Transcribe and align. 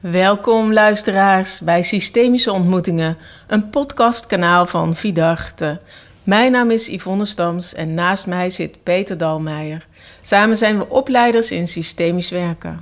Welkom 0.00 0.72
luisteraars 0.72 1.60
bij 1.60 1.82
Systemische 1.82 2.52
Ontmoetingen, 2.52 3.16
een 3.46 3.70
podcastkanaal 3.70 4.66
van 4.66 4.94
Vidarte. 4.94 5.80
Mijn 6.22 6.52
naam 6.52 6.70
is 6.70 6.86
Yvonne 6.86 7.24
Stams 7.24 7.74
en 7.74 7.94
naast 7.94 8.26
mij 8.26 8.50
zit 8.50 8.82
Peter 8.82 9.18
Dalmeijer. 9.18 9.86
Samen 10.20 10.56
zijn 10.56 10.78
we 10.78 10.88
opleiders 10.88 11.50
in 11.50 11.66
systemisch 11.66 12.30
werken. 12.30 12.80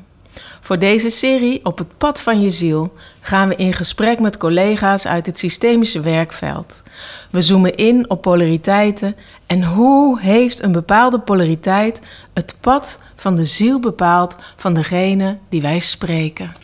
Voor 0.61 0.79
deze 0.79 1.11
serie 1.11 1.65
Op 1.65 1.79
het 1.79 1.99
pad 1.99 2.23
van 2.23 2.41
je 2.41 2.51
ziel 2.51 2.93
gaan 3.21 3.49
we 3.49 3.57
in 3.57 3.73
gesprek 3.73 4.21
met 4.21 4.37
collega's 4.37 5.07
uit 5.07 5.27
het 5.27 5.39
systemische 5.39 6.01
werkveld. 6.01 6.83
We 7.31 7.43
zoomen 7.43 7.75
in 7.75 8.11
op 8.11 8.23
polariteiten 8.23 9.17
en 9.47 9.65
hoe 9.65 10.21
heeft 10.21 10.63
een 10.63 10.73
bepaalde 10.73 11.21
polariteit 11.21 12.01
het 12.33 12.57
pad 12.61 12.99
van 13.15 13.37
de 13.37 13.45
ziel 13.45 13.81
bepaald 13.81 14.37
van 14.57 14.75
degene 14.75 15.39
die 15.49 15.63
wij 15.63 15.79
spreken. 15.79 16.64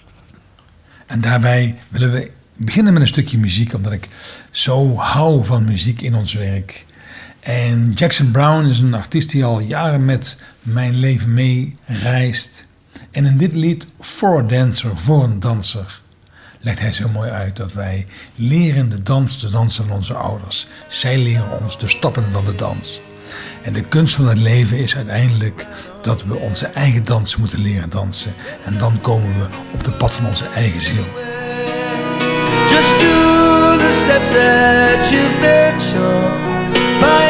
En 1.10 1.20
daarbij 1.20 1.76
willen 1.88 2.12
we 2.12 2.30
beginnen 2.56 2.92
met 2.92 3.02
een 3.02 3.08
stukje 3.08 3.38
muziek, 3.38 3.74
omdat 3.74 3.92
ik 3.92 4.08
zo 4.50 4.96
hou 4.96 5.44
van 5.44 5.64
muziek 5.64 6.00
in 6.00 6.14
ons 6.14 6.32
werk. 6.32 6.84
En 7.40 7.92
Jackson 7.92 8.30
Brown 8.30 8.66
is 8.66 8.78
een 8.78 8.94
artiest 8.94 9.30
die 9.30 9.44
al 9.44 9.60
jaren 9.60 10.04
met 10.04 10.36
mijn 10.62 10.94
leven 10.94 11.34
mee 11.34 11.76
reist. 11.84 12.66
En 13.10 13.24
in 13.24 13.38
dit 13.38 13.52
lied, 13.52 13.86
For 14.00 14.38
a 14.38 14.42
Dancer, 14.42 14.96
voor 14.96 15.24
een 15.24 15.40
danser, 15.40 16.00
legt 16.60 16.78
hij 16.78 16.92
zo 16.92 17.08
mooi 17.08 17.30
uit 17.30 17.56
dat 17.56 17.72
wij 17.72 18.06
leren 18.34 18.88
de 18.88 19.02
dans 19.02 19.38
te 19.38 19.50
dansen 19.50 19.84
van 19.84 19.96
onze 19.96 20.14
ouders. 20.14 20.66
Zij 20.88 21.18
leren 21.18 21.60
ons 21.60 21.78
de 21.78 21.88
stappen 21.88 22.24
van 22.32 22.44
de 22.44 22.54
dans. 22.54 23.00
En 23.62 23.72
de 23.72 23.82
kunst 23.82 24.14
van 24.14 24.28
het 24.28 24.38
leven 24.38 24.78
is 24.78 24.96
uiteindelijk 24.96 25.66
dat 26.02 26.24
we 26.24 26.34
onze 26.34 26.66
eigen 26.66 27.04
dans 27.04 27.36
moeten 27.36 27.62
leren 27.62 27.90
dansen. 27.90 28.34
En 28.64 28.78
dan 28.78 29.00
komen 29.00 29.38
we 29.38 29.46
op 29.72 29.84
de 29.84 29.90
pad 29.90 30.14
van 30.14 30.26
onze 30.26 30.44
eigen 30.54 30.80
ziel. 30.80 31.06
Just 32.68 32.92
do 33.00 33.76
the 33.78 33.92
steps 34.04 34.30
that 34.30 35.10
you've 35.10 35.40
been 35.40 35.80
shown 35.80 36.50
by 37.00 37.22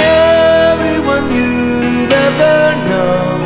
everyone 0.72 1.34
you've 1.34 2.12
ever 2.12 2.74
known. 2.88 3.40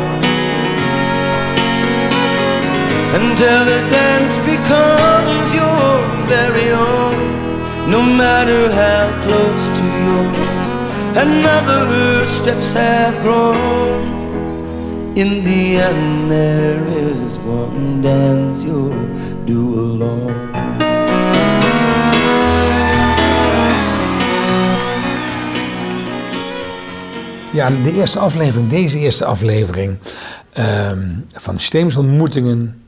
Until 3.13 3.65
the 3.65 3.81
dance 3.89 4.37
becomes 4.45 5.53
your 5.53 6.15
very 6.27 6.71
own, 6.71 7.89
no 7.89 8.01
matter 8.01 8.71
how 8.71 9.05
close 9.23 9.65
to 9.77 9.85
yours 10.05 10.64
another 11.17 12.27
steps 12.27 12.73
have 12.73 13.21
grown. 13.21 14.13
In 15.15 15.43
the 15.43 15.77
end, 15.77 16.29
there 16.29 16.85
is 16.87 17.37
one 17.39 18.01
dance 18.01 18.65
you'll 18.65 18.93
do 19.45 19.73
alone. 19.73 20.33
Ja, 27.51 27.69
de 27.69 27.93
eerste 27.93 28.19
aflevering, 28.19 28.69
deze 28.69 28.99
eerste 28.99 29.25
aflevering 29.25 29.97
ehm, 30.53 31.09
van 31.33 31.59
Systemische 31.59 31.99
Ontmoetingen 31.99 32.83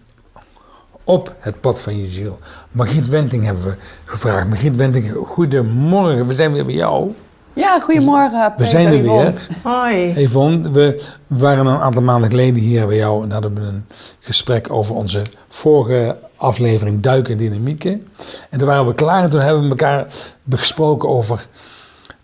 op 1.04 1.36
het 1.40 1.62
pad 1.62 1.82
van 1.82 2.00
je 2.00 2.08
ziel. 2.08 2.40
Margriet 2.72 3.10
Wenting 3.10 3.46
hebben 3.46 3.64
we 3.64 3.76
gevraagd. 4.06 4.48
Margriet 4.48 4.76
Wenting, 4.76 5.14
goedemorgen, 5.26 6.28
we 6.28 6.34
zijn 6.34 6.54
weer 6.54 6.64
bij 6.64 6.74
jou. 6.74 7.12
Ja, 7.58 7.80
goedemorgen. 7.80 8.54
We 8.58 8.66
zijn 8.66 8.88
er 8.88 8.94
Yvonne. 9.04 9.24
weer. 9.24 9.48
Hoi. 9.64 10.14
Yvonne, 10.24 10.72
we 10.72 11.04
waren 11.28 11.66
een 11.66 11.80
aantal 11.80 12.02
maanden 12.02 12.30
geleden 12.30 12.62
hier 12.62 12.88
bij 12.88 12.96
jou 12.96 13.24
en 13.24 13.32
hadden 13.32 13.54
we 13.56 13.62
een 13.62 13.86
gesprek 14.20 14.72
over 14.72 14.96
onze 14.96 15.22
vorige 15.50 16.18
aflevering 16.36 17.02
Duiken 17.02 17.32
en 17.32 17.38
Dynamieken. 17.38 18.08
En 18.50 18.58
toen 18.60 18.68
waren 18.68 18.88
we 18.88 18.94
klaar 18.94 19.24
en 19.24 19.30
toen 19.30 19.40
hebben 19.40 19.64
we 19.64 19.70
elkaar 19.70 20.06
gesproken 20.50 21.10
over 21.10 21.48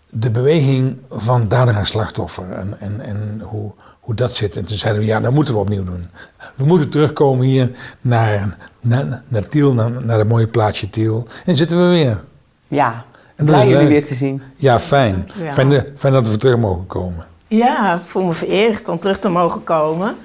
de 0.08 0.30
beweging 0.30 0.96
van 1.10 1.48
dader 1.48 1.76
en 1.76 1.86
slachtoffer 1.86 2.52
en, 2.52 2.76
en, 2.80 3.00
en 3.00 3.40
hoe, 3.44 3.72
hoe 4.00 4.14
dat 4.14 4.34
zit. 4.34 4.56
En 4.56 4.64
toen 4.64 4.76
zeiden 4.76 5.02
we, 5.02 5.08
ja, 5.08 5.20
dat 5.20 5.32
moeten 5.32 5.54
we 5.54 5.60
opnieuw 5.60 5.84
doen. 5.84 6.08
We 6.54 6.64
moeten 6.64 6.88
terugkomen 6.88 7.46
hier 7.46 7.70
naar, 8.00 8.56
naar, 8.80 9.22
naar 9.28 9.48
Tiel, 9.48 9.72
naar, 9.72 9.90
naar 10.04 10.18
het 10.18 10.28
mooie 10.28 10.46
plaatsje 10.46 10.90
Tiel. 10.90 11.26
En 11.44 11.56
zitten 11.56 11.78
we 11.78 11.88
weer. 11.88 12.20
Ja, 12.68 13.04
En 13.36 13.46
dat 13.46 13.54
blij 13.54 13.58
is 13.60 13.64
jullie 13.64 13.82
leuk. 13.82 13.92
weer 13.92 14.04
te 14.04 14.14
zien. 14.14 14.42
Ja, 14.56 14.78
fijn. 14.80 15.28
Fijn, 15.52 15.86
fijn 15.96 16.12
dat 16.12 16.28
we 16.28 16.36
terug 16.36 16.56
mogen 16.56 16.86
komen. 16.86 17.26
Ja, 17.48 17.94
ik 17.94 18.00
voel 18.00 18.24
me 18.24 18.32
vereerd 18.32 18.88
om 18.88 18.98
terug 18.98 19.18
te 19.18 19.28
mogen 19.28 19.64
komen. 19.64 20.16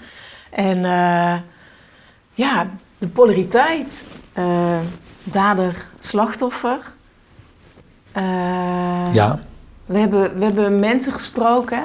En 0.49 0.85
eh, 0.85 1.35
ja, 2.33 2.67
de 2.97 3.07
polariteit, 3.07 4.05
eh, 4.33 4.77
dader-slachtoffer. 5.23 6.79
Eh, 8.11 9.13
Ja, 9.13 9.39
we, 9.85 9.99
hebben, 9.99 10.37
we 10.37 10.43
hebben 10.43 10.79
mensen 10.79 11.13
gesproken 11.13 11.83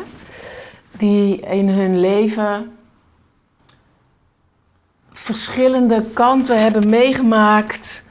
die 0.97 1.41
in 1.41 1.69
hun 1.69 2.01
leven 2.01 2.73
verschillende 5.13 6.05
kanten 6.13 6.63
hebben 6.63 6.89
meegemaakt, 6.89 8.05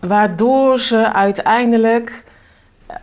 waardoor 0.00 0.80
ze 0.80 1.12
uiteindelijk 1.12 2.24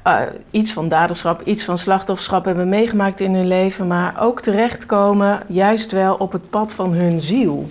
eh, 0.03 0.21
iets 0.51 0.71
van 0.71 0.87
daderschap, 0.87 1.41
iets 1.45 1.63
van 1.63 1.77
slachtofferschap 1.77 2.45
hebben 2.45 2.69
meegemaakt 2.69 3.19
in 3.19 3.33
hun 3.35 3.47
leven, 3.47 3.87
maar 3.87 4.21
ook 4.21 4.41
terechtkomen 4.41 5.39
juist 5.47 5.91
wel 5.91 6.15
op 6.15 6.31
het 6.31 6.49
pad 6.49 6.73
van 6.73 6.93
hun 6.93 7.21
ziel. 7.21 7.67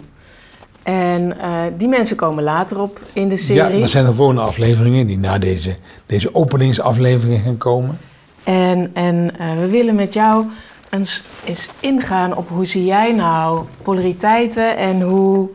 En 0.83 1.41
eh, 1.41 1.63
die 1.77 1.89
mensen 1.89 2.17
komen 2.17 2.45
later 2.45 2.81
op 2.81 3.01
in 3.13 3.29
de 3.29 3.35
ja 3.35 3.41
serie. 3.41 3.83
er 3.83 3.89
zijn 3.89 4.05
de 4.05 4.13
volgende 4.13 4.41
afleveringen 4.41 5.07
die 5.07 5.19
na 5.19 5.39
deze, 5.39 5.75
deze 6.07 6.35
openingsaflevering 6.35 7.43
gaan 7.43 7.59
komen. 7.59 7.99
En, 8.45 8.91
en 8.95 9.39
eh, 9.39 9.59
we 9.59 9.69
willen 9.69 9.95
met 9.95 10.13
jou 10.13 10.47
eens, 10.91 11.23
eens 11.45 11.69
ingaan 11.81 12.37
op 12.37 12.49
hoe 12.49 12.67
zie 12.67 12.85
jij 12.85 13.13
nou 13.13 13.65
polariteiten 13.83 14.77
en 14.77 15.01
hoe 15.01 15.49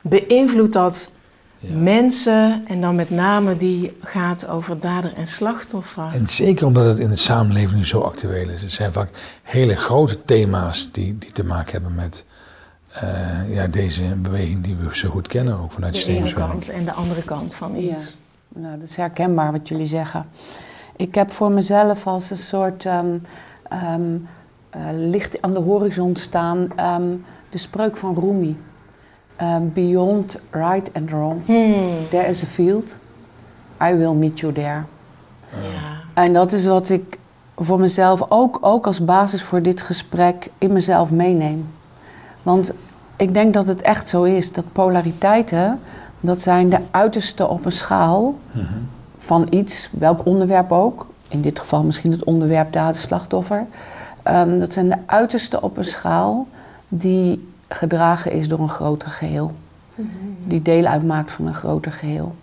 beïnvloedt 0.00 0.72
dat 0.72 1.10
Ja. 1.62 1.76
mensen 1.76 2.62
en 2.66 2.80
dan 2.80 2.94
met 2.94 3.10
name 3.10 3.56
die 3.56 3.96
gaat 4.02 4.48
over 4.48 4.80
dader 4.80 5.12
en 5.14 5.26
slachtoffer. 5.26 6.08
En 6.12 6.28
zeker 6.28 6.66
omdat 6.66 6.84
het 6.84 6.98
in 6.98 7.08
de 7.08 7.16
samenleving 7.16 7.78
nu 7.78 7.86
zo 7.86 8.00
actueel 8.00 8.48
is. 8.48 8.62
Het 8.62 8.72
zijn 8.72 8.92
vaak 8.92 9.08
hele 9.42 9.76
grote 9.76 10.24
thema's 10.24 10.88
die, 10.92 11.18
die 11.18 11.32
te 11.32 11.44
maken 11.44 11.72
hebben 11.72 11.94
met 11.94 12.24
eh, 12.90 13.54
ja, 13.54 13.66
deze 13.66 14.02
beweging 14.04 14.64
die 14.64 14.76
we 14.76 14.96
zo 14.96 15.10
goed 15.10 15.28
kennen, 15.28 15.58
ook 15.58 15.72
vanuit 15.72 16.04
de 16.04 16.12
ene 16.12 16.32
kant 16.32 16.68
en 16.68 16.84
de 16.84 16.92
andere 16.92 17.22
kant 17.22 17.54
van 17.54 17.82
Ja. 17.82 17.96
iets. 17.96 18.16
Nou, 18.48 18.78
dat 18.78 18.88
is 18.88 18.96
herkenbaar 18.96 19.52
wat 19.52 19.68
jullie 19.68 19.86
zeggen. 19.86 20.26
Ik 20.96 21.14
heb 21.14 21.30
voor 21.30 21.50
mezelf 21.52 22.06
als 22.06 22.30
een 22.30 22.38
soort 22.38 22.84
ehm, 22.84 23.18
ehm, 23.68 24.16
eh, 24.70 24.80
licht 24.92 25.42
aan 25.42 25.50
de 25.50 25.58
horizon 25.58 26.16
staan 26.16 26.72
ehm, 26.76 27.08
de 27.50 27.58
spreuk 27.58 27.96
van 27.96 28.14
Rumi. 28.20 28.56
Ehm, 29.40 29.62
Beyond 29.72 30.36
right 30.50 30.90
and 30.94 31.10
wrong, 31.10 31.40
Hmm. 31.46 32.08
there 32.10 32.26
is 32.28 32.42
a 32.42 32.46
field. 32.46 32.94
I 33.82 33.94
will 33.94 34.12
meet 34.14 34.40
you 34.40 34.52
there. 34.52 34.82
Ja. 35.50 35.98
En 36.14 36.32
dat 36.32 36.52
is 36.52 36.66
wat 36.66 36.88
ik 36.88 37.18
voor 37.56 37.80
mezelf 37.80 38.22
ook, 38.28 38.58
ook 38.60 38.86
als 38.86 39.04
basis 39.04 39.42
voor 39.42 39.62
dit 39.62 39.82
gesprek 39.82 40.50
in 40.58 40.72
mezelf 40.72 41.10
meeneem. 41.10 41.68
Want 42.42 42.72
ik 43.16 43.34
denk 43.34 43.54
dat 43.54 43.66
het 43.66 43.80
echt 43.80 44.08
zo 44.08 44.22
is 44.22 44.52
dat 44.52 44.64
polariteiten, 44.72 45.80
dat 46.20 46.40
zijn 46.40 46.68
de 46.68 46.78
uiterste 46.90 47.48
op 47.48 47.64
een 47.64 47.72
schaal 47.72 48.34
Mhm. 48.52 48.64
van 49.16 49.46
iets, 49.50 49.90
welk 49.98 50.26
onderwerp 50.26 50.72
ook. 50.72 51.06
In 51.28 51.40
dit 51.40 51.58
geval 51.58 51.82
misschien 51.82 52.10
het 52.12 52.24
onderwerp 52.24 52.72
dader-slachtoffer. 52.72 53.66
Ehm, 54.22 54.58
dat 54.58 54.72
zijn 54.72 54.88
de 54.88 54.96
uiterste 55.06 55.62
op 55.62 55.76
een 55.76 55.84
schaal 55.84 56.46
die 56.88 57.48
gedragen 57.74 58.32
is 58.32 58.48
door 58.48 58.58
een 58.60 58.68
groter 58.68 59.08
geheel. 59.08 59.52
Die 60.44 60.62
deel 60.62 60.84
uitmaakt 60.84 61.30
van 61.30 61.46
een 61.46 61.54
groter 61.54 61.92
geheel. 61.92 62.34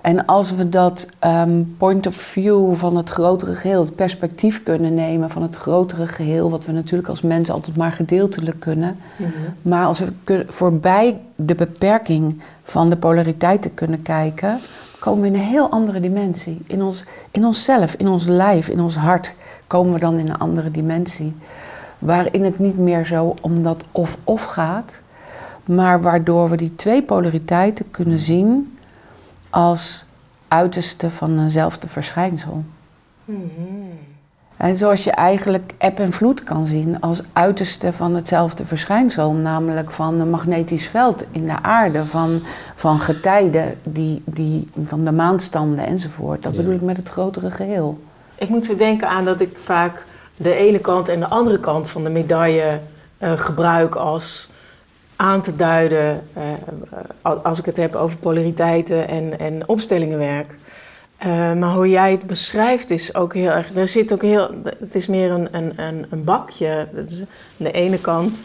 En 0.00 0.26
als 0.26 0.54
we 0.54 0.68
dat 0.68 1.08
ehm, 1.18 1.62
point 1.78 2.06
of 2.06 2.14
view 2.14 2.74
van 2.74 2.96
het 2.96 3.10
grotere 3.10 3.54
geheel, 3.54 3.80
het 3.84 3.94
perspectief 3.94 4.62
kunnen 4.62 4.94
nemen 4.94 5.30
van 5.30 5.42
het 5.42 5.56
grotere 5.56 6.06
geheel, 6.06 6.50
wat 6.50 6.64
we 6.64 6.72
natuurlijk 6.72 7.08
als 7.08 7.20
mensen 7.22 7.54
altijd 7.54 7.76
maar 7.76 7.92
gedeeltelijk 7.92 8.60
kunnen, 8.60 8.96
Mhm. 9.16 9.30
maar 9.62 9.86
als 9.86 9.98
we 9.98 10.44
voorbij 10.46 11.20
de 11.36 11.54
beperking 11.54 12.40
van 12.62 12.90
de 12.90 12.96
polariteiten 12.96 13.74
kunnen 13.74 14.02
kijken, 14.02 14.58
komen 14.98 15.20
we 15.20 15.26
in 15.26 15.34
een 15.34 15.40
heel 15.40 15.70
andere 15.70 16.00
dimensie. 16.00 16.58
In, 16.66 16.82
ons, 16.82 17.04
in 17.30 17.44
onszelf, 17.44 17.94
in 17.94 18.08
ons 18.08 18.24
lijf, 18.26 18.68
in 18.68 18.80
ons 18.80 18.96
hart 18.96 19.34
komen 19.66 19.92
we 19.92 19.98
dan 20.00 20.18
in 20.18 20.28
een 20.28 20.38
andere 20.38 20.70
dimensie. 20.70 21.32
Waarin 22.06 22.44
het 22.44 22.58
niet 22.58 22.78
meer 22.78 23.04
zo 23.06 23.34
om 23.40 23.62
dat 23.62 23.84
of-of 23.92 24.44
gaat, 24.44 25.00
maar 25.64 26.00
waardoor 26.02 26.48
we 26.50 26.56
die 26.56 26.76
twee 26.76 27.02
polariteiten 27.02 27.90
kunnen 27.90 28.18
zien 28.18 28.78
als 29.50 30.04
uiterste 30.48 31.10
van 31.10 31.38
eenzelfde 31.38 31.88
verschijnsel. 31.88 32.64
Mhm. 33.24 33.40
En 34.56 34.76
zoals 34.76 35.04
je 35.04 35.10
eigenlijk 35.10 35.72
eb 35.78 35.98
en 35.98 36.12
vloed 36.12 36.42
kan 36.44 36.66
zien 36.66 37.00
als 37.00 37.22
uiterste 37.32 37.92
van 37.92 38.14
hetzelfde 38.14 38.64
verschijnsel, 38.64 39.32
namelijk 39.32 39.90
van 39.90 40.20
een 40.20 40.30
magnetisch 40.30 40.86
veld 40.86 41.24
in 41.30 41.44
de 41.46 41.62
aarde, 41.62 42.04
van, 42.04 42.40
van 42.74 43.00
getijden, 43.00 43.78
die, 43.82 44.22
die, 44.24 44.64
van 44.82 45.04
de 45.04 45.12
maanstanden 45.12 45.86
enzovoort. 45.86 46.42
Dat 46.42 46.52
Ja. 46.52 46.58
bedoel 46.58 46.74
ik 46.74 46.82
met 46.82 46.96
het 46.96 47.08
grotere 47.08 47.50
geheel. 47.50 47.98
Ik 48.34 48.48
moet 48.48 48.64
zo 48.66 48.76
denken 48.76 49.08
aan 49.08 49.24
dat 49.24 49.40
ik 49.40 49.56
vaak 49.58 50.04
de 50.36 50.54
ene 50.54 50.78
kant 50.78 51.08
en 51.08 51.20
de 51.20 51.28
andere 51.28 51.60
kant 51.60 51.90
van 51.90 52.04
de 52.04 52.10
medaille 52.10 52.80
eh, 53.18 53.32
gebruik 53.38 53.94
als 53.94 54.48
aan 55.16 55.40
te 55.40 55.56
duiden 55.56 56.22
eh, 56.32 57.42
als 57.42 57.58
ik 57.58 57.64
het 57.64 57.76
heb 57.76 57.94
over 57.94 58.18
polariteiten 58.18 59.08
en, 59.08 59.38
en 59.38 59.68
opstellingenwerk. 59.68 60.58
Eh, 61.16 61.52
maar 61.52 61.74
hoe 61.74 61.88
jij 61.88 62.10
het 62.10 62.26
beschrijft 62.26 62.90
is 62.90 63.14
ook 63.14 63.34
heel 63.34 63.50
erg. 63.50 63.74
Er 63.74 63.88
zit 63.88 64.12
ook 64.12 64.22
heel. 64.22 64.50
Het 64.78 64.94
is 64.94 65.06
meer 65.06 65.30
een, 65.30 65.48
een, 65.52 66.06
een, 66.10 66.24
bakje. 66.24 66.88
De 67.56 67.72
ene 67.72 67.98
kant, 67.98 68.42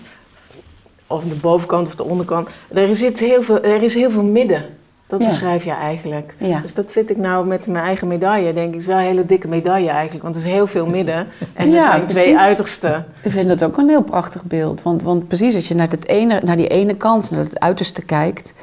of 1.07 1.23
de 1.23 1.35
bovenkant 1.35 1.87
of 1.87 1.95
de 1.95 2.03
onderkant. 2.03 2.49
Er, 2.67 2.95
zit 2.95 3.19
heel 3.19 3.43
veel, 3.43 3.61
er 3.61 3.83
is 3.83 3.93
heel 3.93 4.11
veel 4.11 4.23
midden. 4.23 4.65
Dat 5.11 5.19
Ja. 5.19 5.25
beschrijf 5.27 5.63
je 5.63 5.71
eigenlijk. 5.71 6.35
Ja. 6.37 6.59
Dus 6.59 6.73
dat 6.73 6.91
zit 6.91 7.09
ik 7.09 7.17
nou 7.17 7.47
met 7.47 7.67
mijn 7.67 7.83
eigen 7.85 8.07
medaille. 8.07 8.53
Denk 8.53 8.73
ik, 8.73 8.79
is 8.79 8.85
wel 8.85 8.97
een 8.97 9.03
hele 9.03 9.25
dikke 9.25 9.47
medaille 9.47 9.89
eigenlijk. 9.89 10.23
Want 10.23 10.35
er 10.35 10.41
is 10.41 10.47
heel 10.47 10.67
veel 10.67 10.85
midden. 10.85 11.27
En 11.53 11.67
er 11.67 11.73
Ja, 11.73 11.81
zijn 11.81 12.07
twee 12.07 12.23
precies. 12.23 12.39
uitersten. 12.41 13.05
Ik 13.23 13.31
vind 13.31 13.47
dat 13.47 13.63
ook 13.63 13.77
een 13.77 13.89
heel 13.89 14.01
prachtig 14.03 14.43
beeld. 14.43 14.81
Want, 14.81 15.03
want 15.03 15.27
precies 15.27 15.55
als 15.55 15.67
je 15.67 15.75
naar, 15.75 15.89
het 15.89 16.07
ene, 16.07 16.39
naar 16.43 16.55
die 16.55 16.67
ene 16.67 16.95
kant, 16.95 17.31
naar 17.31 17.39
het 17.39 17.59
uiterste 17.59 18.01
kijkt, 18.01 18.53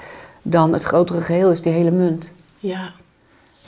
dan 0.42 0.72
het 0.72 0.82
grotere 0.82 1.20
geheel 1.20 1.50
is 1.50 1.62
die 1.62 1.72
hele 1.72 1.90
munt. 1.90 2.32
Ja. 2.58 2.90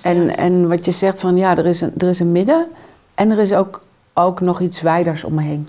En, 0.02 0.36
en 0.36 0.68
wat 0.68 0.84
je 0.84 0.90
zegt 0.92 1.20
van 1.20 1.36
ja, 1.36 1.56
er 1.56 1.66
is 1.66 1.80
een, 1.80 1.92
er 1.98 2.08
is 2.08 2.20
een 2.20 2.32
midden 2.32 2.66
en 3.14 3.30
er 3.30 3.38
is 3.38 3.52
ook, 3.54 3.82
ook 4.14 4.40
nog 4.40 4.60
iets 4.60 4.80
wijders 4.80 5.24
om 5.24 5.34
me 5.34 5.42
heen. 5.42 5.68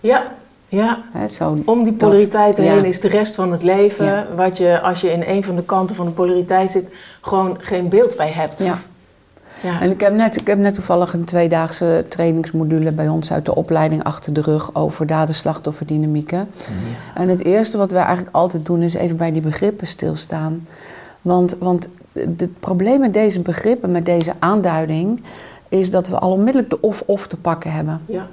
Ja. 0.00 0.32
Ja. 0.70 1.02
Zo, 1.28 1.56
Om 1.64 1.84
die 1.84 1.96
dat. 1.96 2.56
Ja. 2.56 2.62
heen 2.62 2.84
is 2.84 3.00
de 3.00 3.08
rest 3.08 3.34
van 3.34 3.52
het 3.52 3.62
leven. 3.62 4.04
Ja. 4.04 4.26
Wat 4.36 4.58
je, 4.58 4.80
als 4.80 5.00
je 5.00 5.12
in 5.12 5.22
een 5.26 5.44
van 5.44 5.56
de 5.56 5.62
kanten 5.62 5.96
van 5.96 6.06
de 6.06 6.12
polariteit 6.12 6.70
zit, 6.70 6.84
gewoon 7.20 7.56
geen 7.60 7.88
beeld 7.88 8.16
bij 8.16 8.30
hebt. 8.30 8.62
Ja. 8.62 8.78
En 9.80 9.90
ik 9.90 10.00
heb, 10.00 10.12
net, 10.14 10.40
ik 10.40 10.46
heb 10.46 10.58
net 10.58 10.74
toevallig 10.74 11.12
een 11.12 11.24
tweedaagse 11.24 12.04
trainingsmodule 12.08 12.92
bij 12.92 13.08
ons 13.08 13.32
uit 13.32 13.44
de 13.44 13.54
opleiding 13.54 14.04
achter 14.04 14.32
de 14.32 14.40
rug 14.40 14.74
over 14.74 15.06
daden-slachtofferdynamieken. 15.06 16.48
En 17.14 17.28
het 17.28 17.44
eerste 17.44 17.78
wat 17.78 17.90
wij 17.90 18.02
eigenlijk 18.02 18.36
altijd 18.36 18.66
doen 18.66 18.82
is 18.82 18.94
even 18.94 19.16
bij 19.16 19.32
die 19.32 19.42
begrippen 19.42 19.86
stilstaan. 19.86 20.62
Want, 21.20 21.56
want 21.58 21.88
het 22.12 22.60
probleem 22.60 23.00
met 23.00 23.14
deze 23.14 23.40
begrippen, 23.40 23.90
met 23.90 24.04
deze 24.04 24.32
aanduiding, 24.38 25.22
is 25.68 25.90
dat 25.90 26.08
we 26.08 26.18
al 26.18 26.32
onmiddellijk 26.32 26.70
de 26.70 26.80
of-of 26.80 27.26
te 27.26 27.36
pakken 27.36 27.72
hebben. 27.72 28.00
ja. 28.06 28.26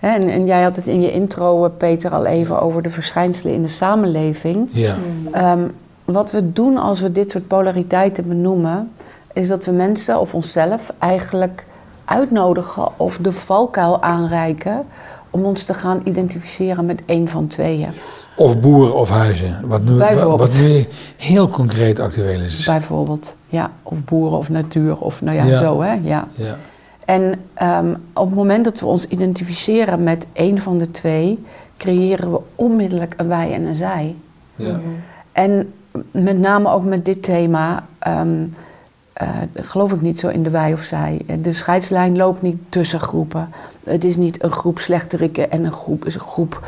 En, 0.00 0.28
en 0.28 0.46
jij 0.46 0.62
had 0.62 0.76
het 0.76 0.86
in 0.86 1.00
je 1.00 1.12
intro, 1.12 1.64
eh, 1.64 1.70
Peter, 1.78 2.10
al 2.10 2.24
even 2.24 2.60
over 2.60 2.82
de 2.82 2.90
verschijnselen 2.90 3.54
in 3.54 3.62
de 3.62 3.68
samenleving. 3.68 4.70
Ja. 4.72 4.94
Ehm, 5.32 5.60
wat 6.04 6.30
we 6.30 6.52
doen 6.52 6.76
als 6.76 7.00
we 7.00 7.12
dit 7.12 7.30
soort 7.30 7.46
polariteiten 7.46 8.28
benoemen, 8.28 8.90
is 9.32 9.48
dat 9.48 9.64
we 9.64 9.70
mensen 9.72 10.20
of 10.20 10.34
onszelf 10.34 10.92
eigenlijk 10.98 11.66
uitnodigen 12.04 12.88
of 12.96 13.18
de 13.20 13.32
valkuil 13.32 14.02
aanreiken 14.02 14.84
om 15.30 15.44
ons 15.44 15.64
te 15.64 15.74
gaan 15.74 16.00
identificeren 16.04 16.86
met 16.86 17.02
één 17.06 17.28
van 17.28 17.46
tweeën. 17.46 17.88
Of 18.36 18.60
boeren 18.60 18.94
of 18.94 19.08
huizen. 19.10 19.60
Wat 19.64 19.82
nu, 19.84 19.96
wat 20.24 20.58
nu 20.62 20.86
heel 21.16 21.48
concreet 21.48 22.00
actueel 22.00 22.40
is. 22.40 22.64
Bijvoorbeeld, 22.64 23.36
ja, 23.46 23.70
of 23.82 24.04
boeren 24.04 24.38
of 24.38 24.48
natuur 24.48 24.98
of 24.98 25.22
nou 25.22 25.36
ja, 25.36 25.44
Ja. 25.44 25.58
zo 25.58 25.80
hè, 25.80 25.92
ja. 26.02 26.28
Ja. 26.34 26.56
En 27.08 27.34
ehm, 27.54 27.94
op 28.12 28.26
het 28.26 28.34
moment 28.34 28.64
dat 28.64 28.80
we 28.80 28.86
ons 28.86 29.06
identificeren 29.06 30.02
met 30.02 30.26
één 30.32 30.58
van 30.58 30.78
de 30.78 30.90
twee, 30.90 31.44
creëren 31.76 32.32
we 32.32 32.40
onmiddellijk 32.54 33.14
een 33.16 33.28
wij 33.28 33.52
en 33.52 33.64
een 33.64 33.76
zij. 33.76 34.16
Ja. 34.56 34.80
En 35.32 35.72
met 36.10 36.38
name 36.38 36.70
ook 36.70 36.84
met 36.84 37.04
dit 37.04 37.22
thema 37.22 37.86
ehm, 37.98 38.44
eh, 39.12 39.28
geloof 39.54 39.92
ik 39.92 40.00
niet 40.00 40.18
zo 40.18 40.28
in 40.28 40.42
de 40.42 40.50
wij 40.50 40.72
of 40.72 40.82
zij. 40.82 41.20
De 41.40 41.52
scheidslijn 41.52 42.16
loopt 42.16 42.42
niet 42.42 42.58
tussen 42.68 43.00
groepen. 43.00 43.50
Het 43.84 44.04
is 44.04 44.16
niet 44.16 44.42
een 44.42 44.52
groep 44.52 44.78
slechterikken 44.78 45.50
en 45.50 45.64
een 45.64 45.72
groep, 45.72 46.04
is 46.04 46.14
een 46.14 46.20
groep 46.20 46.66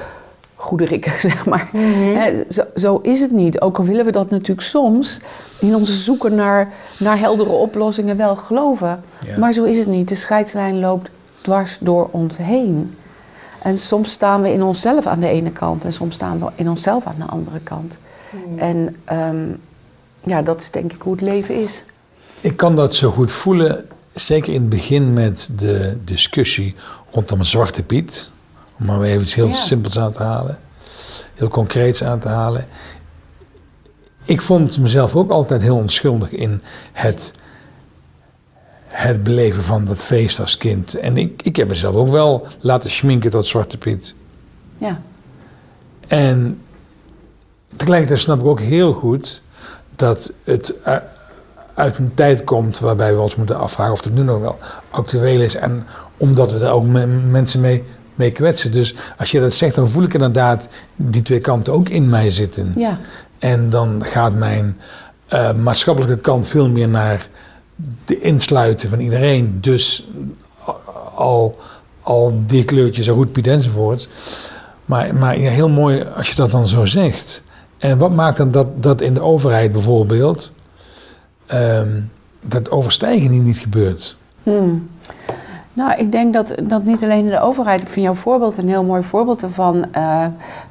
goederikken, 0.61 1.13
zeg 1.31 1.47
maar. 1.47 1.69
Hè, 1.73 2.45
zo, 2.49 2.63
zo 2.75 2.97
is 2.97 3.21
het 3.21 3.31
niet. 3.31 3.61
Ook 3.61 3.79
al 3.79 3.85
willen 3.85 4.05
we 4.05 4.13
dat 4.13 4.31
natuurlijk 4.31 4.67
soms 4.67 5.21
in 5.59 5.75
onze 5.75 5.93
zoeken 5.93 6.35
naar, 6.35 6.73
naar 6.99 7.19
heldere 7.19 7.51
oplossingen 7.51 8.17
wel 8.17 8.37
geloven. 8.37 9.03
Ja. 9.27 9.39
Maar 9.39 9.53
zo 9.53 9.65
is 9.65 9.79
het 9.79 9.87
niet. 9.87 10.09
De 10.09 10.15
scheidslijn 10.15 10.79
loopt 10.79 11.11
dwars 11.41 11.79
door 11.81 12.09
ons 12.11 12.37
heen. 12.37 12.95
En 13.63 13.79
soms 13.79 14.11
staan 14.11 14.43
we 14.43 14.53
in 14.53 14.63
onszelf 14.63 15.07
aan 15.07 15.21
de 15.21 15.29
ene 15.29 15.51
kant 15.51 15.85
en 15.85 15.93
soms 15.93 16.15
staan 16.15 16.39
we 16.39 16.47
in 16.55 16.69
onszelf 16.69 17.05
aan 17.05 17.19
de 17.19 17.27
andere 17.27 17.61
kant. 17.61 17.99
En 18.57 18.97
ehm, 19.05 19.47
ja, 20.23 20.43
dat 20.43 20.61
is 20.61 20.71
denk 20.71 20.93
ik 20.93 21.03
hoe 21.03 21.13
het 21.13 21.23
leven 21.23 21.55
is. 21.63 21.85
Ik 22.41 22.57
kan 22.57 22.75
dat 22.77 22.95
zo 22.95 23.11
goed 23.11 23.31
voelen, 23.31 23.89
zeker 24.15 24.53
in 24.53 24.61
het 24.61 24.71
begin 24.71 25.13
met 25.13 25.49
de 25.57 25.97
discussie 26.05 26.75
rondom 27.11 27.45
Zwarte 27.45 27.83
Piet. 27.83 28.31
Om 28.81 28.87
maar 28.87 29.01
even 29.01 29.23
iets 29.23 29.35
heel 29.35 29.47
Ja. 29.47 29.53
simpels 29.55 29.99
aan 29.99 30.13
te 30.13 30.23
halen. 30.23 30.59
Heel 31.35 31.49
concreets 31.49 32.05
aan 32.05 32.19
te 32.19 32.29
halen. 32.29 32.67
Ik 34.25 34.41
vond 34.43 34.79
mezelf 34.79 35.17
ook 35.17 35.31
altijd 35.31 35.63
heel 35.63 35.77
onschuldig 35.77 36.31
in 36.31 36.63
het, 36.93 37.33
het 38.87 39.23
beleven 39.23 39.63
van 39.63 39.85
dat 39.85 40.05
feest 40.05 40.41
als 40.41 40.57
kind. 40.57 40.95
En 40.95 41.17
ik, 41.17 41.43
ik 41.43 41.57
heb 41.57 41.69
mezelf 41.69 41.95
ook 41.95 42.09
wel 42.09 42.47
laten 42.61 42.91
schminken 42.91 43.31
tot 43.31 43.47
Zwarte 43.47 43.79
Piet. 43.79 44.15
Ja, 44.79 45.01
En 46.07 46.61
tegelijkertijd 47.77 48.21
snap 48.21 48.41
ik 48.41 48.47
ook 48.47 48.61
heel 48.61 48.93
goed 48.93 49.43
dat 49.97 50.33
het 50.45 50.75
uit 51.75 51.99
een 51.99 52.15
tijd 52.15 52.45
komt 52.45 52.79
waarbij 52.79 53.15
we 53.15 53.21
ons 53.21 53.37
moeten 53.37 53.59
afvragen 53.59 53.93
of 53.93 54.05
het 54.05 54.15
nu 54.15 54.23
nog 54.23 54.41
wel 54.41 54.59
actueel 54.91 55.41
is. 55.41 55.55
En 55.55 55.87
omdat 56.17 56.53
we 56.53 56.59
daar 56.59 56.73
ook 56.73 56.85
me- 56.85 57.07
mensen 57.07 57.61
mee, 57.61 57.85
mee 58.21 58.31
kwetsen. 58.31 58.73
Dus 58.73 58.95
als 59.19 59.31
je 59.31 59.41
dat 59.41 59.53
zegt, 59.53 59.75
dan 59.75 59.89
voel 59.89 60.03
ik 60.03 60.15
inderdaad 60.15 60.69
die 60.97 61.23
twee 61.23 61.41
kanten 61.41 61.73
ook 61.73 61.89
in 61.89 62.09
mij 62.09 62.31
zitten. 62.31 62.73
ja, 62.77 62.99
En 63.39 63.71
dan 63.71 64.03
gaat 64.05 64.35
mijn 64.35 64.77
eh, 65.29 65.53
maatschappelijke 65.55 66.19
kant 66.19 66.47
veel 66.47 66.69
meer 66.69 66.89
naar 66.89 67.29
de 68.05 68.21
insluiten 68.21 68.89
van 68.89 69.01
iedereen. 69.01 69.59
Dus 69.61 70.09
al, 71.15 71.59
al 72.03 72.43
die 72.47 72.65
kleurtjes, 72.65 73.05
zo 73.05 73.15
goed 73.15 73.33
Piet 73.33 73.47
enzovoort. 73.47 74.09
Maar, 74.85 75.15
maar 75.15 75.39
ja, 75.39 75.51
heel 75.51 75.69
mooi 75.69 76.05
als 76.17 76.29
je 76.29 76.35
dat 76.35 76.51
dan 76.51 76.69
zo 76.69 76.85
zegt. 76.85 77.43
En 77.79 77.99
wat 77.99 78.15
maakt 78.15 78.37
dan 78.37 78.51
dat, 78.51 78.83
dat 78.83 79.01
in 79.01 79.15
de 79.15 79.21
overheid 79.23 79.73
bijvoorbeeld... 79.73 80.53
ehm, 81.47 82.01
dat 82.41 82.71
overstijgen 82.71 83.45
niet 83.45 83.59
gebeurt? 83.59 84.17
Hmm. 84.43 84.89
Nou, 85.73 85.93
ik 85.97 86.13
denk 86.13 86.33
dat, 86.35 86.55
dat 86.63 86.85
niet 86.85 87.03
alleen 87.03 87.25
in 87.25 87.31
de 87.31 87.41
overheid. 87.41 87.83
Ik 87.83 87.89
vind 87.89 88.05
jouw 88.05 88.15
voorbeeld 88.15 88.57
een 88.59 88.69
heel 88.69 88.85
mooi 88.85 89.03
voorbeeld 89.03 89.43
ervan. 89.43 89.85
eh, 89.93 90.25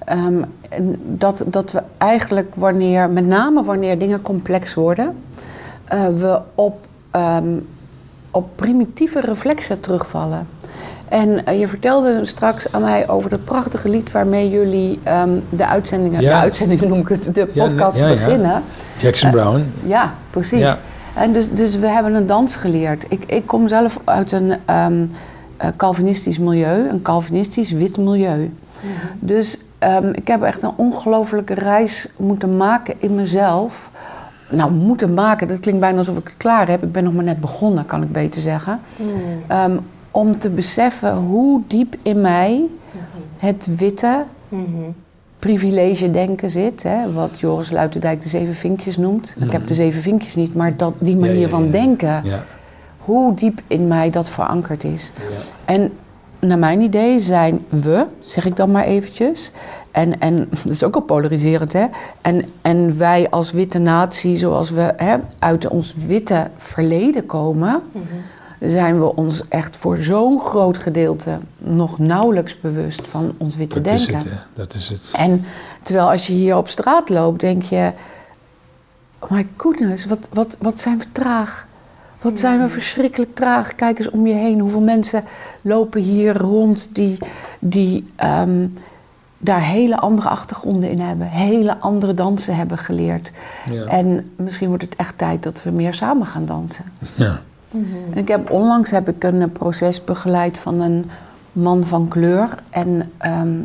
ehm, 0.05 0.43
dat, 1.03 1.43
dat 1.45 1.71
we 1.71 1.81
eigenlijk 1.97 2.55
wanneer, 2.55 3.09
met 3.09 3.27
name 3.27 3.63
wanneer 3.63 3.97
dingen 3.99 4.21
complex 4.21 4.73
worden, 4.73 5.13
eh, 5.85 6.07
we 6.07 6.41
op, 6.55 6.85
ehm, 7.11 7.55
op 8.31 8.49
primitieve 8.55 9.19
reflexen 9.21 9.79
terugvallen. 9.79 10.47
En 11.07 11.45
eh, 11.45 11.59
je 11.59 11.67
vertelde 11.67 12.25
straks 12.25 12.71
aan 12.71 12.81
mij 12.81 13.09
over 13.09 13.31
het 13.31 13.45
prachtige 13.45 13.89
lied 13.89 14.11
waarmee 14.11 14.49
jullie 14.49 14.99
ehm, 15.03 15.29
de 15.49 15.67
uitzendingen, 15.67 16.21
Ja. 16.21 16.29
de 16.29 16.41
uitzendingen 16.41 16.87
noem 16.87 16.99
ik 16.99 17.07
het, 17.07 17.35
de 17.35 17.45
podcast 17.45 17.97
ja, 17.97 18.07
ja. 18.07 18.11
beginnen. 18.13 18.63
Jackson 18.97 19.31
Brown. 19.31 19.73
Ja, 19.85 20.13
precies. 20.29 20.77
En 21.19 21.31
dus, 21.31 21.51
dus 21.53 21.75
we 21.75 21.87
hebben 21.87 22.13
een 22.13 22.25
dans 22.25 22.55
geleerd. 22.55 23.05
Ik, 23.09 23.23
ik 23.25 23.47
kom 23.47 23.67
zelf 23.67 23.99
uit 24.03 24.31
een 24.31 24.55
ehm, 24.65 25.05
eh, 25.57 25.67
Calvinistisch 25.77 26.39
milieu, 26.39 26.89
een 26.89 27.01
Calvinistisch 27.01 27.71
wit 27.71 27.97
milieu. 27.97 28.51
Dus 29.19 29.57
ehm, 29.77 30.07
ik 30.07 30.27
heb 30.27 30.41
echt 30.41 30.63
een 30.63 30.73
ongelofelijke 30.75 31.53
reis 31.53 32.09
moeten 32.17 32.57
maken 32.57 32.93
in 32.97 33.15
mezelf. 33.15 33.91
Nou, 34.49 34.71
moeten 34.71 35.13
maken, 35.13 35.47
dat 35.47 35.59
klinkt 35.59 35.79
bijna 35.79 35.97
alsof 35.97 36.17
ik 36.17 36.27
het 36.27 36.37
klaar 36.37 36.69
heb. 36.69 36.83
Ik 36.83 36.91
ben 36.91 37.03
nog 37.03 37.13
maar 37.13 37.23
net 37.23 37.39
begonnen, 37.39 37.85
kan 37.85 38.03
ik 38.03 38.11
beter 38.11 38.41
zeggen. 38.41 38.79
Ehm, 39.47 39.77
om 40.11 40.37
te 40.37 40.49
beseffen 40.49 41.15
hoe 41.15 41.61
diep 41.67 41.95
in 42.01 42.21
mij 42.21 42.67
het 43.37 43.67
witte 43.77 44.23
denken 46.11 46.49
zit. 46.49 46.83
Hè, 46.83 47.11
wat 47.13 47.39
Joris 47.39 47.71
Luitendijk 47.71 48.21
de 48.21 48.29
zeven 48.29 48.55
vinkjes 48.55 48.97
noemt. 48.97 49.35
Ik 49.39 49.51
heb 49.51 49.67
de 49.67 49.73
zeven 49.73 50.01
vinkjes 50.01 50.35
niet, 50.35 50.55
maar 50.55 50.77
dat, 50.77 50.93
die 50.99 51.17
manier 51.17 51.35
Ja, 51.35 51.41
ja, 51.41 51.47
van 51.47 51.65
ja. 51.65 51.71
denken. 51.71 52.21
Ja. 52.23 52.43
Hoe 52.97 53.35
diep 53.35 53.61
in 53.67 53.87
mij 53.87 54.09
dat 54.09 54.29
verankerd 54.29 54.83
is. 54.83 55.11
Ja. 55.15 55.73
En 55.73 55.91
naar 56.39 56.59
mijn 56.59 56.81
idee 56.81 57.19
zijn 57.19 57.65
we, 57.69 58.05
zeg 58.19 58.45
ik 58.45 58.55
dan 58.55 58.71
maar 58.71 58.83
eventjes... 58.83 59.51
En, 59.91 60.19
en 60.19 60.47
dat 60.63 60.71
is 60.71 60.83
ook 60.83 60.95
al 60.95 61.01
polariserend, 61.01 61.73
hè? 61.73 61.85
En, 62.21 62.45
en 62.61 62.97
wij 62.97 63.29
als 63.29 63.51
witte 63.51 63.79
natie, 63.79 64.37
zoals 64.37 64.69
we 64.69 64.93
hè, 64.97 65.15
uit 65.39 65.67
ons 65.67 65.95
witte 66.07 66.47
verleden 66.55 67.25
komen... 67.25 67.81
zijn 68.59 68.99
we 68.99 69.15
ons 69.15 69.47
echt 69.47 69.77
voor 69.77 69.97
zo'n 69.97 70.39
groot 70.39 70.77
gedeelte 70.77 71.37
nog 71.57 71.99
nauwelijks 71.99 72.59
bewust 72.59 73.07
van 73.07 73.33
ons 73.37 73.55
witte 73.55 73.81
Dat 73.81 73.93
is 73.93 74.05
denken. 74.05 74.29
het, 74.29 74.39
hè. 74.39 74.45
Dat 74.53 74.73
is 74.73 74.89
het. 74.89 75.11
En 75.15 75.43
terwijl 75.81 76.11
als 76.11 76.27
je 76.27 76.33
hier 76.33 76.57
op 76.57 76.67
straat 76.67 77.09
loopt, 77.09 77.39
denk 77.39 77.63
je: 77.63 77.91
oh 79.19 79.31
my 79.31 79.47
goodness, 79.57 80.05
wat, 80.05 80.29
wat, 80.33 80.57
wat 80.59 80.79
zijn 80.79 80.97
we 80.97 81.05
traag. 81.11 81.67
Wat 82.21 82.39
zijn 82.39 82.59
we 82.61 82.67
verschrikkelijk 82.69 83.35
traag. 83.35 83.75
Kijk 83.75 83.97
eens 83.99 84.09
om 84.09 84.27
je 84.27 84.33
heen. 84.33 84.59
Hoeveel 84.59 84.81
mensen 84.81 85.23
lopen 85.61 86.01
hier 86.01 86.37
rond 86.37 86.95
die, 86.95 87.17
die 87.59 88.03
ehm, 88.15 88.67
daar 89.37 89.61
hele 89.61 89.97
andere 89.97 90.29
achtergronden 90.29 90.89
in 90.89 90.99
hebben. 90.99 91.27
Hele 91.27 91.77
andere 91.77 92.13
dansen 92.13 92.55
hebben 92.55 92.77
geleerd. 92.77 93.31
Ja. 93.71 93.83
En 93.85 94.31
misschien 94.35 94.67
wordt 94.67 94.83
het 94.83 94.95
echt 94.95 95.17
tijd 95.17 95.43
dat 95.43 95.63
we 95.63 95.71
meer 95.71 95.93
samen 95.93 96.27
gaan 96.27 96.45
dansen. 96.45 96.85
ja. 97.15 97.41
En 97.71 98.17
ik 98.17 98.27
heb, 98.27 98.51
onlangs 98.51 98.91
heb 98.91 99.09
ik 99.09 99.23
een 99.23 99.41
eh, 99.41 99.51
proces 99.51 100.03
begeleid 100.03 100.57
van 100.57 100.81
een 100.81 101.09
man 101.51 101.83
van 101.83 102.07
kleur. 102.07 102.63
En 102.69 103.11
ehm, 103.17 103.57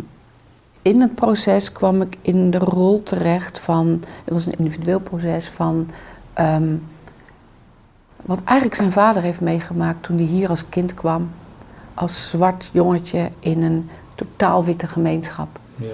in 0.83 1.01
het 1.01 1.15
proces 1.15 1.73
kwam 1.73 2.03
ik 2.03 2.19
in 2.21 2.51
de 2.51 2.59
rol 2.59 3.03
terecht 3.03 3.59
van... 3.59 3.87
Het 4.25 4.35
was 4.35 4.47
een 4.47 4.59
individueel 4.59 5.01
proces 5.01 5.49
van... 5.49 5.91
ehm, 6.33 6.75
wat 8.23 8.41
eigenlijk 8.45 8.77
zijn 8.77 8.93
vader 8.93 9.23
heeft 9.23 9.41
meegemaakt 9.41 10.03
toen 10.03 10.17
hij 10.17 10.27
hier 10.27 10.49
als 10.49 10.69
kind 10.69 10.95
kwam. 10.95 11.31
Als 11.95 12.29
zwart 12.29 12.71
jongetje 12.73 13.29
in 13.39 13.63
een 13.63 13.91
totaal 14.15 14.65
witte 14.65 14.89
gemeenschap. 14.89 15.59
Ja. 15.77 15.87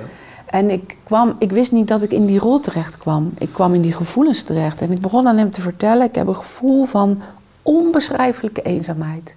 En 0.46 0.70
ik, 0.70 0.96
kwam, 1.04 1.36
ik 1.38 1.52
wist 1.52 1.72
niet 1.72 1.88
dat 1.88 2.02
ik 2.02 2.12
in 2.12 2.26
die 2.26 2.38
rol 2.38 2.60
terecht 2.60 2.98
kwam. 2.98 3.32
Ik 3.38 3.52
kwam 3.52 3.74
in 3.74 3.80
die 3.80 3.92
gevoelens 3.92 4.42
terecht. 4.42 4.80
En 4.80 4.92
ik 4.92 5.00
begon 5.00 5.28
aan 5.28 5.36
hem 5.36 5.50
te 5.50 5.60
vertellen, 5.60 6.06
ik 6.06 6.14
heb 6.14 6.26
een 6.26 6.36
gevoel 6.36 6.84
van 6.84 7.20
onbeschrijfelijke 7.62 8.62
eenzaamheid. 8.62 9.34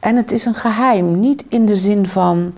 En 0.00 0.16
het 0.16 0.32
is 0.32 0.44
een 0.44 0.54
geheim, 0.54 1.20
niet 1.20 1.44
in 1.48 1.66
de 1.66 1.76
zin 1.76 2.06
van 2.06 2.52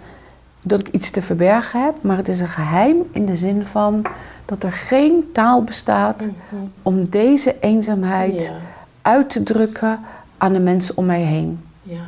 dat 0.62 0.80
ik 0.80 0.88
iets 0.88 1.10
te 1.10 1.22
verbergen 1.22 1.82
heb, 1.84 1.94
maar 2.02 2.16
het 2.16 2.28
is 2.28 2.40
een 2.40 2.48
geheim 2.48 2.96
in 3.12 3.26
de 3.26 3.36
zin 3.36 3.62
van 3.64 4.02
dat 4.44 4.62
er 4.62 4.72
geen 4.72 5.28
taal 5.32 5.62
bestaat 5.62 6.28
om 6.82 7.08
deze 7.08 7.56
eenzaamheid 7.60 8.42
Ja. 8.44 8.52
uit 9.02 9.30
te 9.30 9.42
drukken 9.42 10.00
aan 10.38 10.52
de 10.52 10.60
mensen 10.60 10.96
om 10.96 11.04
mij 11.04 11.20
heen. 11.22 11.60
Ja. 11.82 12.00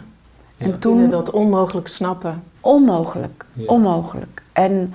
En 0.59 0.71
Toen 0.71 0.78
toen 0.78 1.11
dat 1.11 1.30
onmogelijk 1.30 1.88
snappen. 1.88 2.42
Onmogelijk, 2.61 3.45
Ja. 3.52 3.64
onmogelijk. 3.66 4.42
En 4.52 4.95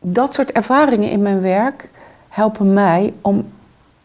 dat 0.00 0.34
soort 0.34 0.52
ervaringen 0.52 1.10
in 1.10 1.22
mijn 1.22 1.40
werk 1.40 1.90
helpen 2.28 2.72
mij 2.72 3.14
om 3.20 3.46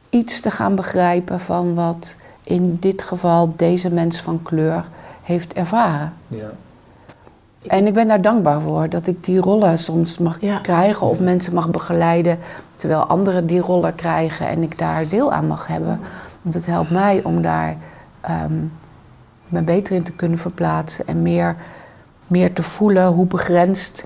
iets 0.09 0.39
te 0.39 0.51
gaan 0.51 0.75
begrijpen 0.75 1.39
van 1.39 1.73
wat 1.75 2.15
in 2.43 2.77
dit 2.79 3.01
geval 3.01 3.53
deze 3.55 3.89
mens 3.93 4.21
van 4.21 4.41
kleur 4.43 4.85
heeft 5.21 5.53
ervaren. 5.53 6.13
Ja. 6.27 6.51
En 7.67 7.87
ik 7.87 7.93
ben 7.93 8.07
daar 8.07 8.21
dankbaar 8.21 8.61
voor 8.61 8.89
dat 8.89 9.07
ik 9.07 9.23
die 9.23 9.39
rollen 9.39 9.79
soms 9.79 10.17
mag 10.17 10.41
Ja. 10.41 10.59
krijgen 10.59 11.07
of 11.07 11.19
mensen 11.19 11.53
mag 11.53 11.69
begeleiden 11.69 12.39
terwijl 12.75 13.03
anderen 13.03 13.45
die 13.45 13.59
rollen 13.59 13.95
krijgen 13.95 14.47
en 14.47 14.63
ik 14.63 14.77
daar 14.77 15.07
deel 15.07 15.31
aan 15.31 15.47
mag 15.47 15.67
hebben. 15.67 15.99
Want 16.41 16.55
het 16.55 16.65
helpt 16.65 16.89
mij 16.89 17.23
om 17.23 17.41
daar 17.41 17.77
ehm, 18.21 18.53
me 19.47 19.61
beter 19.61 19.95
in 19.95 20.03
te 20.03 20.11
kunnen 20.11 20.37
verplaatsen 20.37 21.07
en 21.07 21.21
meer, 21.21 21.55
meer 22.27 22.53
te 22.53 22.63
voelen 22.63 23.07
hoe 23.07 23.25
begrensd 23.25 24.03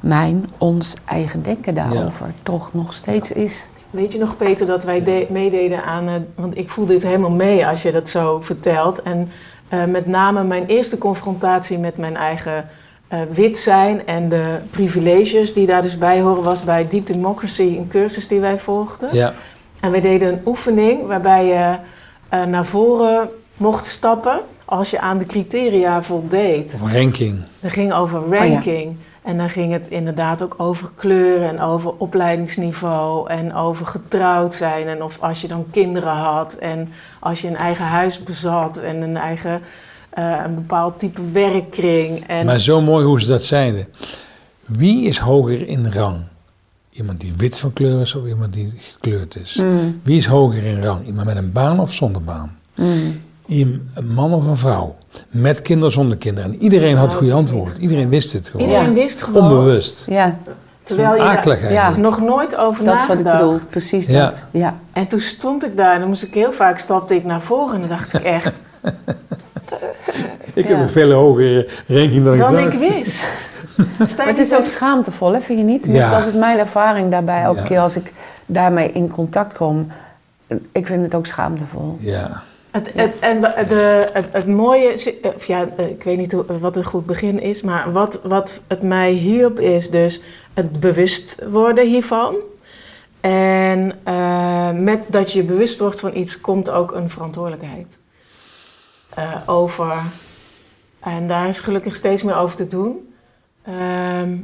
mijn, 0.00 0.46
ons 0.58 0.96
eigen 1.04 1.42
denken 1.42 1.74
daarover 1.74 2.32
toch 2.42 2.74
nog 2.74 2.94
steeds 2.94 3.32
is. 3.32 3.66
Weet 3.92 4.12
je 4.12 4.18
nog, 4.18 4.36
Peter, 4.36 4.66
dat 4.66 4.84
wij 4.84 5.04
de- 5.04 5.26
meededen 5.30 5.84
aan... 5.84 6.08
eh, 6.08 6.14
want 6.34 6.58
ik 6.58 6.68
voel 6.70 6.86
dit 6.86 7.02
helemaal 7.02 7.30
mee 7.30 7.66
als 7.66 7.82
je 7.82 7.92
dat 7.92 8.08
zo 8.08 8.40
vertelt. 8.40 9.02
En 9.02 9.28
eh, 9.68 9.84
met 9.84 10.06
name 10.06 10.44
mijn 10.44 10.66
eerste 10.66 10.98
confrontatie 10.98 11.78
met 11.78 11.96
mijn 11.96 12.16
eigen 12.16 12.68
eh, 13.08 13.20
wit 13.30 13.58
zijn... 13.58 14.06
en 14.06 14.28
de 14.28 14.56
privileges 14.70 15.54
die 15.54 15.66
daar 15.66 15.82
dus 15.82 15.98
bij 15.98 16.20
horen... 16.20 16.42
was 16.42 16.64
bij 16.64 16.88
Deep 16.88 17.06
Democracy, 17.06 17.62
een 17.62 17.88
cursus 17.88 18.28
die 18.28 18.40
wij 18.40 18.58
volgden. 18.58 19.08
Ja. 19.16 19.32
En 19.80 19.90
wij 19.90 20.00
deden 20.00 20.28
een 20.28 20.40
oefening 20.46 21.06
waarbij 21.06 21.46
je 21.46 21.76
eh, 22.28 22.44
naar 22.44 22.66
voren 22.66 23.28
mocht 23.56 23.86
stappen... 23.86 24.40
als 24.64 24.90
je 24.90 25.00
aan 25.00 25.18
de 25.18 25.26
criteria 25.26 26.02
voldeed. 26.02 26.74
Of 26.74 26.80
een 26.80 26.92
ranking. 26.98 27.38
Dat 27.60 27.72
ging 27.72 27.92
over 27.92 28.20
ranking. 28.38 28.96
En 29.22 29.36
dan 29.36 29.50
ging 29.50 29.72
het 29.72 29.88
inderdaad 29.88 30.42
ook 30.42 30.54
over 30.56 30.90
kleur 30.94 31.42
en 31.42 31.60
over 31.60 31.92
opleidingsniveau 31.98 33.28
en 33.28 33.54
over 33.54 33.86
getrouwd 33.86 34.54
zijn. 34.54 34.86
En 34.86 35.02
of 35.02 35.18
als 35.20 35.40
je 35.40 35.48
dan 35.48 35.66
kinderen 35.70 36.12
had 36.12 36.54
en 36.54 36.88
als 37.20 37.40
je 37.40 37.48
een 37.48 37.56
eigen 37.56 37.84
huis 37.84 38.22
bezat 38.22 38.76
en 38.76 39.02
een 39.02 39.16
eigen 39.16 39.60
eh, 40.10 40.40
een 40.44 40.54
bepaald 40.54 40.98
type 40.98 41.20
werkkring. 41.32 42.26
En 42.26 42.46
Maar 42.46 42.58
zo 42.58 42.80
mooi 42.80 43.04
hoe 43.06 43.20
ze 43.20 43.26
dat 43.26 43.44
zeiden. 43.44 43.86
Wie 44.66 45.06
is 45.06 45.18
hoger 45.18 45.68
in 45.68 45.92
rang? 45.92 46.24
Iemand 46.90 47.20
die 47.20 47.32
wit 47.36 47.58
van 47.58 47.72
kleur 47.72 48.00
is 48.00 48.14
of 48.14 48.26
iemand 48.26 48.52
die 48.52 48.72
gekleurd 48.78 49.36
is? 49.36 49.56
Mm, 49.56 50.00
Wie 50.02 50.16
is 50.16 50.26
hoger 50.26 50.62
in 50.62 50.82
rang? 50.82 51.06
Iemand 51.06 51.26
met 51.26 51.36
een 51.36 51.52
baan 51.52 51.80
of 51.80 51.92
zonder 51.92 52.22
baan? 52.24 52.58
mm. 52.74 53.20
Een 53.46 53.90
man 54.14 54.32
of 54.32 54.46
een 54.46 54.56
vrouw? 54.56 54.94
Met 55.28 55.62
kinderen, 55.62 55.92
zonder 55.92 56.16
kinderen? 56.18 56.52
En 56.52 56.62
iedereen 56.62 56.96
had 56.96 57.06
het 57.08 57.16
goede 57.16 57.32
antwoord. 57.32 57.78
Iedereen 57.78 58.08
wist 58.08 58.32
het 58.32 58.48
gewoon. 58.48 58.66
iedereen 58.68 58.94
wist 58.94 59.22
gewoon, 59.22 59.42
Onbewust. 59.42 60.04
Ja, 60.08 60.38
terwijl 60.82 61.14
je 61.14 61.20
Ja. 61.22 61.26
eigenlijk. 61.28 61.96
nog 61.96 62.20
nooit 62.20 62.56
over 62.56 62.84
dat 62.84 62.94
is 62.94 63.06
wat 63.06 63.18
ik 63.18 63.24
nagedacht. 63.24 63.52
bedoel. 63.52 63.66
Precies 63.70 64.06
Ja. 64.06 64.24
dat. 64.24 64.44
Ja. 64.50 64.76
En 64.92 65.06
toen 65.06 65.20
stond 65.20 65.64
ik 65.64 65.76
daar 65.76 65.92
en 65.94 65.98
dan 66.00 66.08
moest 66.08 66.22
ik 66.22 66.34
heel 66.34 66.52
vaak 66.52 66.78
stapte 66.78 67.14
ik 67.14 67.24
naar 67.24 67.40
voren 67.40 67.74
en 67.74 67.80
dan 67.80 67.88
dacht 67.88 68.12
ik 68.14 68.22
echt, 68.22 68.60
Ik 70.54 70.68
Ja. 70.68 70.74
heb 70.74 70.80
een 70.80 70.90
veel 70.90 71.12
hogere 71.12 71.68
ranking 71.86 72.24
dan, 72.24 72.36
dan 72.36 72.58
ik 72.58 72.72
wist. 72.72 73.54
Maar 74.16 74.26
het 74.26 74.38
is 74.38 74.54
ook 74.54 74.66
schaamtevol, 74.66 75.32
hè, 75.32 75.40
vind 75.40 75.58
je 75.58 75.64
niet? 75.64 75.84
Dus 75.84 75.92
Ja. 75.94 76.18
dat 76.18 76.26
is 76.26 76.34
mijn 76.34 76.58
ervaring 76.58 77.10
daarbij. 77.10 77.42
Elke 77.42 77.60
Ja. 77.60 77.66
keer 77.66 77.78
als 77.80 77.96
ik 77.96 78.12
daarmee 78.46 78.92
in 78.92 79.10
contact 79.10 79.56
kom, 79.56 79.86
ik 80.72 80.86
vind 80.86 81.02
het 81.02 81.14
ook 81.14 81.26
schaamtevol. 81.26 81.96
Ja. 82.00 82.42
Het, 82.72 82.92
het, 82.94 83.18
en 83.18 83.40
de, 83.40 84.08
het, 84.12 84.26
het 84.32 84.46
mooie, 84.46 85.16
of 85.34 85.46
ja, 85.46 85.68
eh, 85.76 85.88
ik 85.88 86.02
weet 86.02 86.18
niet 86.18 86.32
hoe, 86.32 86.58
wat 86.58 86.76
een 86.76 86.84
goed 86.84 87.06
begin 87.06 87.40
is, 87.40 87.62
maar 87.62 87.92
wat, 87.92 88.20
wat 88.22 88.60
het 88.66 88.82
mij 88.82 89.10
hielp 89.10 89.60
is 89.60 89.90
dus 89.90 90.22
het 90.54 90.80
bewust 90.80 91.44
worden 91.50 91.86
hiervan. 91.86 92.36
En 93.20 93.92
eh, 94.04 94.70
met 94.70 95.06
dat 95.10 95.32
je 95.32 95.42
bewust 95.42 95.78
wordt 95.78 96.00
van 96.00 96.16
iets 96.16 96.40
komt 96.40 96.70
ook 96.70 96.92
een 96.92 97.10
verantwoordelijkheid 97.10 97.98
eh, 99.08 99.34
over. 99.46 99.96
En 101.00 101.28
daar 101.28 101.48
is 101.48 101.60
gelukkig 101.60 101.96
steeds 101.96 102.22
meer 102.22 102.36
over 102.36 102.56
te 102.56 102.66
doen. 102.66 103.14
Ehm, 103.62 104.36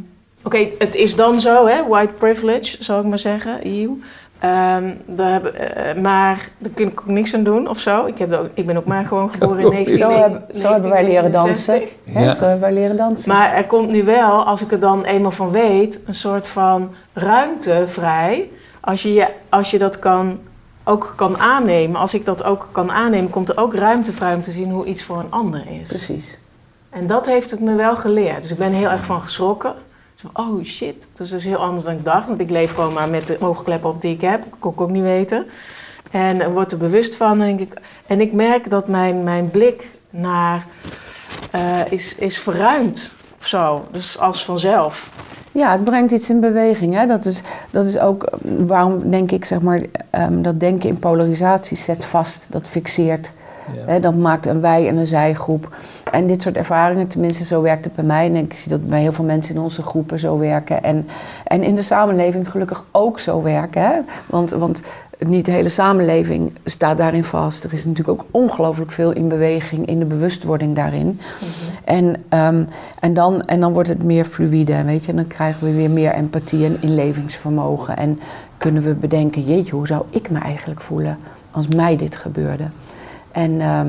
Oké, 0.42 0.68
het 0.78 0.94
is 0.94 1.16
dan 1.16 1.40
zo, 1.40 1.66
hè, 1.66 1.86
white 1.88 2.14
privilege, 2.14 2.76
zou 2.80 3.02
ik 3.02 3.08
maar 3.08 3.18
zeggen, 3.18 3.60
eeuw. 3.62 3.98
Ehm, 4.38 4.90
daar 5.06 5.32
heb, 5.32 5.44
eh, 5.46 6.02
maar 6.02 6.48
daar 6.58 6.70
kun 6.74 6.88
ik 6.88 7.00
ook 7.00 7.06
niks 7.06 7.34
aan 7.34 7.42
doen 7.42 7.68
of 7.68 7.78
zo. 7.78 8.06
Ik, 8.06 8.18
heb 8.18 8.32
ook, 8.32 8.48
ik 8.54 8.66
ben 8.66 8.76
ook 8.76 8.84
maar 8.84 9.04
gewoon 9.04 9.30
geboren 9.32 9.58
in 9.64 9.70
19, 9.84 9.96
Zo, 9.98 10.10
hebben- 10.10 10.44
zo 10.54 10.72
hebben 10.72 10.90
wij 10.90 11.04
leren 11.04 11.32
dansen. 11.32 11.66
1969. 11.74 12.14
Hè? 12.14 12.24
Ja. 12.24 12.34
Zo 12.34 12.42
hebben 12.42 12.60
wij 12.60 12.72
leren 12.72 12.96
dansen. 12.96 13.32
Maar 13.32 13.52
er 13.52 13.64
komt 13.64 13.90
nu 13.90 14.04
wel, 14.04 14.44
als 14.44 14.62
ik 14.62 14.72
er 14.72 14.80
dan 14.80 15.04
eenmaal 15.04 15.30
van 15.30 15.50
weet, 15.50 16.00
een 16.06 16.14
soort 16.14 16.46
van 16.46 16.90
ruimte 17.12 17.82
vrij. 17.86 18.48
Als 18.80 19.02
je, 19.02 19.12
je- 19.12 19.28
als 19.48 19.70
je 19.70 19.78
dat 19.78 19.98
kan, 19.98 20.38
ook 20.84 21.12
kan 21.16 21.38
aannemen, 21.38 22.00
als 22.00 22.14
ik 22.14 22.24
dat 22.24 22.44
ook 22.44 22.68
kan 22.72 22.90
aannemen, 22.92 23.30
komt 23.30 23.48
er 23.48 23.58
ook 23.58 23.74
ruimte 23.74 24.12
vrij 24.12 24.34
om 24.34 24.42
te 24.42 24.52
zien 24.52 24.70
hoe 24.70 24.84
iets 24.84 25.02
voor 25.02 25.18
een 25.18 25.30
ander 25.30 25.62
is. 25.80 25.88
Precies. 25.88 26.36
En 26.90 27.06
dat 27.06 27.26
heeft 27.26 27.50
het 27.50 27.60
me 27.60 27.74
wel 27.74 27.96
geleerd. 27.96 28.42
Dus 28.42 28.50
ik 28.50 28.58
ben 28.58 28.72
heel 28.72 28.90
erg 28.90 29.04
van 29.04 29.20
geschrokken. 29.20 29.74
Oh 30.32 30.64
shit, 30.64 31.08
dat 31.12 31.26
is 31.26 31.32
dus 31.32 31.44
heel 31.44 31.56
anders 31.56 31.84
dan 31.84 31.94
ik 31.94 32.04
dacht. 32.04 32.28
Want 32.28 32.40
ik 32.40 32.50
leef 32.50 32.74
gewoon 32.74 32.92
maar 32.92 33.08
met 33.08 33.26
de 33.26 33.40
oogkleppen 33.40 33.90
op 33.90 34.00
die 34.00 34.14
ik 34.14 34.20
heb. 34.20 34.44
Kon 34.58 34.72
ik 34.72 34.80
ook 34.80 34.90
niet 34.90 35.02
weten. 35.02 35.46
En 36.10 36.52
word 36.52 36.72
er 36.72 36.78
bewust 36.78 37.16
van, 37.16 37.38
denk 37.38 37.60
ik. 37.60 37.72
En 38.06 38.20
ik 38.20 38.32
merk 38.32 38.70
dat 38.70 38.88
mijn, 38.88 39.22
mijn 39.22 39.50
blik 39.50 39.90
naar 40.10 40.66
eh, 41.50 41.80
is, 41.90 42.14
is 42.14 42.38
verruimd 42.38 43.12
of 43.40 43.46
zo. 43.46 43.84
Dus 43.92 44.18
als 44.18 44.44
vanzelf. 44.44 45.10
Ja, 45.52 45.72
het 45.72 45.84
brengt 45.84 46.12
iets 46.12 46.30
in 46.30 46.40
beweging. 46.40 46.94
Hè? 46.94 47.06
Dat, 47.06 47.24
is, 47.24 47.42
dat 47.70 47.84
is 47.84 47.98
ook 47.98 48.22
eh, 48.22 48.38
waarom 48.58 49.10
denk 49.10 49.30
ik, 49.30 49.44
zeg 49.44 49.60
maar, 49.60 49.82
ehm, 50.10 50.42
dat 50.42 50.60
denken 50.60 50.88
in 50.88 50.98
polarisatie 50.98 51.76
zet 51.76 52.04
vast, 52.04 52.46
dat 52.50 52.68
fixeert. 52.68 53.32
Dat 54.00 54.14
maakt 54.16 54.46
een 54.46 54.60
wij- 54.60 54.88
en 54.88 54.96
een 54.96 55.06
zijgroep. 55.06 55.76
En 56.12 56.26
dit 56.26 56.42
soort 56.42 56.56
ervaringen, 56.56 57.06
tenminste 57.06 57.44
zo 57.44 57.62
werkt 57.62 57.84
het 57.84 57.94
bij 57.94 58.04
mij. 58.04 58.26
En 58.26 58.36
ik 58.36 58.52
zie 58.52 58.70
dat 58.70 58.88
bij 58.88 59.00
heel 59.00 59.12
veel 59.12 59.24
mensen 59.24 59.54
in 59.54 59.60
onze 59.60 59.82
groepen 59.82 60.18
zo 60.18 60.38
werken. 60.38 60.82
En, 60.82 61.06
en 61.44 61.62
in 61.62 61.74
de 61.74 61.82
samenleving 61.82 62.50
gelukkig 62.50 62.84
ook 62.90 63.20
zo 63.20 63.42
werken. 63.42 63.82
Hè? 63.82 63.94
Want, 64.26 64.50
want 64.50 64.82
niet 65.26 65.44
de 65.44 65.50
hele 65.52 65.68
samenleving 65.68 66.52
staat 66.64 66.98
daarin 66.98 67.24
vast. 67.24 67.64
Er 67.64 67.72
is 67.72 67.84
natuurlijk 67.84 68.20
ook 68.20 68.26
ongelooflijk 68.30 68.90
veel 68.90 69.12
in 69.12 69.28
beweging, 69.28 69.86
in 69.86 69.98
de 69.98 70.04
bewustwording 70.04 70.74
daarin. 70.74 71.20
En, 71.84 72.14
ehm, 72.28 72.64
en, 73.00 73.14
dan, 73.14 73.42
en 73.42 73.60
dan 73.60 73.72
wordt 73.72 73.88
het 73.88 74.02
meer 74.02 74.24
fluïde, 74.24 74.84
weet 74.84 75.04
je. 75.04 75.10
En 75.10 75.16
dan 75.16 75.26
krijgen 75.26 75.66
we 75.66 75.74
weer 75.74 75.90
meer 75.90 76.12
empathie 76.12 76.64
en 76.64 76.76
inlevingsvermogen. 76.80 77.96
En 77.96 78.18
kunnen 78.56 78.82
we 78.82 78.94
bedenken, 78.94 79.42
jeetje, 79.42 79.74
hoe 79.74 79.86
zou 79.86 80.02
ik 80.10 80.30
me 80.30 80.38
eigenlijk 80.38 80.80
voelen 80.80 81.18
als 81.50 81.68
mij 81.68 81.96
dit 81.96 82.16
gebeurde? 82.16 82.64
En 83.32 83.60
ehm, 83.60 83.88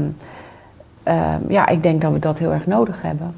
ehm, 1.03 1.39
ja, 1.51 1.67
ik 1.67 1.83
denk 1.83 2.01
dat 2.01 2.11
we 2.13 2.19
dat 2.19 2.37
heel 2.37 2.51
erg 2.51 2.65
nodig 2.65 3.01
hebben. 3.01 3.33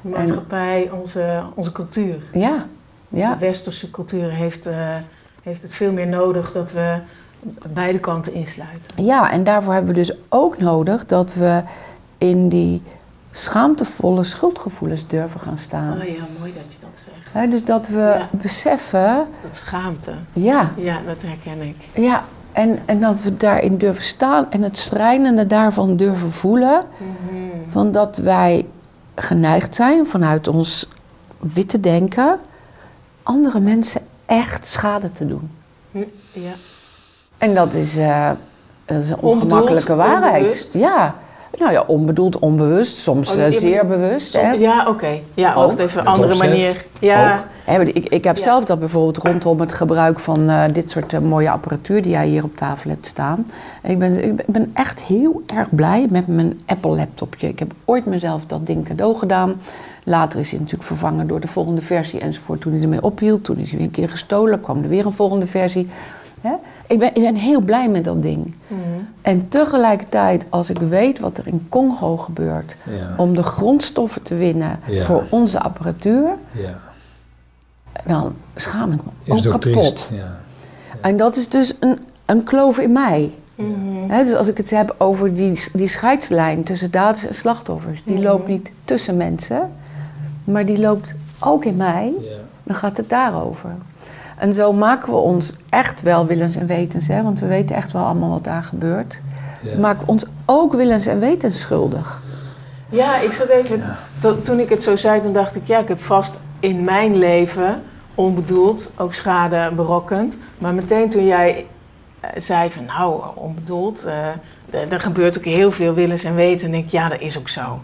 De 0.00 0.08
maatschappij, 0.08 0.90
onze, 0.92 1.42
onze 1.54 1.72
cultuur. 1.72 2.22
Ja, 2.32 2.66
Onze 3.10 3.26
ja. 3.26 3.38
westerse 3.38 3.90
cultuur 3.90 4.30
heeft, 4.30 4.66
eh, 4.66 4.94
heeft 5.42 5.62
het 5.62 5.72
veel 5.72 5.92
meer 5.92 6.06
nodig 6.06 6.52
dat 6.52 6.72
we 6.72 6.98
beide 7.68 7.98
kanten 7.98 8.32
insluiten. 8.34 9.04
Ja, 9.04 9.30
en 9.32 9.44
daarvoor 9.44 9.72
hebben 9.72 9.94
we 9.94 10.00
dus 10.00 10.12
ook 10.28 10.58
nodig 10.58 11.06
dat 11.06 11.34
we 11.34 11.62
in 12.18 12.48
die 12.48 12.82
schaamtevolle 13.30 14.24
schuldgevoelens 14.24 15.06
durven 15.08 15.40
gaan 15.40 15.58
staan. 15.58 15.98
Oh 16.00 16.04
ja, 16.04 16.22
mooi 16.38 16.52
dat 16.54 16.72
je 16.72 16.78
dat 16.80 17.06
zegt. 17.32 17.50
Dus 17.50 17.64
dat 17.64 17.88
we 17.88 17.98
Ja. 17.98 18.28
beseffen, 18.30 19.26
Dat 19.42 19.56
schaamte. 19.56 20.12
ja, 20.32 20.70
Ja, 20.76 21.00
dat 21.06 21.22
herken 21.22 21.60
ik. 21.62 21.76
ja 21.94 22.24
en, 22.56 22.78
en 22.86 23.00
dat 23.00 23.20
we 23.22 23.34
daarin 23.34 23.78
durven 23.78 24.02
staan 24.02 24.50
en 24.50 24.62
het 24.62 24.78
schrijnende 24.78 25.46
daarvan 25.46 25.96
durven 25.96 26.32
voelen. 26.32 26.84
Van 27.68 27.92
dat 27.92 28.16
wij 28.16 28.66
geneigd 29.14 29.74
zijn 29.74 30.06
vanuit 30.06 30.48
ons 30.48 30.88
witte 31.38 31.80
denken 31.80 32.38
andere 33.22 33.60
mensen 33.60 34.00
echt 34.26 34.66
schade 34.66 35.12
te 35.12 35.26
doen. 35.26 35.50
Hm, 35.90 35.98
Ja. 36.32 36.52
En 37.38 37.54
dat 37.54 37.74
is, 37.74 37.96
eh, 37.96 38.30
dat 38.84 39.02
is 39.02 39.08
een 39.10 39.14
Onbedoeld, 39.18 39.42
ongemakkelijke 39.42 39.94
waarheid. 39.94 40.42
onbewust? 40.42 40.74
Ja. 40.74 41.14
Nou 41.58 41.72
ja, 41.72 41.84
onbedoeld, 41.86 42.38
onbewust, 42.38 42.96
soms 42.98 43.34
Oh, 43.36 43.42
eh, 43.44 43.52
zeer 43.52 43.86
bewust. 43.86 44.30
Som- 44.32 44.40
hè. 44.40 44.50
ja, 44.50 44.86
oké. 44.88 45.18
Ja, 45.34 45.54
Ook. 45.54 45.66
wacht 45.66 45.78
even, 45.78 46.00
een 46.00 46.06
andere 46.06 46.32
opzet. 46.32 46.48
manier. 46.48 46.84
Ja, 46.98 47.44
ik, 47.66 48.08
ik 48.08 48.24
heb 48.24 48.36
Ja. 48.36 48.42
zelf 48.42 48.64
dat 48.64 48.78
bijvoorbeeld 48.78 49.18
rondom 49.18 49.60
het 49.60 49.72
gebruik 49.72 50.18
van 50.20 50.48
eh, 50.50 50.62
dit 50.72 50.90
soort 50.90 51.12
eh, 51.12 51.20
mooie 51.20 51.50
apparatuur 51.50 52.02
die 52.02 52.12
jij 52.12 52.26
hier 52.26 52.44
op 52.44 52.56
tafel 52.56 52.90
hebt 52.90 53.06
staan. 53.06 53.46
Ik 53.82 53.98
ben, 53.98 54.12
ik 54.24 54.36
ben- 54.36 54.44
ik 54.46 54.52
ben 54.52 54.70
echt 54.74 55.00
heel 55.02 55.42
erg 55.54 55.74
blij 55.74 56.06
met 56.10 56.26
mijn 56.26 56.60
Apple 56.66 56.96
laptopje. 56.96 57.48
Ik 57.48 57.58
heb 57.58 57.72
ooit 57.84 58.06
mezelf 58.06 58.46
dat 58.46 58.66
ding 58.66 58.84
cadeau 58.88 59.16
gedaan. 59.16 59.54
Later 60.04 60.40
is 60.40 60.50
hij 60.50 60.58
natuurlijk 60.58 60.88
vervangen 60.88 61.26
door 61.26 61.40
de 61.40 61.48
volgende 61.48 61.82
versie 61.82 62.20
enzovoort. 62.20 62.60
Toen 62.60 62.72
hij 62.72 62.82
ermee 62.82 63.02
ophield, 63.02 63.44
toen 63.44 63.56
is 63.58 63.68
hij 63.68 63.78
weer 63.78 63.86
een 63.86 63.92
keer 63.92 64.08
gestolen, 64.10 64.60
kwam 64.60 64.82
er 64.82 64.88
weer 64.88 65.06
een 65.06 65.12
volgende 65.12 65.46
versie. 65.46 65.88
Hè? 66.40 66.52
Ik, 66.86 66.98
ben, 66.98 67.08
ik 67.14 67.22
ben 67.22 67.34
heel 67.34 67.60
blij 67.60 67.88
met 67.88 68.04
dat 68.04 68.22
ding. 68.22 68.54
Mhm. 68.68 68.80
En 69.22 69.48
tegelijkertijd, 69.48 70.46
als 70.48 70.70
ik 70.70 70.78
weet 70.78 71.18
wat 71.18 71.38
er 71.38 71.46
in 71.46 71.66
Congo 71.68 72.16
gebeurt, 72.16 72.76
Ja. 72.84 73.14
om 73.16 73.34
de 73.34 73.42
grondstoffen 73.42 74.22
te 74.22 74.34
winnen 74.34 74.78
Ja. 74.86 75.04
voor 75.04 75.24
onze 75.30 75.60
apparatuur, 75.60 76.28
Ja. 76.52 76.78
dan 78.06 78.34
schaam 78.54 78.92
ik 78.92 78.98
me 79.04 79.34
Is 79.34 79.46
ook 79.46 79.54
ook 79.54 79.60
kapot. 79.60 80.10
En 81.00 81.16
dat 81.16 81.36
is 81.36 81.48
dus 81.48 81.74
een, 81.80 81.98
een 82.24 82.42
kloof 82.44 82.78
in 82.78 82.92
mij. 82.92 83.32
Mhm. 83.54 84.24
Dus 84.24 84.34
als 84.34 84.48
ik 84.48 84.56
het 84.56 84.70
heb 84.70 84.94
over 84.98 85.34
die, 85.34 85.60
die 85.72 85.88
scheidslijn 85.88 86.62
tussen 86.64 86.90
daders 86.90 87.26
en 87.26 87.34
slachtoffers, 87.34 88.02
die 88.04 88.14
Mhm. 88.14 88.22
loopt 88.24 88.46
niet 88.48 88.72
tussen 88.84 89.16
mensen, 89.16 89.70
maar 90.44 90.66
die 90.66 90.78
loopt 90.78 91.14
ook 91.40 91.64
in 91.64 91.76
mij, 91.76 92.12
dan 92.62 92.76
gaat 92.76 92.96
het 92.96 93.08
daarover. 93.08 93.70
En 94.38 94.54
zo 94.54 94.72
maken 94.72 95.08
we 95.12 95.16
ons 95.18 95.52
echt 95.68 96.02
wel 96.02 96.26
willens 96.26 96.56
en 96.56 96.66
wetens, 96.66 97.06
hè, 97.06 97.22
want 97.22 97.40
we 97.40 97.46
weten 97.46 97.76
echt 97.76 97.92
wel 97.92 98.02
allemaal 98.04 98.30
wat 98.30 98.44
daar 98.44 98.62
gebeurt. 98.62 99.20
Ja. 99.62 99.96
We 99.96 99.96
ons 100.06 100.24
ook 100.44 100.72
willens 100.74 101.06
en 101.06 101.20
wetens 101.20 101.60
schuldig. 101.60 102.20
ja 102.88 103.20
ik 103.20 103.32
zat 103.32 103.48
even... 103.48 103.82
to- 104.18 104.42
toen 104.42 104.60
ik 104.60 104.68
het 104.68 104.82
zo 104.82 104.96
zei, 104.96 105.20
toen 105.20 105.32
dacht 105.32 105.56
ik... 105.56 105.66
Ja, 105.66 105.78
ik 105.78 105.88
heb 105.88 106.00
vast 106.00 106.40
in 106.60 106.84
mijn 106.84 107.16
leven 107.18 107.82
onbedoeld 108.14 108.90
ook 108.96 109.14
schade 109.14 109.70
berokkend. 109.74 110.38
Maar 110.58 110.74
meteen 110.74 111.10
toen 111.10 111.26
jij 111.26 111.66
eh, 112.20 112.30
zei 112.36 112.70
van... 112.70 112.84
Nou, 112.84 113.22
onbedoeld... 113.34 114.04
eh, 114.04 114.26
er- 114.70 114.92
er 114.92 115.00
gebeurt 115.00 115.38
ook 115.38 115.44
heel 115.44 115.72
veel 115.72 115.94
willens 115.94 116.24
en 116.24 116.34
weten. 116.34 116.66
En 116.66 116.72
denk 116.72 116.84
ik, 116.84 116.90
ja, 116.90 117.08
dat 117.08 117.20
is 117.20 117.38
ook 117.38 117.48
zo. 117.48 117.80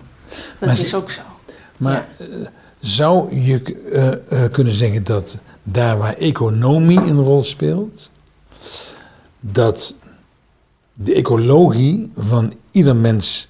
Dat 0.58 0.68
Maar 0.68 0.78
is 0.80 0.94
ook 0.94 1.10
zo. 1.10 1.20
Maar 1.76 2.06
eh, 2.18 2.26
zou 2.80 3.40
je 3.40 3.62
eh, 3.92 4.44
eh, 4.44 4.50
kunnen 4.52 4.72
zeggen 4.72 5.04
dat 5.04 5.38
daar 5.62 5.98
waar 5.98 6.16
economie 6.16 6.98
een 6.98 7.22
rol 7.22 7.44
speelt, 7.44 8.10
dat 9.40 9.94
de 10.92 11.14
ecologie 11.14 12.12
van 12.16 12.52
ieder 12.70 12.96
mens 12.96 13.48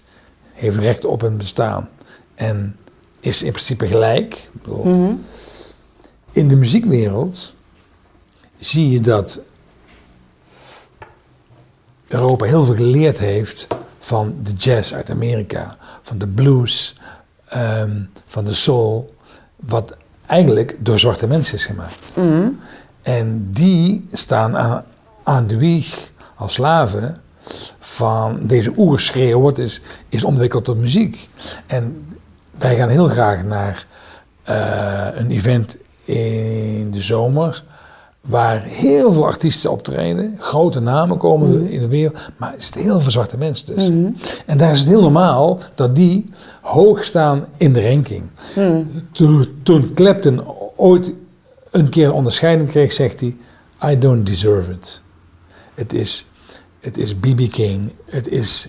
heeft 0.53 0.79
recht 0.79 1.05
op 1.05 1.23
een 1.23 1.37
bestaan 1.37 1.89
en 2.35 2.77
is 3.21 3.43
in 3.43 3.53
principe 3.53 3.87
gelijk? 3.87 4.51
Mhm. 4.67 5.13
In 6.33 6.49
de 6.49 6.57
muziekwereld 6.57 7.57
zie 8.59 8.91
je 8.91 9.01
dat 9.01 9.41
Europa 12.09 12.45
heel 12.45 12.65
veel 12.65 12.75
geleerd 12.75 13.19
heeft 13.19 13.67
van 13.99 14.37
de 14.43 14.53
jazz 14.53 14.93
uit 14.93 15.11
Amerika, 15.11 15.77
van 16.03 16.19
de 16.19 16.27
blues, 16.27 16.97
ehm, 17.45 18.05
van 18.27 18.45
de 18.45 18.55
soul, 18.55 19.15
wat 19.57 19.97
eigenlijk 20.33 20.77
door 20.79 20.99
zwarte 20.99 21.27
mensen 21.27 21.55
is 21.55 21.65
gemaakt. 21.65 22.13
Mhm. 22.17 22.49
En 23.03 23.49
die 23.51 24.09
staan 24.13 24.57
aan, 24.57 24.85
aan 25.23 25.47
de 25.47 25.57
wieg 25.57 26.11
als 26.37 26.55
slaven 26.55 27.17
van 27.79 28.39
deze 28.43 28.73
oerschreeuw, 28.77 29.41
wat 29.41 29.59
is, 29.59 29.81
is 30.09 30.25
ontwikkeld 30.25 30.65
tot 30.65 30.77
muziek. 30.77 31.29
En 31.67 32.07
wij 32.59 32.77
gaan 32.77 32.89
heel 32.89 33.09
graag 33.09 33.43
naar 33.43 33.87
eh, 34.43 35.07
een 35.15 35.31
event 35.31 35.77
in 36.05 36.91
de 36.91 37.01
zomer, 37.01 37.65
waar 38.23 38.63
heel 38.63 39.13
veel 39.13 39.27
artiesten 39.27 39.71
optreden, 39.71 40.35
grote 40.39 40.81
namen 40.81 41.19
komen 41.19 41.69
in 41.69 41.81
de 41.81 41.89
wereld, 41.89 42.19
maar 42.37 42.55
er 42.55 42.63
zitten 42.63 42.81
heel 42.81 43.01
veel 43.01 43.11
zwarte 43.11 43.37
mensen 43.37 43.67
tussen. 43.67 44.17
En 44.47 44.59
daar 44.59 44.73
is 44.73 44.79
het 44.79 44.89
heel 44.89 45.01
normaal 45.01 45.59
dat 45.75 45.95
die 45.95 46.25
hoog 46.61 47.05
staan 47.05 47.47
in 47.57 47.73
de 47.73 47.89
ranking. 47.89 48.23
Toen, 49.13 49.47
toen 49.63 49.95
Clapton 49.95 50.43
ooit 50.77 51.13
een 51.71 51.89
keer 51.89 52.07
een 52.07 52.13
onderscheiding 52.13 52.69
kreeg, 52.69 52.93
zegt 52.93 53.21
hij: 53.21 53.37
I 53.91 53.99
don't 53.99 54.27
deserve 54.27 54.73
it. 54.73 55.03
Het 55.75 55.93
is, 55.93 56.27
het 56.81 56.99
is 56.99 57.15
B.B. 57.15 57.51
King, 57.51 57.93
het 58.05 58.29
is 58.29 58.69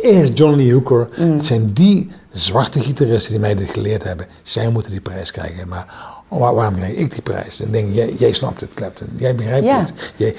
eerst 0.00 0.38
John 0.38 0.56
Lee 0.56 0.72
Hooker. 0.72 1.08
Het 1.12 1.44
zijn 1.44 1.72
die 1.72 2.10
zwarte 2.30 2.80
gitaristen 2.80 3.32
die 3.32 3.40
mij 3.40 3.54
dit 3.54 3.70
geleerd 3.70 4.04
hebben. 4.04 4.26
Zij 4.42 4.68
moeten 4.68 4.90
die 4.90 5.00
prijs 5.00 5.30
krijgen. 5.30 5.68
Maar 5.68 6.11
waar- 6.38 6.54
waarom 6.54 6.74
krijg 6.74 6.94
ik 6.94 7.10
die 7.12 7.22
prijs? 7.22 7.56
Dan 7.56 7.70
denk 7.70 7.88
ik, 7.88 7.94
jij, 7.94 8.12
jij 8.18 8.32
snapt 8.32 8.60
het, 8.60 8.74
Clapton. 8.74 9.08
Jij 9.16 9.34
begrijpt 9.34 9.66
Ja. 9.66 9.78
het. 9.80 10.12
Jij, 10.16 10.34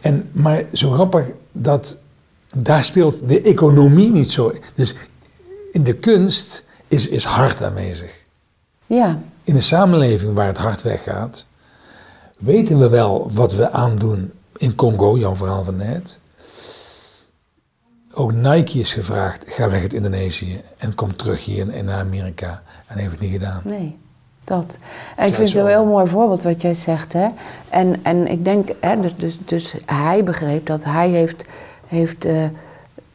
en, 0.00 0.28
maar 0.32 0.64
zo 0.72 0.90
grappig 0.90 1.24
dat 1.52 2.00
daar 2.56 2.84
speelt 2.84 3.28
de 3.28 3.40
economie 3.42 4.10
niet 4.10 4.32
zo. 4.32 4.52
Dus 4.74 4.94
in 5.72 5.82
de 5.82 5.92
kunst 5.94 6.66
is, 6.88 7.08
is 7.08 7.24
hart 7.24 7.62
aanwezig. 7.62 8.10
Ja, 8.86 9.20
In 9.44 9.54
de 9.54 9.60
samenleving 9.60 10.34
waar 10.34 10.46
het 10.46 10.58
hart 10.58 10.82
weggaat, 10.82 11.46
weten 12.38 12.78
we 12.78 12.88
wel 12.88 13.30
wat 13.32 13.54
we 13.54 13.70
aandoen 13.70 14.32
in 14.56 14.74
Congo, 14.74 15.18
jouw 15.18 15.36
verhaal 15.36 15.64
van 15.64 15.76
net. 15.76 16.18
Ook 18.14 18.32
Nike 18.32 18.78
is 18.78 18.92
gevraagd, 18.92 19.44
ga 19.46 19.70
weg 19.70 19.80
uit 19.80 19.92
Indonesië 19.94 20.60
en 20.76 20.94
kom 20.94 21.16
terug 21.16 21.44
hier 21.44 21.58
in, 21.58 21.70
in 21.70 21.90
Amerika. 21.90 22.62
En 22.86 22.98
heeft 22.98 23.10
het 23.10 23.20
niet 23.20 23.32
gedaan. 23.32 23.60
Nee, 23.64 23.98
dat. 24.44 24.78
En 25.16 25.26
ik 25.28 25.34
vind 25.34 25.48
het 25.48 25.58
een 25.58 25.66
heel 25.66 25.84
mooi 25.84 26.06
voorbeeld 26.06 26.42
wat 26.42 26.62
jij 26.62 26.74
zegt. 26.74 27.12
Hè? 27.12 27.28
En, 27.68 27.96
en 28.02 28.26
ik 28.28 28.44
denk, 28.44 28.68
hè, 28.80 29.00
dus, 29.00 29.16
dus, 29.16 29.38
dus 29.44 29.74
hij 29.86 30.24
begreep 30.24 30.66
dat 30.66 30.84
hij 30.84 31.08
heeft, 31.08 31.44
heeft 31.86 32.24
eh, 32.24 32.34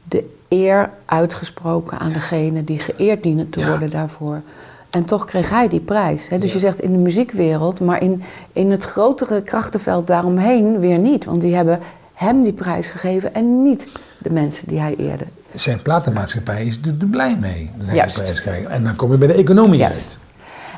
de 0.04 0.24
eer 0.50 0.90
uitgesproken 1.06 1.98
aan 2.00 2.12
degene 2.12 2.64
die 2.64 2.80
geëerd 2.80 3.24
dienen 3.24 3.50
te 3.50 3.60
Ja. 3.60 3.68
worden 3.68 3.90
daarvoor. 3.90 4.42
En 4.90 5.04
toch 5.06 5.26
kreeg 5.26 5.50
hij 5.50 5.68
die 5.68 5.80
prijs. 5.80 6.30
Hè? 6.30 6.38
Dus 6.38 6.54
je 6.54 6.60
zegt 6.60 6.80
in 6.82 6.92
de 6.92 6.98
muziekwereld, 6.98 7.80
maar 7.80 8.02
in, 8.02 8.24
in 8.54 8.72
het 8.72 8.84
grotere 8.84 9.42
krachtenveld 9.42 10.08
daaromheen 10.08 10.80
weer 10.80 10.98
niet. 10.98 11.26
Want 11.26 11.42
die 11.42 11.56
hebben 11.56 11.80
hem 12.14 12.42
die 12.42 12.54
prijs 12.54 12.90
gegeven 12.90 13.34
en 13.34 13.64
niet 13.64 13.88
de 14.18 14.30
mensen 14.30 14.68
die 14.68 14.80
hij 14.80 14.96
eerde. 14.98 15.24
Zijn 15.56 15.82
platenmaatschappij 15.82 16.66
is 16.66 16.80
er 16.86 16.96
er 17.00 17.08
blij 17.08 17.38
mee 17.40 17.72
dat 17.78 17.88
hij 17.88 17.96
Juist. 17.96 18.16
de 18.16 18.22
prijs 18.22 18.42
krijgt. 18.42 18.68
En 18.68 18.84
dan 18.84 18.96
kom 18.96 19.12
je 19.12 19.18
bij 19.18 19.28
de 19.28 19.34
economie 19.34 19.80
Juist. 19.80 20.18
uit. 20.22 20.26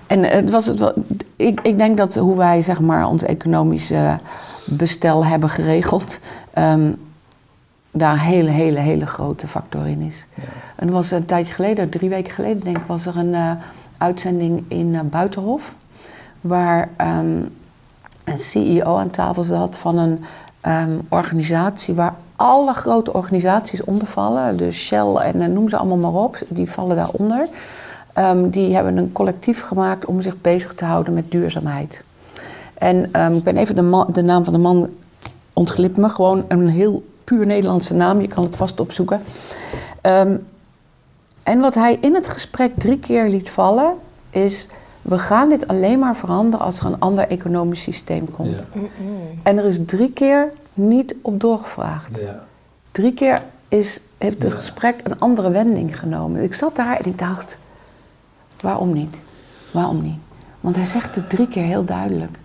En 0.09 0.23
het 0.23 0.49
was 0.49 0.65
het 0.65 0.79
wel, 0.79 0.93
ik, 1.35 1.59
ik 1.61 1.77
denk 1.77 1.97
dat 1.97 2.15
hoe 2.15 2.37
wij 2.37 2.61
zeg 2.61 2.79
maar, 2.81 3.07
ons 3.07 3.23
economische 3.23 4.19
bestel 4.65 5.25
hebben 5.25 5.49
geregeld, 5.49 6.19
ehm, 6.53 6.91
daar 7.91 8.13
een 8.13 8.19
hele, 8.19 8.49
hele, 8.49 8.79
hele 8.79 9.05
grote 9.05 9.47
factor 9.47 9.87
in 9.87 10.01
is. 10.01 10.25
En 10.75 10.89
was 10.89 11.11
een 11.11 11.25
tijdje 11.25 11.53
geleden, 11.53 11.89
drie 11.89 12.09
weken 12.09 12.33
geleden 12.33 12.63
denk 12.63 12.77
ik, 12.77 12.83
was 12.87 13.05
er 13.05 13.17
een 13.17 13.33
eh, 13.33 13.51
uitzending 13.97 14.65
in 14.67 14.95
eh, 14.95 15.01
Buitenhof, 15.01 15.75
waar 16.41 16.89
ehm, 16.97 17.41
een 18.23 18.39
CEO 18.39 18.97
aan 18.97 19.11
tafel 19.11 19.43
zat 19.43 19.77
van 19.77 19.97
een 19.97 20.23
ehm, 20.61 20.97
organisatie 21.09 21.93
waar 21.93 22.15
alle 22.35 22.73
grote 22.73 23.13
organisaties 23.13 23.83
onder 23.83 24.07
vallen. 24.07 24.57
Dus 24.57 24.85
Shell 24.85 25.15
en 25.15 25.41
eh, 25.41 25.47
noem 25.47 25.69
ze 25.69 25.77
allemaal 25.77 26.11
maar 26.11 26.21
op, 26.21 26.37
die 26.47 26.71
vallen 26.71 26.95
daaronder. 26.95 27.47
Ehm, 28.19 28.49
die 28.49 28.75
hebben 28.75 28.97
een 28.97 29.11
collectief 29.11 29.61
gemaakt 29.61 30.05
om 30.05 30.21
zich 30.21 30.41
bezig 30.41 30.73
te 30.73 30.85
houden 30.85 31.13
met 31.13 31.31
duurzaamheid. 31.31 32.03
En 32.73 33.09
ehm, 33.11 33.33
ik 33.35 33.43
ben 33.43 33.57
even 33.57 33.75
de, 33.75 34.05
de 34.11 34.21
naam 34.21 34.43
van 34.43 34.53
de 34.53 34.59
man 34.59 34.89
ontglipt 35.53 35.97
me. 35.97 36.09
Gewoon 36.09 36.45
een 36.47 36.67
heel 36.67 37.03
puur 37.23 37.45
Nederlandse 37.45 37.93
naam, 37.93 38.21
je 38.21 38.27
kan 38.27 38.43
het 38.43 38.55
vast 38.55 38.79
opzoeken. 38.79 39.21
Ehm, 40.01 40.37
en 41.43 41.59
wat 41.59 41.75
hij 41.75 41.97
in 42.01 42.13
het 42.15 42.27
gesprek 42.27 42.71
drie 42.77 42.99
keer 42.99 43.29
liet 43.29 43.49
vallen, 43.49 43.93
is: 44.29 44.67
we 45.01 45.19
gaan 45.19 45.49
dit 45.49 45.67
alleen 45.67 45.99
maar 45.99 46.15
veranderen 46.15 46.65
als 46.65 46.79
er 46.79 46.85
een 46.85 46.99
ander 46.99 47.27
economisch 47.27 47.81
systeem 47.81 48.31
komt. 48.31 48.69
En 49.43 49.57
er 49.57 49.65
is 49.65 49.79
drie 49.85 50.11
keer 50.11 50.49
niet 50.73 51.15
op 51.21 51.39
doorgevraagd. 51.39 52.17
Ja. 52.17 52.43
Drie 52.91 53.13
keer 53.13 53.41
is, 53.67 54.01
heeft 54.17 54.43
het 54.43 54.51
Ja. 54.51 54.57
gesprek 54.57 54.99
een 55.03 55.19
andere 55.19 55.51
wending 55.51 55.99
genomen. 55.99 56.43
Ik 56.43 56.53
zat 56.53 56.75
daar 56.75 56.97
en 56.97 57.05
ik 57.05 57.19
dacht: 57.19 57.57
waarom 58.61 58.93
niet? 58.93 59.15
Waarom 59.71 60.01
niet? 60.01 60.17
Want 60.61 60.75
hij 60.75 60.85
zegt 60.85 61.15
het 61.15 61.29
drie 61.29 61.47
keer 61.47 61.63
heel 61.63 61.85
duidelijk. 61.85 62.37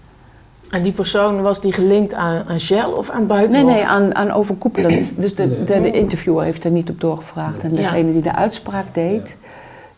En 0.71 0.83
die 0.83 0.93
persoon 0.93 1.43
was 1.43 1.61
die 1.61 1.73
gelinkt 1.73 2.15
aan, 2.15 2.45
aan 2.49 2.61
Shell 2.61 2.85
of 2.85 3.11
aan 3.11 3.19
Nee, 3.19 3.27
Buitenhof? 3.27 3.71
nee, 3.73 3.87
aan, 3.87 4.15
aan 4.15 4.31
overkoepelend. 4.31 5.13
Dus 5.21 5.35
de, 5.35 5.65
de, 5.65 5.81
de 5.81 5.91
interviewer 5.91 6.45
heeft 6.45 6.65
er 6.65 6.71
niet 6.71 6.91
op 6.91 7.01
doorgevraagd. 7.01 7.63
En 7.63 7.71
Ja. 7.71 7.77
degene 7.77 8.13
die 8.13 8.23
de 8.23 8.35
uitspraak 8.35 8.85
deed, 8.95 9.37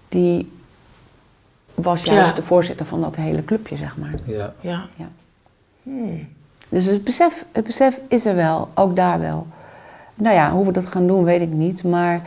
die 0.08 0.52
was 1.74 2.04
juist 2.04 2.28
Ja. 2.28 2.34
de 2.34 2.42
voorzitter 2.42 2.86
van 2.86 3.00
dat 3.00 3.16
hele 3.16 3.44
clubje, 3.44 3.76
zeg 3.76 3.96
maar. 3.96 4.14
Ja. 4.24 4.52
Ja. 4.60 5.08
Dus 6.68 6.84
het 6.86 7.04
besef, 7.04 7.44
het 7.52 7.64
besef 7.64 8.00
is 8.08 8.24
er 8.26 8.34
wel, 8.36 8.68
ook 8.74 8.96
daar 8.96 9.20
wel. 9.20 9.46
Nou 10.14 10.34
ja, 10.34 10.50
hoe 10.52 10.66
we 10.66 10.72
dat 10.72 10.86
gaan 10.86 11.06
doen, 11.06 11.24
weet 11.24 11.40
ik 11.40 11.50
niet. 11.52 11.82
Maar 11.84 12.20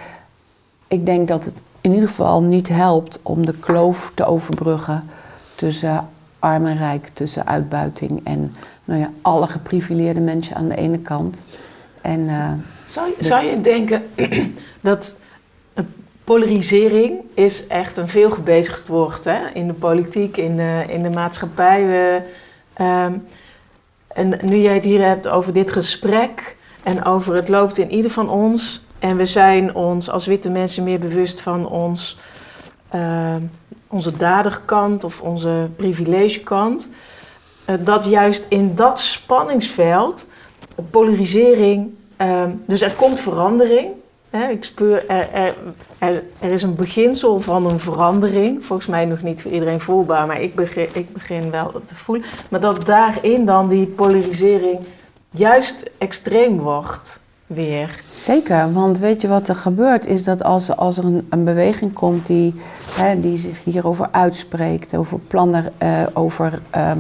ik 0.88 1.06
denk 1.06 1.28
dat 1.28 1.46
het 1.46 1.62
in 1.90 1.94
ieder 1.96 2.10
geval 2.10 2.42
niet 2.44 2.68
helpt 2.70 3.20
om 3.24 3.46
de 3.46 3.54
kloof 3.60 4.12
te 4.16 4.26
overbruggen 4.26 5.04
tussen 5.56 6.08
arm 6.40 6.66
en 6.66 6.78
rijk, 6.78 7.10
tussen 7.14 7.48
uitbuiting 7.48 8.22
en 8.24 8.56
nou 8.86 9.00
ja, 9.00 9.12
alle 9.22 9.48
geprivileerde 9.48 10.20
mensen 10.20 10.56
aan 10.56 10.68
de 10.68 10.76
ene 10.76 11.00
kant. 11.00 11.44
En 12.02 12.28
eh, 12.28 12.52
Zou, 12.86 13.08
je- 13.18 13.24
zou 13.26 13.46
je 13.46 13.62
denken 13.62 14.04
dat 14.82 15.16
polarisering 16.24 17.20
is 17.34 17.68
echt 17.68 17.98
een 17.98 18.08
veel 18.08 18.30
gebezigd 18.32 18.88
woord 18.88 19.26
hè? 19.26 19.40
in 19.54 19.68
de 19.68 19.74
politiek, 19.74 20.38
in 20.38 20.58
de, 20.58 20.84
in 20.88 21.04
de 21.04 21.10
maatschappij. 21.10 21.86
We, 21.86 22.22
ehm, 22.74 23.14
en 24.08 24.40
nu 24.42 24.58
jij 24.58 24.74
het 24.74 24.84
hier 24.84 25.06
hebt 25.06 25.28
over 25.28 25.54
dit 25.54 25.72
gesprek 25.72 26.58
en 26.84 27.04
over 27.04 27.36
het 27.36 27.48
loopt 27.50 27.78
in 27.78 27.92
ieder 27.92 28.12
van 28.12 28.30
ons. 28.30 28.86
En 29.00 29.18
we 29.18 29.26
zijn 29.26 29.76
ons 29.76 30.10
als 30.10 30.26
witte 30.26 30.50
mensen 30.50 30.84
meer 30.84 31.00
bewust 31.00 31.42
van 31.42 31.70
ons, 31.70 32.18
ehm, 32.90 33.42
onze 33.88 34.18
daderkant 34.18 35.04
of 35.04 35.22
onze 35.22 35.70
privilegekant. 35.76 36.90
Eh, 37.66 37.76
dat 37.80 38.06
juist 38.06 38.46
in 38.50 38.76
dat 38.76 39.00
spanningsveld 39.00 40.28
polarisering. 40.90 41.98
ehm, 42.18 42.50
dus 42.66 42.82
er 42.82 42.94
komt 42.94 43.20
verandering. 43.20 43.92
Hè, 44.30 44.48
ik 44.48 44.64
speur, 44.64 45.08
er, 45.08 45.30
er, 45.32 45.56
er, 45.98 46.24
er 46.40 46.52
is 46.52 46.64
een 46.64 46.76
beginsel 46.76 47.40
van 47.40 47.66
een 47.66 47.80
verandering. 47.80 48.66
Volgens 48.66 48.88
mij 48.88 49.06
nog 49.06 49.22
niet 49.22 49.42
voor 49.42 49.52
iedereen 49.52 49.80
voelbaar, 49.80 50.28
maar 50.28 50.42
ik 50.42 50.56
begin, 50.56 50.88
ik 50.94 51.14
begin 51.14 51.52
wel 51.52 51.82
te 51.86 51.96
voelen. 51.96 52.26
Maar 52.50 52.60
dat 52.60 52.86
daarin 52.86 53.46
dan 53.46 53.68
die 53.68 53.86
polarisering 53.86 54.80
juist 55.30 55.90
extreem 55.98 56.58
wordt 56.58 57.22
weer. 57.50 58.04
Zeker, 58.10 58.74
want 58.74 59.00
weet 59.00 59.22
je 59.22 59.28
wat 59.28 59.48
er 59.48 59.56
gebeurt? 59.56 60.06
Is 60.06 60.24
dat 60.24 60.44
als, 60.44 60.76
als 60.76 60.98
er 60.98 61.06
een, 61.06 61.28
een 61.30 61.44
beweging 61.44 61.94
komt 61.94 62.26
die, 62.26 62.56
hè, 62.92 63.20
die 63.20 63.38
zich 63.38 63.64
hierover 63.64 64.08
uitspreekt, 64.12 64.96
over 64.96 65.20
plannen 65.20 65.72
eh, 65.78 66.04
over, 66.14 66.62
ehm, 66.70 66.98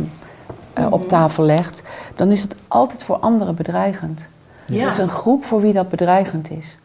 eh, 0.73 0.85
op 0.89 1.07
tafel 1.07 1.43
legt, 1.43 1.83
dan 2.15 2.31
is 2.31 2.41
het 2.41 2.55
altijd 2.67 3.03
voor 3.03 3.17
anderen 3.17 3.55
bedreigend. 3.55 4.21
Ja. 4.65 4.83
Er 4.83 4.91
is 4.91 4.97
een 4.97 5.09
groep 5.09 5.45
voor 5.45 5.61
wie 5.61 5.73
dat 5.73 5.89
bedreigend 5.89 6.51
is. 6.51 6.77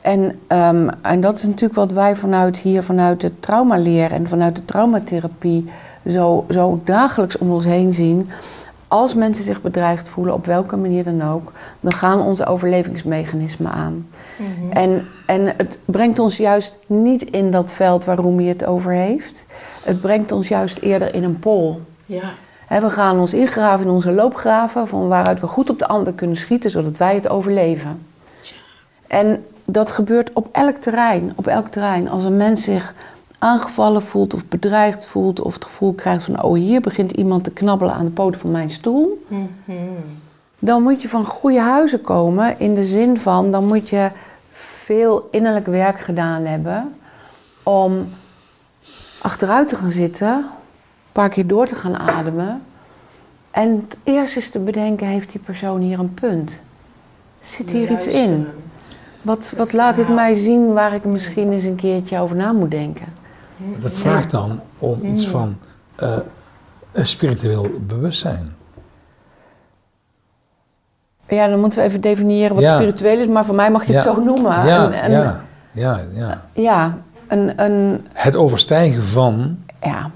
En, 0.00 0.38
ehm, 0.46 0.88
en 1.02 1.20
dat 1.20 1.36
is 1.36 1.42
natuurlijk 1.42 1.74
wat 1.74 1.92
wij 1.92 2.16
vanuit 2.16 2.58
hier, 2.58 2.82
vanuit 2.82 3.20
de 3.20 3.40
traumaleer 3.40 4.12
en 4.12 4.26
vanuit 4.26 4.56
de 4.56 4.64
traumatherapie, 4.64 5.70
zo, 6.08 6.44
zo 6.50 6.80
dagelijks 6.84 7.38
om 7.38 7.50
ons 7.50 7.64
heen 7.64 7.94
zien. 7.94 8.30
Als 8.90 9.14
mensen 9.14 9.44
zich 9.44 9.62
bedreigd 9.62 10.08
voelen, 10.08 10.34
op 10.34 10.46
welke 10.46 10.76
manier 10.76 11.04
dan 11.04 11.22
ook, 11.22 11.52
dan 11.80 11.92
gaan 11.92 12.20
onze 12.20 12.46
overlevingsmechanismen 12.46 13.72
aan. 13.72 14.06
En, 14.70 15.06
en 15.26 15.46
het 15.56 15.78
brengt 15.84 16.18
ons 16.18 16.36
juist 16.36 16.78
niet 16.86 17.22
in 17.22 17.50
dat 17.50 17.72
veld 17.72 18.04
waar 18.04 18.20
Rumi 18.20 18.48
het 18.48 18.64
over 18.64 18.92
heeft. 18.92 19.44
Het 19.82 20.00
brengt 20.00 20.32
ons 20.32 20.48
juist 20.48 20.78
eerder 20.78 21.14
in 21.14 21.24
een 21.24 21.38
pol. 21.38 21.80
Ja. 22.06 22.32
We 22.68 22.90
gaan 22.90 23.18
ons 23.18 23.34
ingraven 23.34 23.86
in 23.86 23.92
onze 23.92 24.12
loopgraven, 24.12 24.88
van 24.88 25.08
waaruit 25.08 25.40
we 25.40 25.46
goed 25.46 25.70
op 25.70 25.78
de 25.78 25.88
ander 25.88 26.12
kunnen 26.12 26.36
schieten, 26.36 26.70
zodat 26.70 26.96
wij 26.96 27.14
het 27.14 27.28
overleven. 27.28 28.06
En 29.06 29.44
dat 29.64 29.90
gebeurt 29.90 30.32
op 30.32 30.48
elk 30.52 30.76
terrein, 30.76 31.32
op 31.34 31.46
elk 31.46 31.68
terrein. 31.68 32.08
Als 32.08 32.24
een 32.24 32.36
mens 32.36 32.64
zich 32.64 32.94
aangevallen 33.40 34.02
voelt 34.02 34.34
of 34.34 34.46
bedreigd 34.46 35.06
voelt 35.06 35.40
of 35.40 35.54
het 35.54 35.64
gevoel 35.64 35.92
krijgt 35.92 36.24
van 36.24 36.42
oh 36.42 36.54
hier 36.54 36.80
begint 36.80 37.12
iemand 37.12 37.44
te 37.44 37.50
knabbelen 37.50 37.94
aan 37.94 38.04
de 38.04 38.10
poten 38.10 38.40
van 38.40 38.50
mijn 38.50 38.70
stoel, 38.70 39.26
dan 40.58 40.82
moet 40.82 41.02
je 41.02 41.08
van 41.08 41.24
goede 41.24 41.60
huizen 41.60 42.00
komen 42.00 42.58
in 42.58 42.74
de 42.74 42.84
zin 42.84 43.18
van 43.18 43.50
dan 43.50 43.66
moet 43.66 43.88
je 43.88 44.10
veel 44.50 45.28
innerlijk 45.30 45.66
werk 45.66 46.00
gedaan 46.00 46.44
hebben 46.44 46.94
om 47.62 48.08
achteruit 49.18 49.68
te 49.68 49.76
gaan 49.76 49.90
zitten, 49.90 50.28
een 50.28 50.44
paar 51.12 51.28
keer 51.28 51.46
door 51.46 51.66
te 51.66 51.74
gaan 51.74 51.98
ademen 51.98 52.62
en 53.50 53.86
het 53.88 53.96
eerst 54.02 54.36
eens 54.36 54.50
te 54.50 54.58
bedenken 54.58 55.06
heeft 55.06 55.32
die 55.32 55.40
persoon 55.40 55.80
hier 55.80 55.98
een 55.98 56.14
punt? 56.14 56.60
Zit 57.40 57.70
hier 57.70 57.90
iets 57.90 58.06
in? 58.06 58.46
Wat, 59.22 59.54
wat 59.56 59.72
laat 59.72 59.96
dit 59.96 60.08
mij 60.08 60.34
zien 60.34 60.72
waar 60.72 60.94
ik 60.94 61.04
misschien 61.04 61.52
eens 61.52 61.64
een 61.64 61.76
keertje 61.76 62.18
over 62.18 62.36
na 62.36 62.52
moet 62.52 62.70
denken? 62.70 63.19
Dat 63.80 63.98
vraagt 63.98 64.30
dan 64.30 64.60
om 64.78 65.04
iets 65.04 65.26
van 65.26 65.58
eh, 65.96 66.16
een 66.92 67.06
spiritueel 67.06 67.70
bewustzijn. 67.86 68.54
Ja, 71.28 71.46
dan 71.48 71.60
moeten 71.60 71.78
we 71.78 71.84
even 71.84 72.00
definiëren 72.00 72.54
wat 72.54 72.64
Ja. 72.64 72.74
spiritueel 72.76 73.18
is, 73.18 73.26
maar 73.26 73.44
voor 73.44 73.54
mij 73.54 73.70
mag 73.70 73.84
je 73.86 73.92
het 73.92 74.04
Ja. 74.04 74.14
zo 74.14 74.20
noemen. 74.22 74.66
Ja, 74.66 74.84
En- 74.84 74.92
en- 75.02 75.10
ja, 75.10 75.44
ja, 75.72 76.00
ja. 76.14 76.44
ja, 76.52 76.98
een, 77.28 77.62
een, 77.64 78.06
Het 78.12 78.36
overstijgen 78.36 79.04
van, 79.04 79.58
ja, 79.82 80.10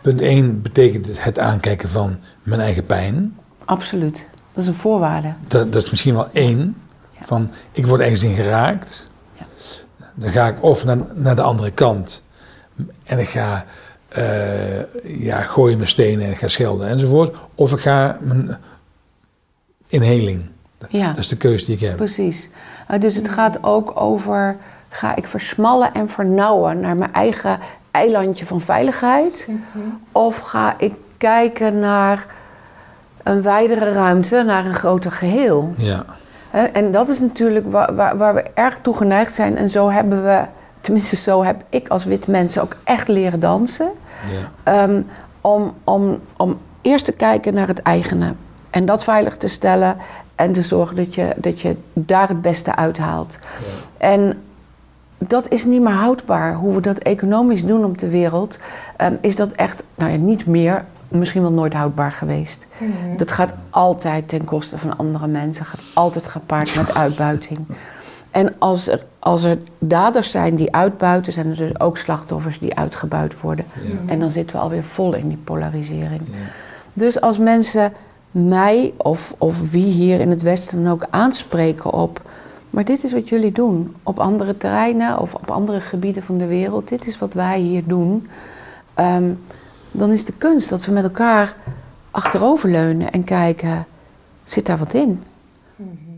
punt 0.00 0.20
1 0.20 0.62
betekent 0.62 1.06
het, 1.06 1.24
het 1.24 1.38
aankijken 1.38 1.88
van 1.88 2.18
mijn 2.42 2.60
eigen 2.60 2.86
pijn. 2.86 3.36
absoluut. 3.64 4.26
Dat 4.52 4.62
is 4.62 4.66
een 4.70 4.74
voorwaarde. 4.74 5.32
Dat, 5.46 5.72
dat 5.72 5.82
is 5.82 5.90
misschien 5.90 6.14
wel 6.14 6.28
één. 6.32 6.76
Ja. 7.10 7.26
Van, 7.26 7.50
ik 7.72 7.86
word 7.86 8.00
ergens 8.00 8.22
in 8.22 8.34
geraakt. 8.34 9.10
Dan 10.18 10.30
ga 10.30 10.46
ik 10.46 10.62
of 10.62 10.84
naar, 10.84 10.98
naar 11.14 11.36
de 11.36 11.42
andere 11.42 11.70
kant. 11.70 12.24
En 13.04 13.18
ik 13.18 13.28
ga 13.28 13.64
eh, 14.08 15.22
ja, 15.22 15.40
gooien 15.42 15.76
mijn 15.76 15.88
stenen 15.88 16.24
en 16.24 16.30
ik 16.30 16.38
ga 16.38 16.48
schelden 16.48 16.88
enzovoort. 16.88 17.36
Of 17.54 17.72
ik 17.72 17.80
ga 17.80 18.18
mijn 18.20 18.56
inhaling. 19.86 20.44
Ja, 20.88 21.08
Dat 21.08 21.18
is 21.18 21.28
de 21.28 21.36
keuze 21.36 21.64
die 21.64 21.74
ik 21.74 21.80
heb. 21.80 21.96
precies. 21.96 22.48
Uh, 22.90 23.00
dus 23.00 23.14
het 23.14 23.28
gaat 23.28 23.58
ook 23.62 24.00
over, 24.00 24.56
ga 24.88 25.16
ik 25.16 25.26
versmallen 25.26 25.94
en 25.94 26.08
vernauwen 26.08 26.80
naar 26.80 26.96
mijn 26.96 27.12
eigen 27.12 27.58
eilandje 27.90 28.46
van 28.46 28.60
veiligheid? 28.60 29.48
Of 30.12 30.38
ga 30.38 30.74
ik 30.78 30.94
kijken 31.16 31.78
naar 31.78 32.26
een 33.22 33.42
wijdere 33.42 33.92
ruimte, 33.92 34.42
naar 34.42 34.66
een 34.66 34.74
groter 34.74 35.12
geheel? 35.12 35.72
Ja, 35.76 36.04
En 36.72 36.90
dat 36.90 37.08
is 37.08 37.20
natuurlijk 37.20 37.70
waar, 37.70 37.94
waar, 37.94 38.16
waar 38.16 38.34
we 38.34 38.42
erg 38.54 38.78
toe 38.78 38.96
geneigd 38.96 39.34
zijn. 39.34 39.56
En 39.56 39.70
zo 39.70 39.90
hebben 39.90 40.24
we, 40.24 40.44
tenminste 40.80 41.16
zo 41.16 41.42
heb 41.42 41.62
ik 41.68 41.88
als 41.88 42.04
wit 42.04 42.26
mens 42.26 42.58
ook 42.58 42.76
echt 42.84 43.08
leren 43.08 43.40
dansen. 43.40 43.90
ja, 44.30 44.72
Ehm, 44.72 45.02
om, 45.40 45.74
om, 45.84 46.20
om 46.36 46.58
eerst 46.82 47.04
te 47.04 47.12
kijken 47.12 47.54
naar 47.54 47.66
het 47.66 47.82
eigene. 47.82 48.34
En 48.70 48.84
dat 48.84 49.04
veilig 49.04 49.36
te 49.36 49.48
stellen. 49.48 49.96
En 50.34 50.52
te 50.52 50.62
zorgen 50.62 50.96
dat 50.96 51.14
je, 51.14 51.32
dat 51.36 51.60
je 51.60 51.76
daar 51.92 52.28
het 52.28 52.42
beste 52.42 52.76
uithaalt. 52.76 53.38
En 53.96 54.42
dat 55.18 55.48
is 55.48 55.64
niet 55.64 55.80
meer 55.80 55.92
houdbaar. 55.92 56.54
Hoe 56.54 56.74
we 56.74 56.80
dat 56.80 56.98
economisch 56.98 57.64
doen 57.64 57.84
op 57.84 57.98
de 57.98 58.08
wereld, 58.08 58.58
ehm, 58.96 59.14
is 59.20 59.36
dat 59.36 59.52
echt 59.52 59.82
nou 59.94 60.10
ja, 60.10 60.16
niet 60.16 60.46
meer, 60.46 60.84
misschien 61.08 61.42
wel 61.42 61.52
nooit 61.52 61.72
houdbaar 61.74 62.12
geweest. 62.12 62.66
Dat 63.16 63.30
gaat 63.30 63.54
altijd 63.70 64.28
ten 64.28 64.44
koste 64.44 64.78
van 64.78 64.96
andere 64.96 65.26
mensen, 65.26 65.64
gaat 65.64 65.80
altijd 65.92 66.26
gepaard 66.28 66.74
met 66.74 66.94
uitbuiting. 67.04 67.58
En 68.30 68.54
als 68.58 68.88
er, 68.88 69.04
als 69.18 69.44
er 69.44 69.58
daders 69.78 70.30
zijn 70.30 70.54
die 70.54 70.74
uitbuiten, 70.74 71.32
zijn 71.32 71.50
er 71.50 71.56
dus 71.56 71.80
ook 71.80 71.98
slachtoffers 71.98 72.58
die 72.58 72.76
uitgebuit 72.76 73.40
worden. 73.40 73.64
En 74.06 74.20
dan 74.20 74.30
zitten 74.30 74.56
we 74.56 74.62
alweer 74.62 74.84
vol 74.84 75.14
in 75.14 75.28
die 75.28 75.38
polarisering. 75.44 76.20
Dus 76.92 77.20
als 77.20 77.38
mensen 77.38 77.92
mij 78.30 78.94
of, 78.96 79.34
of 79.38 79.70
wie 79.70 79.84
hier 79.92 80.20
in 80.20 80.30
het 80.30 80.42
Westen 80.42 80.82
dan 80.82 80.92
ook 80.92 81.06
aanspreken 81.10 81.92
op. 81.92 82.20
Maar 82.70 82.84
dit 82.84 83.04
is 83.04 83.12
wat 83.12 83.28
jullie 83.28 83.52
doen 83.52 83.94
op 84.02 84.18
andere 84.18 84.56
terreinen 84.56 85.18
of 85.18 85.34
op 85.34 85.50
andere 85.50 85.80
gebieden 85.80 86.22
van 86.22 86.38
de 86.38 86.46
wereld. 86.46 86.88
Dit 86.88 87.06
is 87.06 87.18
wat 87.18 87.34
wij 87.34 87.58
hier 87.58 87.82
doen. 87.86 88.28
ehm, 88.94 89.30
dan 89.98 90.12
is 90.12 90.24
de 90.24 90.32
kunst 90.38 90.68
dat 90.68 90.84
we 90.84 90.92
met 90.92 91.04
elkaar 91.04 91.56
achteroverleunen 92.10 93.10
en 93.10 93.24
kijken: 93.24 93.86
zit 94.44 94.66
daar 94.66 94.78
wat 94.78 94.92
in? 94.94 95.22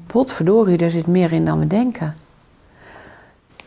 potverdorie, 0.06 0.76
daar 0.76 0.90
zit 0.90 1.06
meer 1.06 1.32
in 1.32 1.44
dan 1.44 1.58
we 1.58 1.66
denken. 1.66 2.16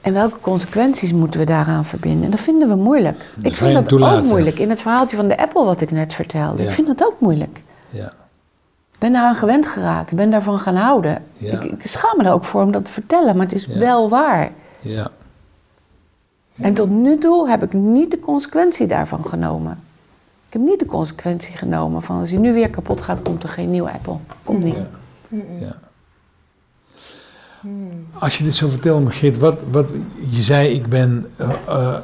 En 0.01 0.13
welke 0.13 0.39
consequenties 0.39 1.13
moeten 1.13 1.39
we 1.39 1.45
daaraan 1.45 1.85
verbinden? 1.85 2.23
En 2.23 2.31
dat 2.31 2.39
vinden 2.39 2.67
we 2.67 2.75
moeilijk. 2.75 3.23
ik 3.41 3.55
vind 3.55 3.73
dat 3.73 3.85
toelaten. 3.87 4.19
ook 4.21 4.27
moeilijk. 4.27 4.59
In 4.59 4.69
het 4.69 4.81
verhaaltje 4.81 5.15
van 5.15 5.27
de 5.27 5.37
Apple 5.37 5.63
wat 5.63 5.81
ik 5.81 5.91
net 5.91 6.13
vertelde. 6.13 6.61
Ja. 6.61 6.67
Ik 6.67 6.73
vind 6.73 6.87
dat 6.87 7.03
ook 7.05 7.19
moeilijk. 7.19 7.63
Ja. 7.89 8.05
Ik 8.91 8.97
ben 8.99 9.13
daaraan 9.13 9.35
gewend 9.35 9.65
geraakt. 9.65 10.11
Ik 10.11 10.17
ben 10.17 10.29
daarvan 10.29 10.59
gaan 10.59 10.75
houden. 10.75 11.23
Ja. 11.37 11.51
Ik, 11.59 11.63
ik 11.71 11.87
schaam 11.87 12.17
me 12.17 12.23
er 12.23 12.33
ook 12.33 12.43
voor 12.45 12.61
om 12.63 12.71
dat 12.71 12.85
te 12.85 12.91
vertellen, 12.91 13.35
maar 13.35 13.45
het 13.45 13.55
is 13.55 13.65
Ja. 13.65 13.79
wel 13.79 14.09
waar. 14.09 14.51
Ja. 14.79 15.07
En 16.55 16.73
tot 16.73 16.89
nu 16.89 17.17
toe 17.17 17.49
heb 17.49 17.63
ik 17.63 17.73
niet 17.73 18.11
de 18.11 18.19
consequentie 18.19 18.87
daarvan 18.87 19.25
genomen. 19.25 19.79
Ik 20.51 20.57
heb 20.57 20.65
niet 20.65 20.79
de 20.79 20.85
consequentie 20.85 21.57
genomen 21.57 22.01
van 22.01 22.19
als 22.19 22.29
hij 22.29 22.39
nu 22.39 22.53
weer 22.53 22.69
kapot 22.69 23.01
gaat, 23.01 23.21
komt 23.21 23.43
er 23.43 23.49
geen 23.49 23.71
nieuwe 23.71 23.91
Apple. 23.91 24.17
Komt 24.43 24.63
niet. 24.63 24.75
Ja. 25.59 25.75
Als 28.19 28.37
je 28.37 28.43
dit 28.43 28.55
zo 28.55 28.67
vertelt, 28.67 29.03
Margriet, 29.03 29.37
wat, 29.37 29.63
wat 29.71 29.93
je 30.29 30.41
zei, 30.41 30.67
ik 30.69 30.87
ben 30.87 31.31
eh, 31.35 31.49
eh, 31.67 31.97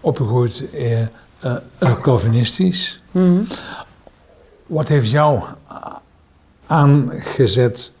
opgegroeid 0.00 0.70
eh, 0.72 1.02
eh, 1.02 1.08
eh, 1.78 2.00
Calvinistisch. 2.00 3.02
Mhm. 3.10 3.42
Wat 4.66 4.88
heeft 4.88 5.10
jou 5.10 5.42
aangezet 6.66 7.92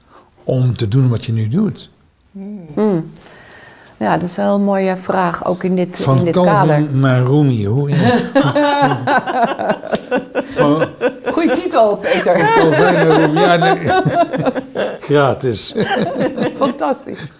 om 0.44 0.76
te 0.76 0.88
doen 0.88 1.08
wat 1.08 1.24
je 1.24 1.32
nu 1.32 1.48
doet? 1.48 1.90
Mm. 2.30 3.10
Ja, 3.96 4.12
dat 4.18 4.28
is 4.28 4.36
wel 4.36 4.54
een 4.54 4.62
mooie 4.64 4.96
vraag, 4.96 5.46
ook 5.46 5.62
in 5.64 5.76
dit, 5.76 5.98
in 5.98 6.04
Van 6.04 6.24
dit 6.24 6.34
Calvin 6.34 6.52
kader. 6.52 6.82
naar 6.92 7.22
Rumi. 7.22 7.64
Hoe 7.66 7.90
Van 10.54 10.86
Goeie 11.32 11.50
titel, 11.50 11.96
Peter. 11.96 12.36
Calvin 12.54 12.80
naar 12.80 13.06
Rumi. 13.20 13.40
Ja, 13.40 13.56
nee. 13.56 13.78
Gratis. 15.08 15.74
Fantastisch. 16.56 17.32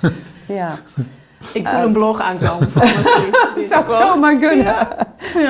Ja, 0.47 0.71
Ik 1.53 1.69
voel 1.69 1.81
een 1.83 1.93
blog 1.93 2.21
aankomen. 2.21 2.71
Van 2.71 2.83
dat 3.55 3.65
zou 3.71 3.85
zomaar 3.95 4.39
kunnen. 4.39 4.75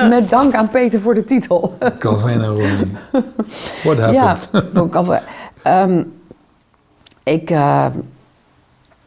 Met 0.09 0.29
dank 0.29 0.53
aan 0.53 0.69
Peter 0.69 0.99
voor 0.99 1.13
de 1.13 1.23
titel. 1.23 1.77
Calvin 1.99 2.37
naar 2.37 2.47
Rumi. 2.53 2.95
What 3.83 3.97
Ja, 4.11 4.25
happened? 4.25 4.77
ook 4.79 4.95
al- 4.95 5.19
ehm, 5.63 6.03
ik, 7.23 7.49
eh, 7.49 7.85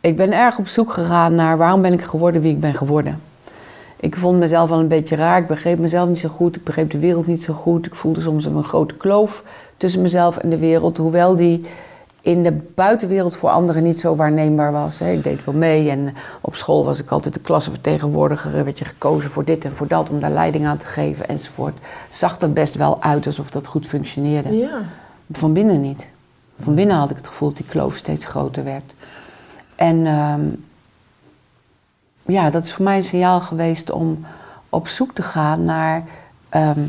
ik 0.00 0.16
ben 0.16 0.32
erg 0.32 0.58
op 0.58 0.66
zoek 0.66 0.92
gegaan 0.92 1.34
naar 1.34 1.56
waarom 1.56 1.82
ben 1.82 1.92
ik 1.92 2.02
geworden 2.02 2.40
wie 2.40 2.52
ik 2.52 2.60
ben 2.60 2.74
geworden. 2.74 3.20
Ik 4.00 4.16
vond 4.16 4.38
mezelf 4.38 4.68
wel 4.68 4.78
een 4.78 4.88
beetje 4.88 5.16
raar. 5.16 5.38
Ik 5.38 5.46
begreep 5.46 5.78
mezelf 5.78 6.08
niet 6.08 6.18
zo 6.18 6.28
goed. 6.28 6.56
Ik 6.56 6.64
begreep 6.64 6.90
de 6.90 6.98
wereld 6.98 7.26
niet 7.26 7.42
zo 7.42 7.52
goed. 7.52 7.86
Ik 7.86 7.94
voelde 7.94 8.20
soms 8.20 8.44
een 8.44 8.64
grote 8.64 8.94
kloof 8.94 9.42
tussen 9.76 10.02
mezelf 10.02 10.36
en 10.36 10.50
de 10.50 10.58
wereld. 10.58 10.96
Hoewel 10.96 11.36
die 11.36 11.64
in 12.20 12.42
de 12.42 12.52
buitenwereld 12.74 13.36
voor 13.36 13.50
anderen 13.50 13.82
niet 13.82 14.00
zo 14.00 14.16
waarneembaar 14.16 14.72
was. 14.72 15.00
Ik 15.00 15.24
deed 15.24 15.44
wel 15.44 15.54
mee 15.54 15.90
en 15.90 16.14
op 16.40 16.54
school 16.54 16.84
was 16.84 17.00
ik 17.00 17.10
altijd 17.10 17.34
de 17.34 17.40
klassenvertegenwoordiger. 17.40 18.54
Er 18.54 18.64
werd 18.64 18.78
je 18.78 18.84
gekozen 18.84 19.30
voor 19.30 19.44
dit 19.44 19.64
en 19.64 19.72
voor 19.72 19.86
dat 19.86 20.10
om 20.10 20.20
daar 20.20 20.30
leiding 20.30 20.66
aan 20.66 20.76
te 20.76 20.86
geven 20.86 21.28
enzovoort. 21.28 21.78
Zag 22.08 22.40
er 22.40 22.52
best 22.52 22.74
wel 22.74 23.02
uit 23.02 23.26
alsof 23.26 23.50
dat 23.50 23.66
goed 23.66 23.86
functioneerde. 23.86 24.56
Ja. 24.56 24.82
Van 25.32 25.52
binnen 25.52 25.80
niet. 25.80 26.08
Van 26.60 26.74
binnen 26.74 26.96
had 26.96 27.10
ik 27.10 27.16
het 27.16 27.26
gevoel 27.26 27.48
dat 27.48 27.56
die 27.56 27.66
kloof 27.66 27.96
steeds 27.96 28.24
groter 28.24 28.64
werd. 28.64 28.92
En 29.78 30.06
ehm, 30.06 30.42
ja, 32.22 32.50
dat 32.50 32.64
is 32.64 32.72
voor 32.72 32.84
mij 32.84 32.96
een 32.96 33.04
signaal 33.04 33.40
geweest 33.40 33.90
om 33.90 34.24
op 34.68 34.88
zoek 34.88 35.14
te 35.14 35.22
gaan 35.22 35.64
naar 35.64 36.04
ehm, 36.48 36.80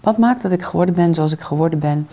wat 0.00 0.18
maakt 0.18 0.42
dat 0.42 0.52
ik 0.52 0.62
geworden 0.62 0.94
ben 0.94 1.14
zoals 1.14 1.32
ik 1.32 1.40
geworden 1.40 1.78
ben. 1.78 2.08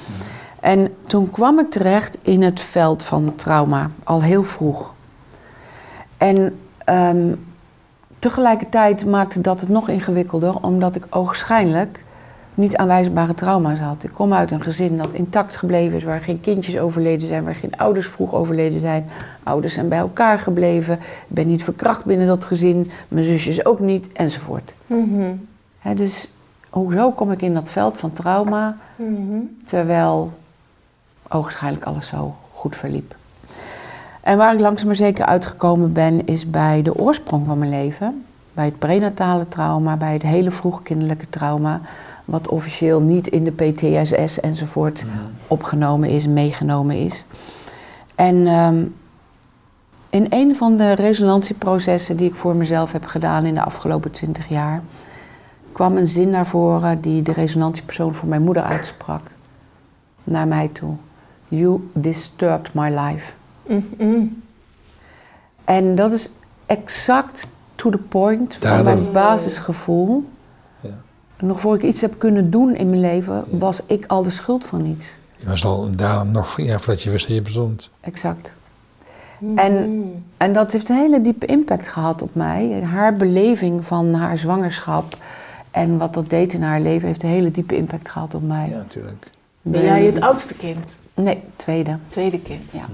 En 0.59 0.95
toen 1.07 1.31
kwam 1.31 1.59
ik 1.59 1.71
terecht 1.71 2.17
in 2.21 2.41
het 2.41 2.59
veld 2.59 3.03
van 3.03 3.35
trauma, 3.35 3.89
al 4.03 4.21
heel 4.21 4.43
vroeg. 4.43 4.93
En 6.17 6.59
ehm, 6.85 7.33
tegelijkertijd 8.19 9.05
maakte 9.05 9.41
dat 9.41 9.59
het 9.59 9.69
nog 9.69 9.89
ingewikkelder, 9.89 10.55
omdat 10.61 10.95
ik 10.95 11.05
ogenschijnlijk 11.09 12.03
niet 12.55 12.77
aanwijsbare 12.77 13.33
trauma's 13.33 13.79
had. 13.79 14.03
Ik 14.03 14.11
kom 14.11 14.33
uit 14.33 14.51
een 14.51 14.61
gezin 14.61 14.97
dat 14.97 15.11
intact 15.11 15.57
gebleven 15.57 15.97
is, 15.97 16.03
waar 16.03 16.21
geen 16.21 16.41
kindjes 16.41 16.77
overleden 16.77 17.27
zijn, 17.27 17.43
waar 17.43 17.55
geen 17.55 17.77
ouders 17.77 18.07
vroeg 18.07 18.33
overleden 18.33 18.79
zijn. 18.79 19.07
Ouders 19.43 19.73
zijn 19.73 19.87
bij 19.87 19.97
elkaar 19.97 20.39
gebleven. 20.39 20.93
Ik 20.99 20.99
ben 21.27 21.47
niet 21.47 21.63
verkracht 21.63 22.05
binnen 22.05 22.27
dat 22.27 22.45
gezin, 22.45 22.89
mijn 23.07 23.25
zusjes 23.25 23.65
ook 23.65 23.79
niet, 23.79 24.11
enzovoort. 24.11 24.73
Mhm. 24.87 25.31
Dus 25.95 26.31
hoezo 26.69 27.11
kom 27.11 27.31
ik 27.31 27.41
in 27.41 27.53
dat 27.53 27.69
veld 27.69 27.97
van 27.97 28.13
trauma, 28.13 28.77
Mhm. 28.95 29.37
terwijl 29.65 30.31
ogenschijnlijk 31.29 31.85
alles 31.85 32.07
zo 32.07 32.35
goed 32.51 32.75
verliep? 32.75 33.15
En 34.21 34.37
waar 34.37 34.53
ik 34.53 34.59
langzaam 34.59 34.87
maar 34.87 34.95
zeker 34.95 35.25
uitgekomen 35.25 35.93
ben, 35.93 36.25
is 36.25 36.49
bij 36.49 36.81
de 36.81 36.95
oorsprong 36.99 37.45
van 37.45 37.57
mijn 37.57 37.71
leven. 37.71 38.21
Bij 38.53 38.65
het 38.65 38.79
prenatale 38.79 39.47
trauma, 39.47 39.95
bij 39.97 40.13
het 40.13 40.21
hele 40.21 40.51
vroegkinderlijke 40.51 41.29
trauma. 41.29 41.81
Wat 42.25 42.47
officieel 42.47 43.01
niet 43.01 43.27
in 43.27 43.43
de 43.43 43.51
PTSS 43.51 44.39
enzovoort 44.39 45.05
opgenomen 45.47 46.09
is, 46.09 46.27
meegenomen 46.27 46.95
is. 46.95 47.25
En 48.15 48.47
ehm, 48.47 48.85
in 50.09 50.25
een 50.29 50.55
van 50.55 50.77
de 50.77 50.91
resonantieprocessen 50.91 52.17
die 52.17 52.29
ik 52.29 52.35
voor 52.35 52.55
mezelf 52.55 52.91
heb 52.91 53.05
gedaan 53.05 53.45
in 53.45 53.53
de 53.53 53.63
afgelopen 53.63 54.11
twintig 54.11 54.49
jaar, 54.49 54.83
kwam 55.71 55.97
een 55.97 56.07
zin 56.07 56.29
naar 56.29 56.45
voren 56.45 57.01
die 57.01 57.21
de 57.21 57.31
resonantiepersoon 57.31 58.13
voor 58.13 58.29
mijn 58.29 58.41
moeder 58.41 58.63
uitsprak. 58.63 59.21
Naar 60.23 60.47
mij 60.47 60.67
toe. 60.67 60.95
You 61.47 61.89
disturbed 61.93 62.73
my 62.73 62.99
life. 62.99 63.33
Mhm. 63.67 64.25
En 65.63 65.95
dat 65.95 66.11
is 66.11 66.31
exact 66.65 67.47
to 67.75 67.89
the 67.89 67.97
point 67.97 68.57
van 68.61 68.83
mijn 68.83 69.11
basisgevoel. 69.11 70.23
Nog 71.43 71.59
voor 71.59 71.75
ik 71.75 71.83
iets 71.83 72.01
heb 72.01 72.15
kunnen 72.17 72.49
doen 72.49 72.75
in 72.75 72.89
mijn 72.89 73.01
leven, 73.01 73.43
was 73.49 73.81
ik 73.85 74.05
al 74.05 74.23
de 74.23 74.29
schuld 74.29 74.65
van 74.65 74.85
iets. 74.85 75.17
Je 75.37 75.47
was 75.47 75.65
al 75.65 75.95
daarom 75.95 76.31
nog 76.31 76.61
ja, 76.61 76.79
voordat 76.79 77.03
je 77.03 77.09
wist 77.09 77.27
dat 77.27 77.35
je 77.35 77.41
bestond. 77.41 77.89
Exact. 77.99 78.53
En, 79.55 80.11
en 80.37 80.53
dat 80.53 80.71
heeft 80.71 80.89
een 80.89 80.95
hele 80.95 81.21
diepe 81.21 81.45
impact 81.45 81.87
gehad 81.87 82.21
op 82.21 82.35
mij. 82.35 82.81
Haar 82.81 83.15
beleving 83.15 83.85
van 83.85 84.13
haar 84.13 84.37
zwangerschap 84.37 85.17
en 85.71 85.97
wat 85.97 86.13
dat 86.13 86.29
deed 86.29 86.53
in 86.53 86.61
haar 86.61 86.81
leven 86.81 87.07
heeft 87.07 87.23
een 87.23 87.29
hele 87.29 87.51
diepe 87.51 87.75
impact 87.75 88.09
gehad 88.09 88.35
op 88.35 88.43
mij. 88.43 88.69
Ja, 88.69 88.75
natuurlijk. 88.75 89.29
Ben 89.61 89.83
jij 89.83 90.03
het 90.03 90.21
oudste 90.21 90.53
kind? 90.53 90.97
Nee, 91.13 91.41
tweede. 91.55 91.97
Tweede 92.07 92.39
kind? 92.39 92.71
Ja. 92.71 92.85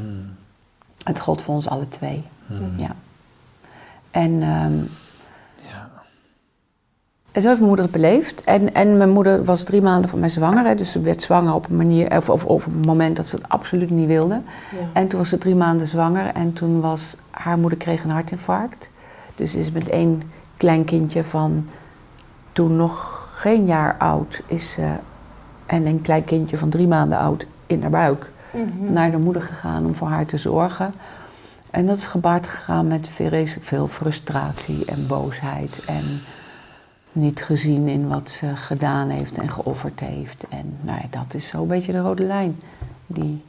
Het 1.03 1.19
gold 1.19 1.41
voor 1.41 1.55
ons 1.55 1.69
alle 1.69 1.87
twee. 1.87 2.23
Ja. 2.77 2.95
En 4.11 4.41
ehm. 4.41 4.73
En 7.31 7.41
zo 7.41 7.47
heeft 7.47 7.59
mijn 7.59 7.71
moeder 7.71 7.85
het 7.85 7.93
beleefd. 7.93 8.43
En, 8.43 8.73
en 8.73 8.97
mijn 8.97 9.09
moeder 9.09 9.43
was 9.43 9.63
drie 9.63 9.81
maanden 9.81 10.09
van 10.09 10.19
mij 10.19 10.29
zwanger. 10.29 10.65
Hè, 10.65 10.75
dus 10.75 10.91
ze 10.91 10.99
werd 11.01 11.21
zwanger 11.21 11.53
op 11.53 11.69
een 11.69 11.75
manier, 11.75 12.17
of, 12.17 12.29
of, 12.29 12.45
of 12.45 12.65
op 12.65 12.73
een 12.73 12.79
moment 12.79 13.15
dat 13.15 13.27
ze 13.27 13.35
het 13.35 13.49
absoluut 13.49 13.89
niet 13.89 14.07
wilde. 14.07 14.41
Ja. 14.71 14.77
En 14.93 15.07
toen 15.07 15.19
was 15.19 15.29
ze 15.29 15.37
drie 15.37 15.55
maanden 15.55 15.87
zwanger. 15.87 16.25
En 16.25 16.53
toen 16.53 16.81
was 16.81 17.15
haar 17.29 17.57
moeder 17.57 17.77
kreeg 17.77 18.03
een 18.03 18.09
hartinfarct. 18.09 18.89
Dus 19.35 19.55
is 19.55 19.71
met 19.71 19.89
één 19.89 20.21
kleinkindje 20.57 21.23
van 21.23 21.65
toen 22.51 22.75
nog 22.75 23.29
geen 23.33 23.65
jaar 23.65 23.95
oud 23.97 24.41
is 24.45 24.71
ze, 24.71 24.87
en 25.65 25.85
een 25.85 26.01
kleinkindje 26.01 26.57
van 26.57 26.69
drie 26.69 26.87
maanden 26.87 27.17
oud 27.17 27.45
in 27.67 27.81
haar 27.81 27.91
buik 27.91 28.29
Mhm. 28.51 28.93
naar 28.93 29.11
de 29.11 29.17
moeder 29.17 29.41
gegaan 29.41 29.85
om 29.85 29.95
voor 29.95 30.07
haar 30.07 30.25
te 30.25 30.37
zorgen. 30.37 30.93
En 31.71 31.85
dat 31.85 31.97
is 31.97 32.05
gebaard 32.05 32.47
gegaan 32.47 32.87
met 32.87 33.07
vreselijk 33.07 33.65
veel 33.65 33.87
frustratie 33.87 34.85
en 34.85 35.07
boosheid. 35.07 35.81
En 35.85 36.03
niet 37.11 37.43
gezien 37.43 37.87
in 37.87 38.07
wat 38.07 38.29
ze 38.29 38.55
gedaan 38.55 39.09
heeft 39.09 39.37
en 39.37 39.49
geofferd 39.51 39.99
heeft. 39.99 40.47
En 40.49 40.77
nou 40.81 40.99
ja, 41.01 41.07
dat 41.09 41.33
is 41.33 41.47
zo'n 41.47 41.67
beetje 41.67 41.91
de 41.91 41.99
rode 41.99 42.23
lijn 42.23 42.59
die, 43.07 43.43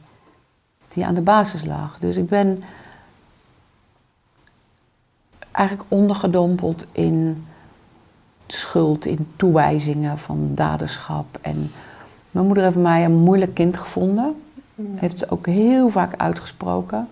die 0.87 1.05
aan 1.05 1.13
de 1.13 1.21
basis 1.21 1.65
lag. 1.65 1.97
Dus 1.99 2.15
ik 2.15 2.27
ben 2.27 2.63
eigenlijk 5.51 5.89
ondergedompeld 5.89 6.87
in 6.91 7.45
schuld, 8.47 9.05
in 9.05 9.27
toewijzingen 9.35 10.17
van 10.17 10.51
daderschap. 10.55 11.37
En 11.41 11.71
mijn 12.31 12.45
moeder 12.45 12.63
heeft 12.63 12.75
mij 12.75 13.05
een 13.05 13.17
moeilijk 13.17 13.53
kind 13.53 13.77
gevonden. 13.77 14.41
Heeft 14.95 15.19
ze 15.19 15.29
ook 15.29 15.45
heel 15.45 15.89
vaak 15.89 16.13
uitgesproken. 16.17 17.09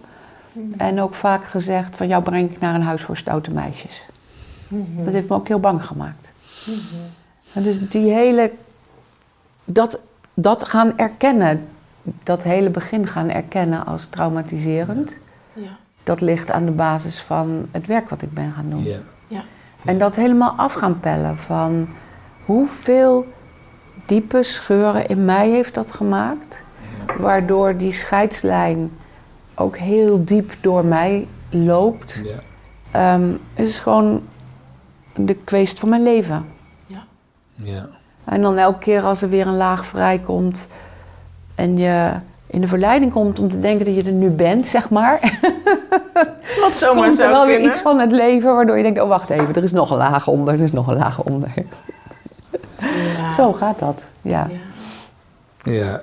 En 0.78 1.02
ook 1.02 1.14
vaak 1.14 1.46
gezegd 1.46 1.96
van 1.96 2.08
jou 2.08 2.24
breng 2.24 2.52
ik 2.52 2.60
naar 2.60 2.76
een 2.76 2.82
huis 2.82 3.02
voor 3.02 3.18
stoute 3.18 3.52
meisjes. 3.52 4.06
Dat 5.02 5.14
heeft 5.14 5.30
me 5.30 5.36
ook 5.36 5.48
heel 5.48 5.60
bang 5.60 5.86
gemaakt. 5.86 6.32
En 7.54 7.64
dus 7.64 7.90
die 7.90 8.12
hele, 8.14 8.52
dat, 9.66 10.00
dat 10.34 10.68
gaan 10.68 10.98
erkennen, 10.98 11.68
dat 12.24 12.44
hele 12.44 12.70
begin 12.70 13.08
gaan 13.08 13.30
erkennen 13.30 13.86
als 13.86 14.06
traumatiserend. 14.06 15.18
Ja. 15.54 15.78
Dat 16.04 16.22
ligt 16.22 16.52
aan 16.52 16.66
de 16.66 16.72
basis 16.72 17.22
van 17.22 17.68
het 17.72 17.86
werk 17.86 18.10
wat 18.10 18.22
ik 18.22 18.34
ben 18.34 18.52
gaan 18.52 18.70
doen. 18.70 18.84
Ja. 18.84 18.98
Ja. 19.28 19.44
En 19.86 19.98
dat 19.98 20.16
helemaal 20.16 20.52
af 20.52 20.74
gaan 20.74 21.00
pellen 21.00 21.38
van 21.38 21.88
hoeveel 22.46 23.28
diepe 24.06 24.44
scheuren 24.44 25.06
in 25.06 25.26
mij 25.26 25.50
heeft 25.50 25.74
dat 25.74 25.92
gemaakt. 25.92 26.64
Waardoor 27.18 27.78
die 27.78 27.92
scheidslijn 27.92 28.92
ook 29.56 29.78
heel 29.78 30.26
diep 30.26 30.56
door 30.62 30.86
mij 30.86 31.28
loopt. 31.50 32.22
Ja. 32.24 32.40
Ehm, 32.92 33.32
het 33.54 33.68
is 33.68 33.80
gewoon 33.80 34.22
de 35.16 35.36
kweest 35.36 35.80
van 35.80 35.90
mijn 35.90 36.04
leven. 36.04 36.46
Ja. 37.64 37.88
En 38.26 38.42
dan 38.42 38.58
elke 38.58 38.80
keer 38.80 39.02
als 39.02 39.22
er 39.22 39.30
weer 39.30 39.48
een 39.48 39.58
laag 39.58 39.86
vrijkomt 39.86 40.68
en 41.56 41.78
je 41.78 42.12
in 42.48 42.62
de 42.62 42.68
verleiding 42.68 43.12
komt 43.12 43.40
om 43.40 43.50
te 43.50 43.60
denken 43.60 43.86
dat 43.86 43.96
je 43.96 44.04
er 44.04 44.12
nu 44.12 44.30
bent, 44.30 44.68
zeg 44.68 44.90
maar. 44.90 45.20
Wat 46.62 46.76
zomaar 46.76 46.96
komt 46.96 47.06
er 47.06 47.14
zou 47.14 47.32
wel 47.32 47.46
weer 47.46 47.60
iets 47.60 47.80
van 47.80 48.00
het 48.00 48.12
leven 48.12 48.56
waardoor 48.56 48.78
je 48.78 48.84
denkt, 48.84 49.02
oh 49.02 49.08
wacht 49.08 49.30
even, 49.30 49.56
er 49.56 49.64
is 49.64 49.72
nog 49.72 49.92
een 49.92 49.98
laag 49.98 50.28
onder, 50.28 50.54
er 50.54 50.60
is 50.60 50.72
nog 50.72 50.88
een 50.88 50.98
laag 50.98 51.24
onder. 51.24 51.52
Ja. 51.56 53.30
Zo 53.38 53.54
gaat 53.54 53.80
dat, 53.80 54.06
ja. 54.22 54.48
Ja. 55.64 55.72
Ja. 55.72 56.02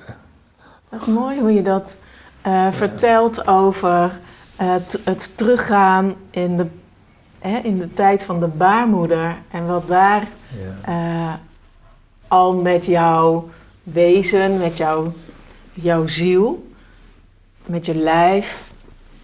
Mooi 1.06 1.40
hoe 1.40 1.54
je 1.54 1.62
dat 1.62 1.98
eh, 2.42 2.66
vertelt 2.70 3.46
over 3.48 4.20
het, 4.56 5.00
het 5.04 5.36
teruggaan 5.36 6.14
in 6.30 6.56
de, 6.56 6.66
hè, 7.38 7.58
in 7.58 7.78
de 7.78 7.92
tijd 7.92 8.24
van 8.24 8.40
de 8.40 8.46
baarmoeder. 8.46 9.36
En 9.50 9.66
wat 9.66 9.88
daar 9.88 10.22
Ja. 10.86 11.38
Al 12.28 12.54
met 12.54 12.86
jouw 12.86 13.48
wezen, 13.82 14.58
met 14.58 14.76
jouw, 14.76 15.12
jouw 15.72 16.06
ziel, 16.06 16.66
met 17.66 17.86
je 17.86 17.94
lijf, 17.94 18.70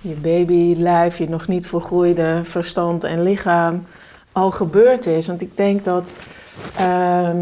je 0.00 0.14
babylijf, 0.14 1.18
je 1.18 1.28
nog 1.28 1.48
niet 1.48 1.66
volgroeide 1.66 2.40
verstand 2.42 3.04
en 3.04 3.22
lichaam 3.22 3.84
al 4.32 4.50
gebeurd 4.50 5.06
is. 5.06 5.26
Want 5.26 5.40
ik 5.40 5.56
denk 5.56 5.84
dat 5.84 6.14
ehm, 6.76 7.38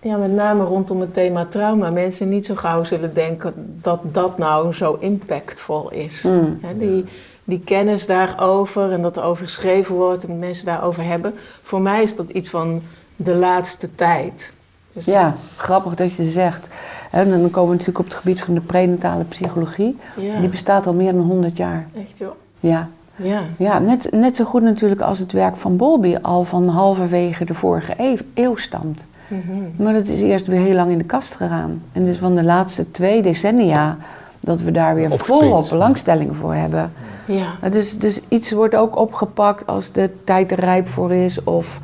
ja, 0.00 0.16
met 0.16 0.32
name 0.32 0.64
rondom 0.64 1.00
het 1.00 1.14
thema 1.14 1.46
trauma 1.46 1.90
mensen 1.90 2.28
niet 2.28 2.46
zo 2.46 2.54
gauw 2.54 2.84
zullen 2.84 3.14
denken 3.14 3.78
dat 3.80 4.00
dat 4.02 4.38
nou 4.38 4.72
zo 4.72 4.96
impactvol 5.00 5.90
is. 5.90 6.22
Mm. 6.22 6.58
Hè, 6.62 6.78
die, 6.78 7.04
die 7.44 7.60
kennis 7.60 8.06
daarover 8.06 8.92
en 8.92 9.02
dat 9.02 9.16
er 9.16 9.22
over 9.22 9.44
geschreven 9.44 9.94
wordt 9.94 10.24
en 10.24 10.38
mensen 10.38 10.66
daarover 10.66 11.04
hebben. 11.04 11.34
Voor 11.62 11.80
mij 11.80 12.02
is 12.02 12.16
dat 12.16 12.30
iets 12.30 12.48
van 12.48 12.82
de 13.16 13.34
laatste 13.34 13.94
tijd. 13.94 14.52
Dus 14.92 15.04
Ja, 15.04 15.34
grappig 15.56 15.94
dat 15.94 16.14
je 16.14 16.28
zegt. 16.28 16.68
En 17.10 17.30
dan 17.30 17.50
komen 17.50 17.68
we 17.70 17.76
natuurlijk 17.76 17.98
op 17.98 18.04
het 18.04 18.14
gebied 18.14 18.40
van 18.40 18.54
de 18.54 18.60
prenatale 18.60 19.24
psychologie. 19.24 19.98
ja, 20.16 20.40
Die 20.40 20.48
bestaat 20.48 20.86
al 20.86 20.92
meer 20.92 21.12
dan 21.12 21.20
100 21.22 21.56
jaar. 21.56 21.86
echt 21.96 22.18
joh. 22.18 22.30
Ja, 22.60 22.88
Ja. 23.16 23.42
ja 23.56 23.78
net, 23.78 24.08
net 24.12 24.36
zo 24.36 24.44
goed 24.44 24.62
natuurlijk 24.62 25.00
als 25.00 25.18
het 25.18 25.32
werk 25.32 25.56
van 25.56 25.76
Bowlby 25.76 26.16
al 26.22 26.44
van 26.44 26.68
halverwege 26.68 27.44
de 27.44 27.54
vorige 27.54 27.94
eeuw, 27.96 28.16
eeuw 28.34 28.56
stamt. 28.56 29.06
Mhm. 29.28 29.82
Maar 29.82 29.92
dat 29.92 30.06
is 30.06 30.20
eerst 30.20 30.46
weer 30.46 30.60
heel 30.60 30.74
lang 30.74 30.90
in 30.90 30.98
de 30.98 31.04
kast 31.04 31.34
gegaan. 31.34 31.82
En 31.92 32.04
dus 32.04 32.18
van 32.18 32.34
de 32.34 32.42
laatste 32.44 32.90
twee 32.90 33.22
decennia 33.22 33.96
dat 34.40 34.60
we 34.60 34.70
daar 34.70 34.94
weer 34.94 35.18
volop 35.18 35.68
belangstelling 35.68 36.36
voor 36.36 36.54
hebben. 36.54 36.92
ja. 37.26 37.54
Het 37.60 37.74
is, 37.74 37.98
dus 37.98 38.20
iets 38.28 38.52
wordt 38.52 38.74
ook 38.74 38.96
opgepakt 38.96 39.66
als 39.66 39.92
de 39.92 40.10
tijd 40.24 40.50
er 40.52 40.60
rijp 40.60 40.88
voor 40.88 41.12
is. 41.12 41.44
Of 41.44 41.80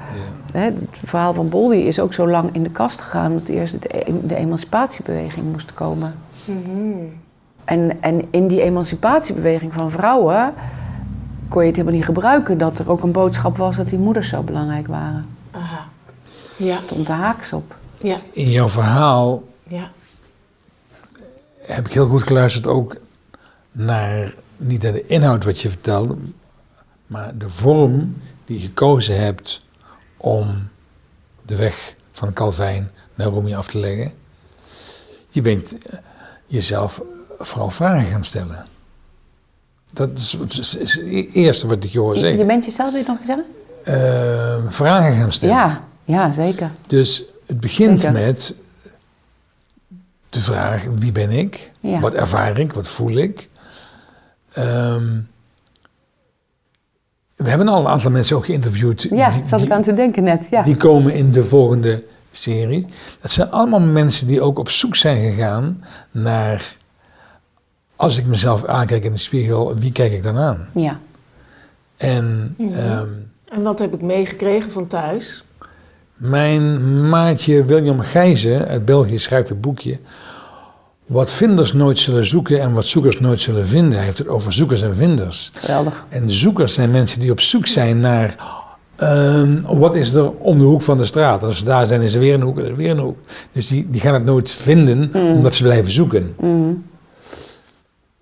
hè, 0.53 0.61
het 0.65 1.01
verhaal 1.05 1.35
van 1.35 1.49
Boldy 1.49 1.77
is 1.77 2.01
ook 2.01 2.13
zo 2.13 2.29
lang 2.29 2.55
in 2.55 2.63
de 2.63 2.71
kast 2.71 3.01
gegaan 3.01 3.33
dat 3.33 3.49
eerst 3.49 3.83
de, 3.83 3.89
e- 4.09 4.27
de 4.27 4.35
emancipatiebeweging 4.37 5.53
moest 5.53 5.75
komen. 5.75 6.15
Mhm. 6.45 7.05
En, 7.65 8.03
en 8.03 8.23
in 8.31 8.49
die 8.49 8.61
emancipatiebeweging 8.63 9.73
van 9.73 9.91
vrouwen 9.91 10.53
kon 11.49 11.61
je 11.61 11.67
het 11.67 11.77
helemaal 11.77 11.97
niet 11.99 12.07
gebruiken 12.09 12.59
dat 12.59 12.79
er 12.79 12.91
ook 12.91 13.03
een 13.03 13.13
boodschap 13.13 13.57
was 13.57 13.77
dat 13.77 13.89
die 13.89 13.99
moeders 13.99 14.29
zo 14.29 14.43
belangrijk 14.43 14.87
waren. 14.87 15.25
Aha. 15.51 15.89
Ja, 16.57 16.75
Er 16.77 16.83
stond 16.83 17.07
de 17.07 17.13
haaks 17.13 17.53
op. 17.53 17.77
ja, 17.99 18.17
In 18.33 18.51
jouw 18.51 18.69
verhaal 18.69 19.43
ja. 19.69 19.91
heb 21.61 21.87
ik 21.87 21.93
heel 21.93 22.07
goed 22.09 22.23
geluisterd 22.23 22.67
ook 22.67 22.97
naar, 23.73 24.35
niet 24.57 24.83
naar 24.83 24.93
de 24.93 25.07
inhoud 25.07 25.45
wat 25.45 25.61
je 25.61 25.69
vertelde, 25.69 26.17
maar 27.07 27.33
de 27.39 27.49
vorm 27.49 28.17
die 28.45 28.61
je 28.61 28.67
gekozen 28.67 29.21
hebt 29.21 29.65
om 30.21 30.69
de 31.47 31.57
weg 31.57 31.95
van 32.13 32.33
Calvijn 32.33 32.91
naar 33.15 33.27
Rome 33.27 33.57
af 33.57 33.67
te 33.67 33.79
leggen. 33.79 34.13
Je 35.29 35.41
bent 35.41 35.79
eh, 35.79 35.99
jezelf 36.47 37.01
vooral 37.39 37.71
vragen 37.71 38.11
gaan 38.11 38.25
stellen. 38.25 38.67
Dat 39.93 40.19
is 40.19 40.33
het 40.33 40.59
is- 40.59 40.75
is 40.77 40.95
het 40.95 41.05
eerste 41.33 41.67
wat 41.67 41.85
ik 41.85 41.91
je 41.91 41.99
hoor 41.99 42.15
Je, 42.15 42.21
je 42.21 42.27
zeggen. 42.29 42.47
bent 42.47 42.65
jezelf 42.65 42.93
weer 42.93 43.05
nog 43.07 43.19
zeggen? 43.27 43.47
Eh, 43.85 44.71
vragen 44.73 45.19
gaan 45.21 45.33
stellen. 45.33 45.55
Ja, 45.55 45.85
ja, 46.05 46.33
zeker. 46.33 46.71
Dus 46.87 47.25
het 47.47 47.61
begint 47.61 48.01
Zeker. 48.01 48.21
met 48.21 48.55
de 50.29 50.41
vraag: 50.41 50.85
wie 50.99 51.13
ben 51.13 51.31
ik? 51.31 51.71
Ja. 51.81 52.01
Wat 52.01 52.13
ervaar 52.15 52.59
ik? 52.59 52.73
Wat 52.73 52.89
voel 52.89 53.17
ik? 53.17 53.49
Ehm, 54.53 55.19
we 57.43 57.49
hebben 57.49 57.69
al 57.69 57.81
een 57.81 57.87
aantal 57.89 58.11
mensen 58.11 58.37
ook 58.37 58.45
geïnterviewd. 58.45 59.07
Ja, 59.11 59.31
die, 59.31 59.45
zat 59.45 59.61
ik 59.61 59.67
die- 59.67 59.75
aan 59.75 59.83
te 59.83 59.93
denken 59.93 60.23
net. 60.23 60.47
Ja. 60.51 60.63
die 60.63 60.77
komen 60.77 61.15
in 61.15 61.33
de 61.33 61.45
volgende 61.45 62.05
serie. 62.33 62.87
Dat 63.21 63.31
zijn 63.31 63.51
allemaal 63.51 63.81
mensen 63.81 64.27
die 64.27 64.41
ook 64.41 64.59
op 64.59 64.71
zoek 64.71 64.97
zijn 64.97 65.31
gegaan 65.33 65.85
naar. 66.11 66.77
Als 67.97 68.19
ik 68.19 68.27
mezelf 68.27 68.65
aankijk 68.65 69.05
in 69.05 69.13
de 69.13 69.19
spiegel, 69.19 69.75
wie 69.79 69.93
kijk 69.93 70.13
ik 70.13 70.23
dan 70.23 70.37
aan? 70.39 70.69
ja. 70.75 71.01
En 71.97 72.55
Mhm. 72.59 72.75
ehm, 72.75 73.09
En 73.53 73.63
wat 73.63 73.79
heb 73.79 73.95
ik 73.95 74.03
meegekregen 74.03 74.71
van 74.71 74.87
thuis? 74.87 75.45
Mijn 76.17 77.09
maatje 77.09 77.65
William 77.65 78.01
Gijzen 78.01 78.67
uit 78.67 78.85
België 78.85 79.19
schrijft 79.19 79.51
een 79.51 79.61
boekje. 79.61 79.99
Wat 81.11 81.31
vinders 81.31 81.73
nooit 81.73 81.99
zullen 81.99 82.25
zoeken 82.25 82.61
en 82.61 82.73
wat 82.73 82.85
zoekers 82.85 83.21
nooit 83.21 83.41
zullen 83.41 83.67
vinden. 83.67 83.97
Hij 83.97 84.05
heeft 84.05 84.19
het 84.19 84.29
over 84.29 84.53
zoekers 84.53 84.83
en 84.83 84.97
vinders. 84.97 85.51
Geweldig. 85.55 86.05
En 86.09 86.31
zoekers 86.31 86.75
zijn 86.75 86.91
mensen 86.91 87.21
die 87.21 87.31
op 87.31 87.41
zoek 87.41 87.67
zijn 87.67 88.01
naar. 88.01 88.37
ehm, 88.97 89.61
wat 89.63 89.95
is 89.95 90.15
er 90.15 90.31
om 90.31 90.59
de 90.59 90.65
hoek 90.65 90.83
van 90.83 90.97
de 90.97 91.05
straat? 91.05 91.43
Als 91.43 91.59
ze 91.59 91.65
daar 91.65 91.87
zijn, 91.87 92.01
is 92.01 92.15
er 92.15 92.21
weer 92.21 92.35
een 92.35 92.43
hoek 92.43 92.59
en 92.59 92.65
er 92.65 92.71
is 92.71 92.77
weer 92.77 92.91
een 92.91 92.99
hoek. 92.99 93.17
Dus 93.53 93.67
die, 93.67 93.91
die 93.91 94.01
gaan 94.01 94.15
het 94.15 94.25
nooit 94.25 94.51
vinden, 94.51 95.11
omdat 95.15 95.55
ze 95.55 95.63
blijven 95.63 95.93
zoeken. 95.93 96.35
Mm. 96.41 96.85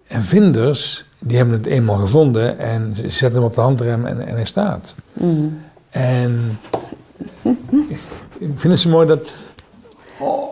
En 0.06 0.24
vinders, 0.24 1.04
die 1.18 1.36
hebben 1.36 1.54
het 1.54 1.66
eenmaal 1.66 1.96
gevonden 1.96 2.58
en 2.58 2.94
ze 2.96 3.10
zetten 3.10 3.40
hem 3.40 3.48
op 3.48 3.54
de 3.54 3.60
handrem 3.60 4.06
en, 4.06 4.26
en 4.26 4.34
hij 4.34 4.44
staat. 4.44 4.94
Mm. 5.12 5.60
En 5.90 6.58
ik 8.38 8.50
vind 8.56 8.72
het 8.72 8.80
zo 8.80 8.88
mooi 8.90 9.06
dat 9.06 9.30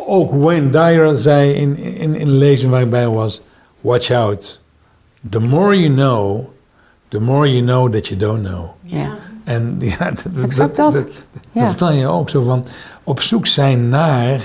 ook 0.06 0.30
Wayne 0.32 0.70
Dyer 0.70 1.18
zei 1.18 1.52
in, 1.52 1.76
in, 1.78 2.14
in 2.14 2.20
een 2.20 2.36
lezing 2.38 2.70
waar 2.70 2.80
ik 2.82 2.90
bij 2.90 3.08
was: 3.08 3.40
Watch 3.80 4.10
out. 4.10 4.62
The 5.30 5.38
more 5.38 5.80
you 5.80 5.94
know, 5.94 6.44
the 7.08 7.20
more 7.20 7.52
you 7.52 7.64
know 7.64 7.92
that 7.92 8.06
you 8.06 8.20
don't 8.20 8.44
know. 8.46 8.64
Ja. 8.82 9.14
En 9.44 9.76
ja, 9.98 10.12
dat, 10.56 10.76
dat 10.76 11.06
Ja. 11.52 11.66
vertel 11.68 11.90
je 11.92 12.06
ook 12.06 12.30
zo 12.30 12.42
van 12.42 12.64
op 13.04 13.20
zoek 13.20 13.46
zijn 13.46 13.88
naar 13.88 14.40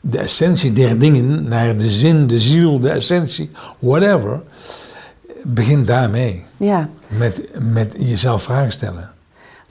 de 0.00 0.18
essentie 0.18 0.72
der 0.72 0.98
dingen, 0.98 1.48
naar 1.48 1.76
de 1.76 1.88
zin, 1.90 2.26
de 2.26 2.40
ziel, 2.40 2.80
de 2.80 2.90
essentie, 2.90 3.50
whatever. 3.78 4.40
Begin 5.42 5.84
daarmee. 5.84 6.44
Ja, 6.56 6.88
Met, 7.08 7.42
met 7.74 7.94
jezelf 7.98 8.42
vragen 8.42 8.72
stellen. 8.72 9.10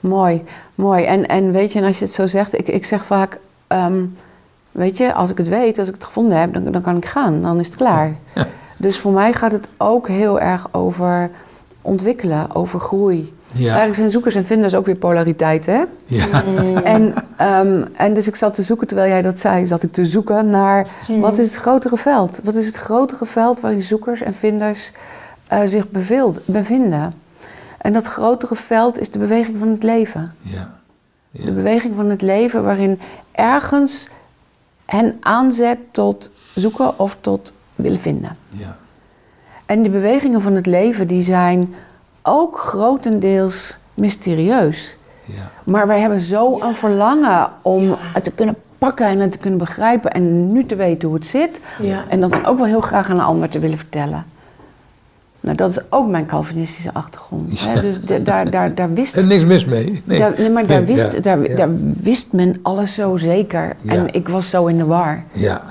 mooi. 0.00 0.44
Mooi. 0.74 1.04
En, 1.04 1.26
en 1.26 1.52
weet 1.52 1.72
je, 1.72 1.78
en 1.78 1.84
als 1.86 1.98
je 1.98 2.04
het 2.04 2.14
zo 2.14 2.26
zegt, 2.26 2.58
ik, 2.58 2.68
ik 2.68 2.84
zeg 2.84 3.04
vaak, 3.04 3.38
ehm, 3.66 4.04
weet 4.76 4.96
je, 4.96 5.12
als 5.12 5.30
ik 5.30 5.38
het 5.38 5.48
weet, 5.48 5.78
als 5.78 5.88
ik 5.88 5.94
het 5.94 6.04
gevonden 6.04 6.38
heb, 6.38 6.54
dan, 6.54 6.72
dan 6.72 6.82
kan 6.82 6.96
ik 6.96 7.04
gaan. 7.06 7.42
Dan 7.42 7.58
is 7.58 7.66
het 7.66 7.76
klaar. 7.76 8.16
Ja. 8.34 8.46
Dus 8.76 8.98
voor 8.98 9.12
mij 9.12 9.32
gaat 9.32 9.52
het 9.52 9.66
ook 9.76 10.08
heel 10.08 10.40
erg 10.40 10.68
over 10.72 11.30
ontwikkelen, 11.82 12.54
over 12.54 12.80
groei. 12.80 13.34
Ja, 13.52 13.64
Eigenlijk 13.66 13.94
zijn 13.96 14.10
zoekers 14.10 14.34
en 14.34 14.44
vinders 14.46 14.74
ook 14.74 14.86
weer 14.86 14.96
polariteiten, 14.96 15.74
hè? 15.74 15.82
ja, 16.06 16.42
En, 16.82 17.14
ehm, 17.36 17.84
en 17.96 18.14
dus 18.14 18.26
ik 18.28 18.36
zat 18.36 18.54
te 18.54 18.62
zoeken, 18.62 18.86
terwijl 18.86 19.08
jij 19.10 19.22
dat 19.22 19.40
zei, 19.40 19.66
zat 19.66 19.82
ik 19.82 19.92
te 19.92 20.04
zoeken 20.04 20.46
naar 20.46 20.86
wat 21.20 21.38
is 21.38 21.46
het 21.52 21.56
grotere 21.62 21.96
veld? 21.96 22.40
Wat 22.44 22.54
is 22.54 22.66
het 22.66 22.76
grotere 22.76 23.26
veld 23.26 23.60
waarin 23.60 23.82
zoekers 23.82 24.20
en 24.20 24.34
vinders 24.34 24.90
eh, 25.46 25.60
zich 25.66 25.86
bevinden? 26.46 27.12
En 27.78 27.92
dat 27.92 28.06
grotere 28.06 28.54
veld 28.54 28.98
is 29.00 29.10
de 29.10 29.18
beweging 29.18 29.58
van 29.58 29.68
het 29.68 29.82
leven. 29.82 30.34
ja. 30.42 30.74
De 31.30 31.52
beweging 31.52 31.94
van 31.94 32.10
het 32.10 32.22
leven 32.22 32.64
waarin 32.64 33.00
ergens 33.32 34.08
hen 34.86 35.16
aanzet 35.20 35.78
tot 35.90 36.32
zoeken 36.54 36.98
of 36.98 37.16
tot 37.20 37.52
willen 37.74 37.98
vinden. 37.98 38.36
ja. 38.50 38.76
En 39.66 39.82
die 39.82 39.90
bewegingen 39.90 40.40
van 40.40 40.54
het 40.54 40.66
leven 40.66 41.06
die 41.06 41.22
zijn 41.22 41.74
ook 42.22 42.58
grotendeels 42.58 43.78
mysterieus. 43.94 44.96
ja. 45.24 45.50
Maar 45.64 45.86
wij 45.86 46.00
hebben 46.00 46.20
zo 46.20 46.60
een 46.60 46.74
verlangen 46.74 47.50
om 47.62 47.96
het 47.98 48.24
te 48.24 48.30
kunnen 48.30 48.56
pakken 48.78 49.06
en 49.06 49.18
het 49.18 49.30
te 49.30 49.38
kunnen 49.38 49.58
begrijpen 49.58 50.12
en 50.12 50.52
nu 50.52 50.66
te 50.66 50.74
weten 50.76 51.08
hoe 51.08 51.16
het 51.16 51.26
zit. 51.26 51.60
Ja. 51.80 52.04
En 52.08 52.20
dat 52.20 52.30
dan 52.30 52.44
ook 52.44 52.56
wel 52.56 52.66
heel 52.66 52.80
graag 52.80 53.10
aan 53.10 53.18
een 53.18 53.24
ander 53.24 53.48
te 53.48 53.58
willen 53.58 53.78
vertellen. 53.78 54.26
Nou, 55.46 55.58
dat 55.58 55.70
is 55.70 55.78
ook 55.90 56.08
mijn 56.08 56.26
Calvinistische 56.26 56.90
achtergrond. 56.92 57.64
Hè? 57.66 57.80
Dus 57.90 58.00
de- 58.00 58.22
daar, 58.22 58.50
daar, 58.50 58.74
daar 58.74 58.92
wist 58.92 59.12
Er 59.12 59.18
is 59.18 59.24
niks 59.24 59.44
mis 59.44 59.64
mee. 59.64 60.02
Nee. 60.04 60.18
daar, 60.18 60.34
nee, 60.38 60.50
maar 60.50 60.66
daar, 60.66 60.82
Nee, 60.82 60.94
wist, 60.96 61.12
ja, 61.14 61.20
daar, 61.20 61.48
ja. 61.48 61.56
daar 61.56 61.68
wist 62.02 62.32
men 62.32 62.56
alles 62.62 62.94
zo 62.94 63.16
zeker. 63.16 63.76
Ja. 63.80 63.92
En 63.92 64.12
ik 64.12 64.28
was 64.28 64.50
zo 64.50 64.66
in 64.66 64.76
de 64.76 64.84
war. 64.84 65.22
Ja, 65.32 65.62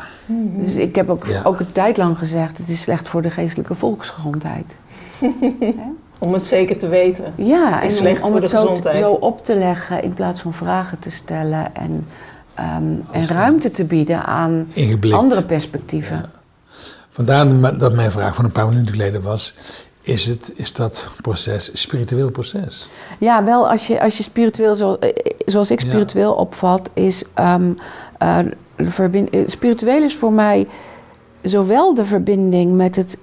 Dus 0.58 0.76
ik 0.76 0.96
heb 0.96 1.10
ook, 1.10 1.26
Ja. 1.26 1.42
ook 1.44 1.60
een 1.60 1.72
tijd 1.72 1.98
lang 1.98 2.18
gezegd, 2.18 2.58
het 2.58 2.70
is 2.70 2.82
slecht 2.82 3.08
voor 3.08 3.22
de 3.22 3.30
geestelijke 3.30 3.76
volksgezondheid. 3.76 4.76
Om 6.20 6.34
het 6.34 6.48
zeker 6.48 6.78
te 6.78 6.88
weten. 6.88 7.34
Ja, 7.36 7.82
Is 7.82 7.92
en 7.92 7.98
slecht 7.98 8.20
om, 8.22 8.26
om 8.26 8.32
voor 8.32 8.42
het 8.42 8.52
de 8.52 8.58
zo, 8.58 8.64
gezondheid. 8.64 8.98
zo 8.98 9.12
op 9.12 9.44
te 9.44 9.56
leggen 9.56 10.04
in 10.04 10.14
plaats 10.14 10.42
van 10.42 10.54
vragen 10.54 11.00
te 11.00 11.10
stellen 11.12 11.76
en, 11.76 12.06
ehm, 12.54 12.84
en 13.12 13.28
ruimte 13.28 13.72
te 13.72 13.84
bieden 13.84 14.26
aan 14.26 14.68
Ingeblikt. 14.74 15.16
andere 15.16 15.44
perspectieven. 15.44 16.26
Vandaar 17.16 17.78
dat 17.78 17.94
mijn 17.94 18.12
vraag 18.12 18.36
van 18.36 18.46
een 18.46 18.52
paar 18.52 18.68
minuten 18.68 18.92
geleden 18.94 19.22
was... 19.22 19.54
Is, 20.02 20.26
het, 20.26 20.52
is 20.56 20.74
dat 20.74 21.08
proces 21.22 21.72
een 21.72 21.78
spiritueel 21.78 22.32
proces? 22.32 22.88
Ja, 23.20 23.44
wel 23.44 23.70
als 23.70 23.88
je, 23.88 24.02
als 24.02 24.18
je 24.18 24.24
spiritueel, 24.24 24.76
zo, 24.76 24.94
eh, 24.94 25.10
zoals 25.46 25.72
ik 25.72 25.82
Ja. 25.82 25.88
spiritueel 25.88 26.34
opvat, 26.34 26.90
is 26.94 27.24
ehm, 27.34 27.72
eh, 28.18 28.38
verbind- 28.78 29.30
eh, 29.30 29.48
spiritueel 29.48 30.04
is 30.04 30.16
voor 30.16 30.32
mij 30.34 30.68
zowel 31.42 31.94
de 31.94 32.06
verbinding 32.06 32.76
met 32.76 32.96
het 32.96 33.18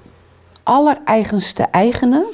allereigenste 0.63 1.63
eigene, 1.71 2.25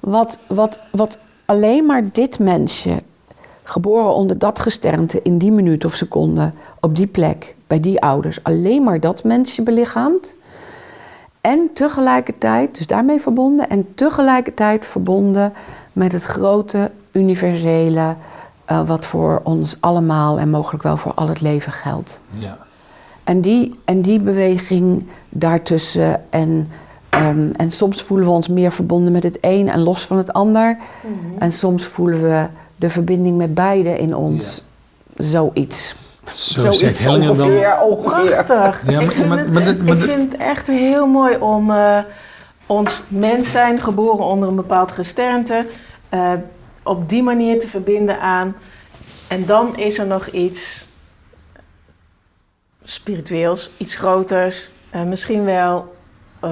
wat, 0.00 0.38
wat, 0.48 0.80
wat 0.92 1.18
alleen 1.44 1.86
maar 1.86 2.02
dit 2.12 2.38
mensje, 2.38 3.02
geboren 3.62 4.14
onder 4.14 4.38
dat 4.38 4.58
gesternte 4.58 5.20
in 5.22 5.38
die 5.38 5.52
minuut 5.52 5.84
of 5.84 5.94
seconde, 5.94 6.52
op 6.80 6.96
die 6.96 7.06
plek, 7.06 7.54
bij 7.66 7.80
die 7.80 8.00
ouders, 8.00 8.38
alleen 8.42 8.82
maar 8.82 9.00
dat 9.00 9.24
mensje 9.24 9.62
belichaamt. 9.62 10.34
En 11.40 11.70
tegelijkertijd, 11.74 12.76
dus 12.76 12.86
daarmee 12.86 13.20
verbonden, 13.20 13.68
en 13.68 13.94
tegelijkertijd 13.94 14.86
verbonden 14.86 15.52
met 15.92 16.12
het 16.12 16.22
grote, 16.22 16.90
universele, 17.12 18.16
eh, 18.64 18.86
wat 18.86 19.06
voor 19.06 19.40
ons 19.44 19.76
allemaal 19.80 20.38
en 20.38 20.50
mogelijk 20.50 20.82
wel 20.82 20.96
voor 20.96 21.14
al 21.14 21.28
het 21.28 21.40
leven 21.40 21.72
geldt. 21.72 22.20
Ja. 22.28 22.58
En 23.24 23.40
die, 23.40 23.80
en 23.84 24.02
die 24.02 24.20
beweging 24.20 25.06
daartussen, 25.28 26.22
en, 26.30 26.68
ehm, 27.08 27.50
en 27.56 27.70
soms 27.70 28.02
voelen 28.02 28.26
we 28.26 28.32
ons 28.32 28.48
meer 28.48 28.72
verbonden 28.72 29.12
met 29.12 29.22
het 29.22 29.38
een 29.40 29.68
en 29.68 29.80
los 29.80 30.06
van 30.06 30.16
het 30.16 30.32
ander. 30.32 30.76
En 31.38 31.52
soms 31.52 31.84
voelen 31.84 32.22
we 32.22 32.46
de 32.76 32.90
verbinding 32.90 33.36
met 33.36 33.54
beide 33.54 33.98
in 33.98 34.14
ons 34.14 34.64
zoiets. 35.16 35.94
Zo 36.34 36.70
zegt 36.70 36.98
Hellingen 37.02 37.36
dan... 37.36 37.80
ongeveer. 37.82 38.44
Prachtig. 38.44 38.90
Ja, 38.90 38.92
maar- 38.92 39.02
ik 39.02 39.10
vind, 39.10 39.28
maar- 39.28 39.38
het, 39.38 39.52
maar 39.52 39.64
dit- 39.64 39.82
maar 39.84 39.92
ik 39.94 40.00
dit- 40.00 40.10
vind 40.10 40.32
het 40.32 40.40
echt 40.40 40.66
heel 40.68 41.06
mooi 41.06 41.36
om 41.36 41.70
eh, 41.70 41.98
ons 42.66 43.02
mens 43.08 43.50
zijn, 43.50 43.80
geboren 43.80 44.24
onder 44.24 44.48
een 44.48 44.54
bepaald 44.56 44.92
gesternte, 44.92 45.66
eh, 46.08 46.32
op 46.82 47.08
die 47.08 47.22
manier 47.22 47.58
te 47.58 47.68
verbinden 47.68 48.20
aan. 48.20 48.56
En 49.28 49.46
dan 49.46 49.76
is 49.78 49.98
er 49.98 50.06
nog 50.06 50.26
iets 50.26 50.88
spiritueels, 52.84 53.70
iets 53.76 53.94
groters, 53.94 54.70
eh, 54.90 55.02
misschien 55.02 55.44
wel. 55.44 55.94
eh, 56.40 56.50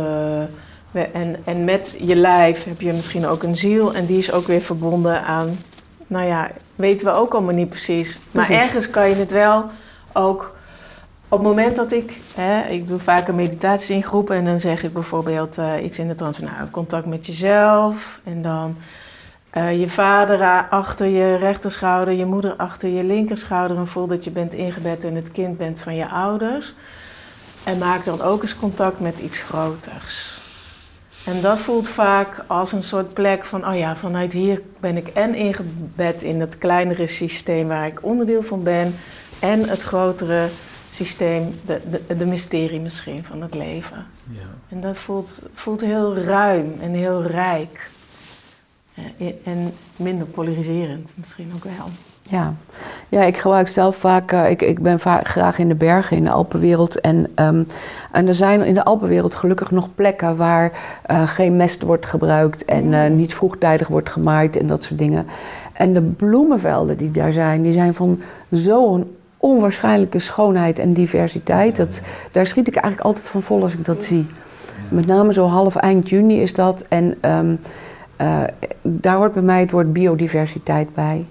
we- 0.90 1.08
en, 1.12 1.36
en 1.44 1.64
met 1.64 1.96
je 2.00 2.16
lijf 2.16 2.64
heb 2.64 2.80
je 2.80 2.92
misschien 2.92 3.26
ook 3.26 3.42
een 3.42 3.56
ziel 3.56 3.94
en 3.94 4.06
die 4.06 4.18
is 4.18 4.32
ook 4.32 4.46
weer 4.46 4.60
verbonden 4.60 5.22
aan, 5.24 5.58
nou 6.08 6.26
ja, 6.26 6.50
weten 6.74 7.06
we 7.06 7.12
ook 7.12 7.32
allemaal 7.32 7.54
niet 7.54 7.68
precies. 7.68 8.18
Maar 8.30 8.46
Precies. 8.46 8.64
ergens 8.64 8.90
kan 8.90 9.08
je 9.08 9.14
het 9.14 9.30
wel 9.30 9.64
ook 10.12 10.56
op 11.28 11.38
het 11.38 11.46
moment 11.48 11.76
dat 11.76 11.92
ik, 11.92 12.20
hè, 12.34 12.68
ik 12.68 12.88
doe 12.88 12.98
vaak 12.98 13.28
een 13.28 13.34
meditatie 13.34 13.94
in 13.94 14.02
groepen 14.02 14.36
en 14.36 14.44
dan 14.44 14.60
zeg 14.60 14.82
ik 14.82 14.92
bijvoorbeeld 14.92 15.58
eh, 15.58 15.84
iets 15.84 15.98
in 15.98 16.08
de 16.08 16.14
trant 16.14 16.36
van 16.36 16.44
nou, 16.44 16.70
contact 16.70 17.06
met 17.06 17.26
jezelf 17.26 18.20
en 18.24 18.42
dan 18.42 18.76
eh, 19.50 19.80
je 19.80 19.88
vader 19.88 20.66
achter 20.70 21.06
je 21.06 21.36
rechterschouder, 21.36 22.14
je 22.14 22.24
moeder 22.24 22.54
achter 22.56 22.88
je 22.88 23.04
linkerschouder 23.04 23.76
en 23.76 23.86
voel 23.86 24.06
dat 24.06 24.24
je 24.24 24.30
bent 24.30 24.54
ingebed 24.54 25.04
en 25.04 25.14
het 25.14 25.32
kind 25.32 25.58
bent 25.58 25.80
van 25.80 25.94
je 25.94 26.08
ouders. 26.08 26.74
En 27.64 27.78
maak 27.78 28.04
dan 28.04 28.22
ook 28.22 28.42
eens 28.42 28.56
contact 28.56 29.00
met 29.00 29.18
iets 29.18 29.38
groters. 29.38 30.37
En 31.28 31.40
dat 31.40 31.60
voelt 31.60 31.88
vaak 31.88 32.44
als 32.46 32.72
een 32.72 32.82
soort 32.82 33.14
plek 33.14 33.44
van, 33.44 33.68
oh 33.68 33.76
ja, 33.76 33.96
vanuit 33.96 34.32
hier 34.32 34.62
ben 34.80 34.96
ik 34.96 35.08
en 35.08 35.34
ingebed 35.34 36.22
in 36.22 36.40
het 36.40 36.58
kleinere 36.58 37.06
systeem 37.06 37.68
waar 37.68 37.86
ik 37.86 38.04
onderdeel 38.04 38.42
van 38.42 38.62
ben, 38.62 38.94
en 39.38 39.68
het 39.68 39.82
grotere 39.82 40.48
systeem, 40.90 41.60
de, 41.66 41.80
de, 41.90 42.16
de 42.16 42.26
mysterie 42.26 42.80
misschien 42.80 43.24
van 43.24 43.42
het 43.42 43.54
leven. 43.54 44.06
Ja. 44.30 44.48
En 44.68 44.80
dat 44.80 44.98
voelt, 44.98 45.42
voelt 45.52 45.80
heel 45.80 46.16
ruim 46.16 46.76
en 46.80 46.92
heel 46.92 47.22
rijk. 47.22 47.90
Eh, 48.94 49.32
En 49.44 49.74
minder 49.96 50.26
polariserend 50.26 51.14
misschien 51.16 51.52
ook 51.54 51.64
wel. 51.64 51.88
Ja. 52.30 52.54
ja, 53.08 53.22
ik 53.22 53.36
gebruik 53.36 53.68
zelf 53.68 53.96
vaak, 53.96 54.32
eh, 54.32 54.50
ik, 54.50 54.62
ik 54.62 54.82
ben 54.82 55.00
vaak 55.00 55.28
graag 55.28 55.58
in 55.58 55.68
de 55.68 55.74
bergen, 55.74 56.16
in 56.16 56.24
de 56.24 56.30
Alpenwereld. 56.30 57.00
En, 57.00 57.26
ehm, 57.34 57.62
en 58.12 58.28
er 58.28 58.34
zijn 58.34 58.62
in 58.64 58.74
de 58.74 58.84
Alpenwereld 58.84 59.34
gelukkig 59.34 59.70
nog 59.70 59.94
plekken 59.94 60.36
waar 60.36 60.72
eh, 61.02 61.28
geen 61.28 61.56
mest 61.56 61.82
wordt 61.82 62.06
gebruikt 62.06 62.64
en 62.64 62.94
eh, 62.94 63.10
niet 63.10 63.34
vroegtijdig 63.34 63.88
wordt 63.88 64.10
gemaaid 64.10 64.56
en 64.56 64.66
dat 64.66 64.84
soort 64.84 64.98
dingen. 64.98 65.26
En 65.72 65.92
de 65.92 66.02
bloemenvelden 66.02 66.96
die 66.96 67.10
daar 67.10 67.32
zijn, 67.32 67.62
die 67.62 67.72
zijn 67.72 67.94
van 67.94 68.20
zo'n 68.50 69.16
onwaarschijnlijke 69.36 70.18
schoonheid 70.18 70.78
en 70.78 70.92
diversiteit. 70.92 71.76
Dat, 71.76 72.00
daar 72.32 72.46
schiet 72.46 72.68
ik 72.68 72.74
eigenlijk 72.74 73.04
altijd 73.06 73.28
van 73.28 73.42
vol 73.42 73.62
als 73.62 73.74
ik 73.74 73.84
dat 73.84 74.04
zie. 74.04 74.26
Met 74.88 75.06
name 75.06 75.32
zo 75.32 75.44
half 75.44 75.76
eind 75.76 76.08
juni 76.08 76.40
is 76.40 76.54
dat. 76.54 76.84
En 76.88 77.14
ehm, 77.20 77.54
eh, 78.16 78.42
daar 78.82 79.16
hoort 79.16 79.32
bij 79.32 79.42
mij 79.42 79.60
het 79.60 79.70
woord 79.70 79.92
biodiversiteit 79.92 80.94
bij. 80.94 81.24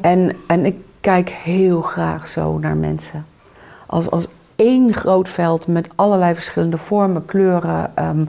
En, 0.00 0.32
en 0.46 0.66
ik 0.66 0.76
kijk 1.00 1.28
heel 1.28 1.80
graag 1.80 2.26
zo 2.26 2.58
naar 2.58 2.76
mensen. 2.76 3.26
Als, 3.86 4.10
als 4.10 4.28
één 4.56 4.92
groot 4.92 5.28
veld 5.28 5.66
met 5.66 5.88
allerlei 5.94 6.34
verschillende 6.34 6.76
vormen, 6.76 7.24
kleuren, 7.24 7.96
ehm, 7.96 8.24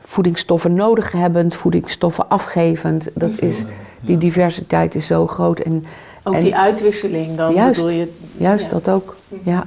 voedingsstoffen 0.00 0.74
nodig 0.74 1.12
hebbend, 1.12 1.54
voedingsstoffen 1.54 2.28
afgevend. 2.28 3.08
Dat 3.14 3.40
is, 3.40 3.64
die 4.00 4.18
diversiteit 4.18 4.94
is 4.94 5.06
zo 5.06 5.26
groot. 5.26 5.58
En 5.60 5.84
Ook 6.22 6.34
En- 6.34 6.40
die 6.40 6.56
uitwisseling 6.56 7.36
dan 7.36 7.52
Juist. 7.52 7.80
bedoel 7.80 7.96
je. 7.96 8.12
juist 8.36 8.64
Ja. 8.64 8.70
dat 8.70 8.88
ook. 8.88 9.16
Ja. 9.42 9.64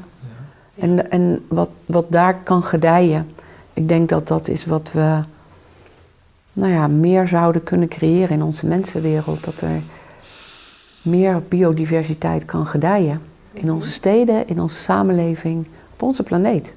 En, 0.79 1.11
en 1.11 1.45
wat, 1.47 1.69
wat 1.85 2.05
daar 2.09 2.35
kan 2.43 2.63
gedijen, 2.63 3.31
ik 3.73 3.87
denk 3.87 4.09
dat 4.09 4.27
dat 4.27 4.47
is 4.47 4.65
wat 4.65 4.91
we 4.93 5.19
nou 6.53 6.71
ja, 6.71 6.87
meer 6.87 7.27
zouden 7.27 7.63
kunnen 7.63 7.87
creëren 7.87 8.29
in 8.29 8.43
onze 8.43 8.65
mensenwereld. 8.65 9.43
Dat 9.43 9.61
er 9.61 9.81
meer 11.07 11.41
biodiversiteit 11.47 12.45
kan 12.45 12.65
gedijen. 12.65 13.21
In 13.53 13.71
onze 13.71 13.91
steden, 13.91 14.47
in 14.47 14.61
onze 14.61 14.75
samenleving, 14.79 15.67
op 15.93 16.01
onze 16.01 16.23
planeet. 16.23 16.75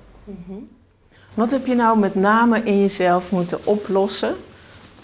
Wat 1.34 1.50
heb 1.50 1.66
je 1.66 1.74
nou 1.74 1.98
met 1.98 2.14
name 2.14 2.62
in 2.62 2.80
jezelf 2.80 3.30
moeten 3.32 3.58
oplossen 3.66 4.34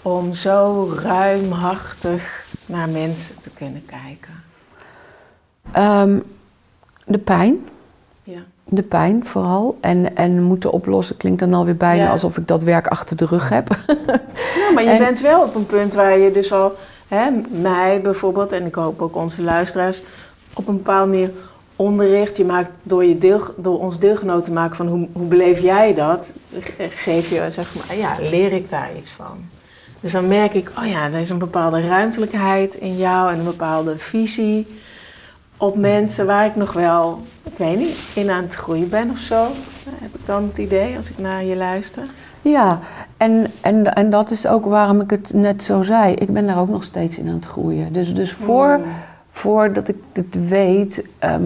om 0.01 0.33
zo 0.33 0.89
ruimhartig 0.95 2.45
naar 2.65 2.89
mensen 2.89 3.39
te 3.39 3.49
kunnen 3.49 3.85
kijken? 3.85 4.33
Ehm, 5.71 6.19
de 7.05 7.17
pijn, 7.17 7.57
Ja. 8.23 8.39
de 8.65 8.83
pijn 8.83 9.25
vooral. 9.25 9.77
En, 9.81 10.15
en 10.15 10.43
moeten 10.43 10.71
oplossen 10.71 11.17
klinkt 11.17 11.39
dan 11.39 11.53
alweer 11.53 11.77
bijna 11.77 12.03
Ja. 12.03 12.09
alsof 12.09 12.37
ik 12.37 12.47
dat 12.47 12.63
werk 12.63 12.87
achter 12.87 13.17
de 13.17 13.25
rug 13.25 13.49
heb. 13.49 13.69
Nou, 13.87 14.73
maar 14.73 14.83
je 14.83 14.89
En- 14.95 14.97
bent 14.97 15.21
wel 15.21 15.41
op 15.43 15.55
een 15.55 15.65
punt 15.65 15.93
waar 15.93 16.17
je 16.17 16.31
dus 16.31 16.51
al, 16.51 16.73
mij 17.49 18.01
bijvoorbeeld, 18.01 18.51
en 18.51 18.65
ik 18.65 18.75
hoop 18.75 19.01
ook 19.01 19.15
onze 19.15 19.41
luisteraars, 19.41 20.03
op 20.53 20.67
een 20.67 20.75
bepaalde 20.77 21.11
manier 21.11 21.31
onderricht. 21.75 22.37
Je 22.37 22.45
maakt 22.45 22.69
door, 22.83 23.05
je 23.05 23.17
deel, 23.17 23.41
door 23.57 23.79
ons 23.79 23.99
deelgenoot 23.99 24.45
te 24.45 24.51
maken 24.51 24.75
van 24.75 24.87
hoe, 24.87 25.07
hoe 25.11 25.27
beleef 25.27 25.59
jij 25.59 25.93
dat, 25.93 26.33
ge- 26.59 26.89
geef 26.89 27.29
je, 27.29 27.45
zeg 27.51 27.75
maar, 27.75 27.97
ja, 27.97 28.15
leer 28.29 28.51
ik 28.53 28.69
daar 28.69 28.89
iets 28.97 29.09
van. 29.09 29.37
Dus 29.99 30.11
dan 30.11 30.27
merk 30.27 30.53
ik, 30.53 30.71
oh 30.77 30.85
ja, 30.87 31.05
er 31.05 31.19
is 31.19 31.29
een 31.29 31.37
bepaalde 31.37 31.87
ruimtelijkheid 31.87 32.75
in 32.75 32.97
jou 32.97 33.31
en 33.31 33.39
een 33.39 33.45
bepaalde 33.45 33.97
visie 33.97 34.67
op 35.57 35.75
mensen 35.77 36.25
waar 36.25 36.45
ik 36.45 36.55
nog 36.55 36.73
wel, 36.73 37.21
ik 37.43 37.57
weet 37.57 37.77
niet, 37.77 37.97
in 38.13 38.29
aan 38.29 38.43
het 38.43 38.55
groeien 38.55 38.89
ben 38.89 39.09
of 39.09 39.17
zo. 39.17 39.47
Heb 39.89 40.15
ik 40.15 40.25
dan 40.25 40.43
het 40.43 40.57
idee 40.57 40.97
als 40.97 41.09
ik 41.09 41.17
naar 41.17 41.43
je 41.43 41.55
luister? 41.55 42.03
Ja, 42.41 42.79
en, 43.17 43.45
en, 43.61 43.93
en 43.93 44.09
dat 44.09 44.31
is 44.31 44.47
ook 44.47 44.65
waarom 44.65 45.01
ik 45.01 45.09
het 45.09 45.31
net 45.33 45.63
zo 45.63 45.81
zei. 45.81 46.13
Ik 46.13 46.33
ben 46.33 46.45
daar 46.47 46.59
ook 46.59 46.69
nog 46.69 46.83
steeds 46.83 47.17
in 47.17 47.27
aan 47.27 47.33
het 47.35 47.45
groeien. 47.45 47.93
Dus, 47.93 48.15
dus 48.15 48.31
voor, 48.33 48.79
voordat 49.31 49.87
ik 49.87 49.95
het 50.13 50.47
weet, 50.47 51.03
ehm, 51.19 51.41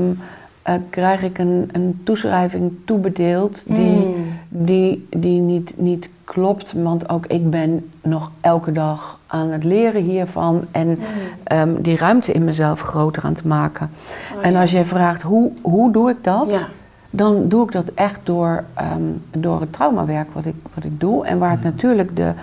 eh, 0.62 0.74
krijg 0.90 1.24
ik 1.24 1.38
een, 1.38 1.70
een 1.72 2.02
toeschrijving 2.04 2.72
toebedeeld 2.86 3.64
die, 3.66 4.06
Mm. 4.06 4.16
die, 4.50 5.08
die 5.10 5.42
niet, 5.42 5.74
niet 5.78 6.10
klopt. 6.24 6.74
Want 6.74 7.10
ook 7.10 7.26
ik 7.26 7.50
ben 7.50 7.90
nog 8.02 8.32
elke 8.42 8.72
dag 8.72 9.20
aan 9.28 9.50
het 9.50 9.64
leren 9.64 10.02
hiervan 10.02 10.66
en 10.72 11.00
ehm, 11.44 11.70
die 11.82 11.98
ruimte 11.98 12.32
in 12.32 12.44
mezelf 12.44 12.82
groter 12.82 13.24
aan 13.24 13.34
te 13.34 13.48
maken. 13.48 13.90
Oh, 14.38 14.46
En 14.46 14.52
ja. 14.52 14.62
als 14.62 14.72
je 14.72 14.86
vraagt 14.86 15.22
hoe, 15.22 15.52
hoe 15.62 15.92
doe 15.92 16.10
ik 16.10 16.24
dat? 16.24 16.46
Ja. 16.50 16.68
Dan 17.14 17.48
doe 17.48 17.64
ik 17.66 17.72
dat 17.72 17.86
echt 17.96 18.20
door, 18.24 18.64
ehm, 18.74 19.02
door 19.32 19.60
het 19.62 19.74
traumawerk 19.74 20.28
wat 20.34 20.46
ik, 20.46 20.56
wat 20.74 20.84
ik 20.84 21.00
doe. 21.00 21.26
En 21.26 21.38
waar 21.40 21.54
ik 21.54 21.64
natuurlijk 21.64 22.16
de 22.16 22.34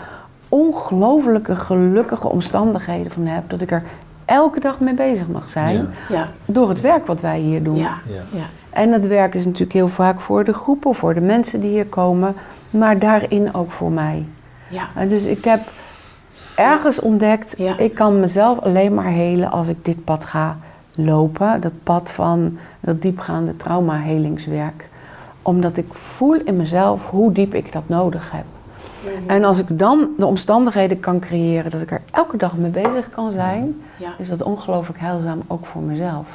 ongelofelijke 0.48 1.56
gelukkige 1.56 2.28
omstandigheden 2.28 3.12
van 3.12 3.26
heb. 3.26 3.50
Dat 3.50 3.60
ik 3.60 3.70
er 3.70 3.82
elke 4.24 4.60
dag 4.60 4.80
mee 4.80 4.94
bezig 4.94 5.28
mag 5.28 5.50
zijn. 5.50 5.76
Ja. 5.76 5.84
Ja, 6.16 6.28
Door 6.44 6.68
het 6.68 6.80
werk 6.80 7.06
wat 7.06 7.20
wij 7.20 7.38
hier 7.38 7.62
doen. 7.62 7.76
ja. 7.76 7.94
En 8.70 8.92
het 8.92 9.06
werk 9.06 9.34
is 9.34 9.44
natuurlijk 9.44 9.72
heel 9.72 9.88
vaak 9.88 10.20
voor 10.20 10.44
de 10.44 10.52
groepen, 10.52 10.94
voor 10.94 11.14
de 11.14 11.20
mensen 11.20 11.60
die 11.60 11.70
hier 11.70 11.86
komen, 11.86 12.34
maar 12.70 12.98
daarin 12.98 13.54
ook 13.54 13.70
voor 13.70 13.90
mij. 13.90 14.24
Ja. 14.68 14.88
En 14.94 15.08
dus 15.08 15.24
ik 15.24 15.44
heb 15.44 15.60
ergens 16.54 17.00
ontdekt, 17.00 17.54
Ja. 17.58 17.78
ik 17.78 17.94
kan 17.94 18.20
mezelf 18.20 18.58
alleen 18.60 18.94
maar 18.94 19.04
helen 19.10 19.50
als 19.50 19.68
ik 19.68 19.84
dit 19.84 20.04
pad 20.04 20.24
ga 20.24 20.56
lopen. 21.04 21.60
Dat 21.60 21.72
pad 21.82 22.10
van 22.10 22.58
dat 22.80 23.02
diepgaande 23.02 23.56
traumahelingswerk. 23.56 24.88
Omdat 25.42 25.76
ik 25.76 25.94
voel 25.94 26.34
in 26.44 26.56
mezelf 26.56 27.10
hoe 27.10 27.32
diep 27.32 27.54
ik 27.54 27.72
dat 27.72 27.82
nodig 27.88 28.30
heb. 28.30 28.44
En 29.26 29.44
als 29.44 29.58
ik 29.58 29.78
dan 29.78 30.08
de 30.18 30.26
omstandigheden 30.26 31.00
kan 31.00 31.20
creëren 31.20 31.70
dat 31.70 31.80
ik 31.80 31.90
er 31.90 32.00
elke 32.10 32.36
dag 32.36 32.56
mee 32.56 32.70
bezig 32.70 33.10
kan 33.10 33.32
zijn, 33.32 33.80
Ja. 33.96 34.14
is 34.18 34.28
dat 34.28 34.42
ongelooflijk 34.42 35.00
heilzaam 35.00 35.42
ook 35.46 35.66
voor 35.66 35.82
mezelf. 35.82 36.26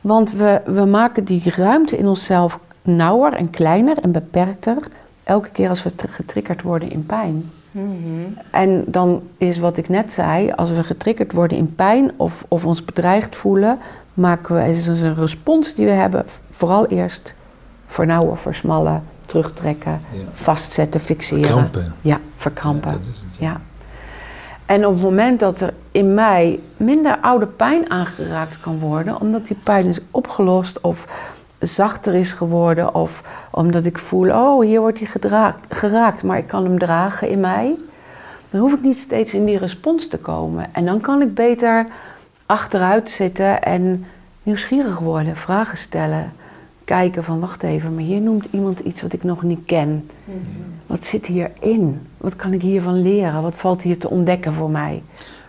Want 0.00 0.32
we, 0.32 0.60
we 0.66 0.84
maken 0.84 1.24
die 1.24 1.42
ruimte 1.56 1.96
in 1.98 2.06
onszelf 2.08 2.58
nauwer 2.82 3.32
en 3.32 3.50
kleiner 3.50 3.98
en 3.98 4.12
beperkter 4.12 4.76
elke 5.24 5.50
keer 5.50 5.68
als 5.68 5.82
we 5.82 5.94
tr- 5.94 6.06
getriggerd 6.08 6.62
worden 6.62 6.90
in 6.90 7.06
pijn. 7.06 7.50
Mhm. 7.72 8.32
En 8.50 8.84
dan 8.86 9.22
is 9.38 9.58
wat 9.58 9.76
ik 9.76 9.88
net 9.88 10.12
zei, 10.12 10.50
als 10.50 10.70
we 10.70 10.82
getriggerd 10.84 11.32
worden 11.32 11.56
in 11.58 11.74
pijn 11.74 12.10
of, 12.16 12.44
of 12.48 12.64
ons 12.64 12.84
bedreigd 12.84 13.36
voelen, 13.36 13.78
maken 14.14 14.54
we, 14.54 14.68
is 14.70 14.84
dus 14.84 15.00
een 15.00 15.14
respons 15.14 15.74
die 15.74 15.86
we 15.86 15.92
hebben, 15.92 16.24
vooral 16.50 16.86
eerst 16.86 17.34
vernauwen, 17.86 18.38
versmallen, 18.38 19.02
terugtrekken, 19.26 20.00
Ja. 20.12 20.18
vastzetten, 20.32 21.00
fixeren. 21.00 21.70
Ja, 22.00 22.20
verkrampen. 22.36 22.90
Ja, 22.90 22.96
het. 22.96 23.38
Ja. 23.38 23.60
En 24.66 24.86
op 24.86 24.94
het 24.94 25.02
moment 25.02 25.40
dat 25.40 25.60
er 25.60 25.74
in 25.90 26.14
mij 26.14 26.60
minder 26.76 27.18
oude 27.20 27.46
pijn 27.46 27.90
aangeraakt 27.90 28.60
kan 28.60 28.78
worden, 28.78 29.20
omdat 29.20 29.46
die 29.46 29.56
pijn 29.62 29.86
is 29.86 29.98
opgelost 30.10 30.80
of 30.80 31.06
zachter 31.66 32.14
is 32.14 32.32
geworden, 32.32 32.94
of 32.94 33.22
omdat 33.50 33.84
ik 33.84 33.98
voel, 33.98 34.30
oh, 34.30 34.64
hier 34.64 34.80
wordt 34.80 34.98
hij 34.98 35.06
gedraakt, 35.06 35.74
geraakt, 35.74 36.22
maar 36.22 36.38
ik 36.38 36.46
kan 36.46 36.64
hem 36.64 36.78
dragen 36.78 37.28
in 37.28 37.40
mij, 37.40 37.74
dan 38.50 38.60
hoef 38.60 38.72
ik 38.72 38.82
niet 38.82 38.98
steeds 38.98 39.34
in 39.34 39.44
die 39.44 39.58
respons 39.58 40.08
te 40.08 40.18
komen. 40.18 40.66
En 40.72 40.84
dan 40.84 41.00
kan 41.00 41.22
ik 41.22 41.34
beter 41.34 41.86
achteruit 42.46 43.10
zitten 43.10 43.62
en 43.62 44.04
nieuwsgierig 44.42 44.98
worden, 44.98 45.36
vragen 45.36 45.78
stellen. 45.78 46.32
Kijken 46.84 47.24
van, 47.24 47.40
wacht 47.40 47.62
even, 47.62 47.94
maar 47.94 48.02
hier 48.02 48.20
noemt 48.20 48.46
iemand 48.50 48.80
iets 48.80 49.02
wat 49.02 49.12
ik 49.12 49.22
nog 49.22 49.42
niet 49.42 49.64
ken. 49.66 50.10
Wat 50.86 51.04
zit 51.04 51.26
hierin? 51.26 52.06
Wat 52.16 52.36
kan 52.36 52.52
ik 52.52 52.62
hiervan 52.62 53.02
leren? 53.02 53.42
Wat 53.42 53.54
valt 53.54 53.82
hier 53.82 53.98
te 53.98 54.10
ontdekken 54.10 54.52
voor 54.52 54.70
mij? 54.70 55.02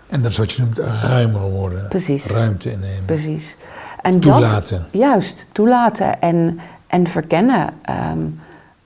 En 0.07 0.21
dat 0.21 0.31
is 0.31 0.37
wat 0.37 0.51
je 0.51 0.61
noemt 0.61 0.77
ruimer 0.77 1.41
worden. 1.41 1.87
Precies. 1.87 2.25
Ruimte 2.25 2.71
innemen. 2.71 3.05
Precies. 3.05 3.55
En 4.03 4.19
Toelaten. 4.19 4.77
Dat, 4.77 5.01
juist, 5.01 5.47
toelaten 5.51 6.21
en, 6.21 6.59
en 6.87 7.07
verkennen. 7.07 7.69
Ehm, 7.81 8.19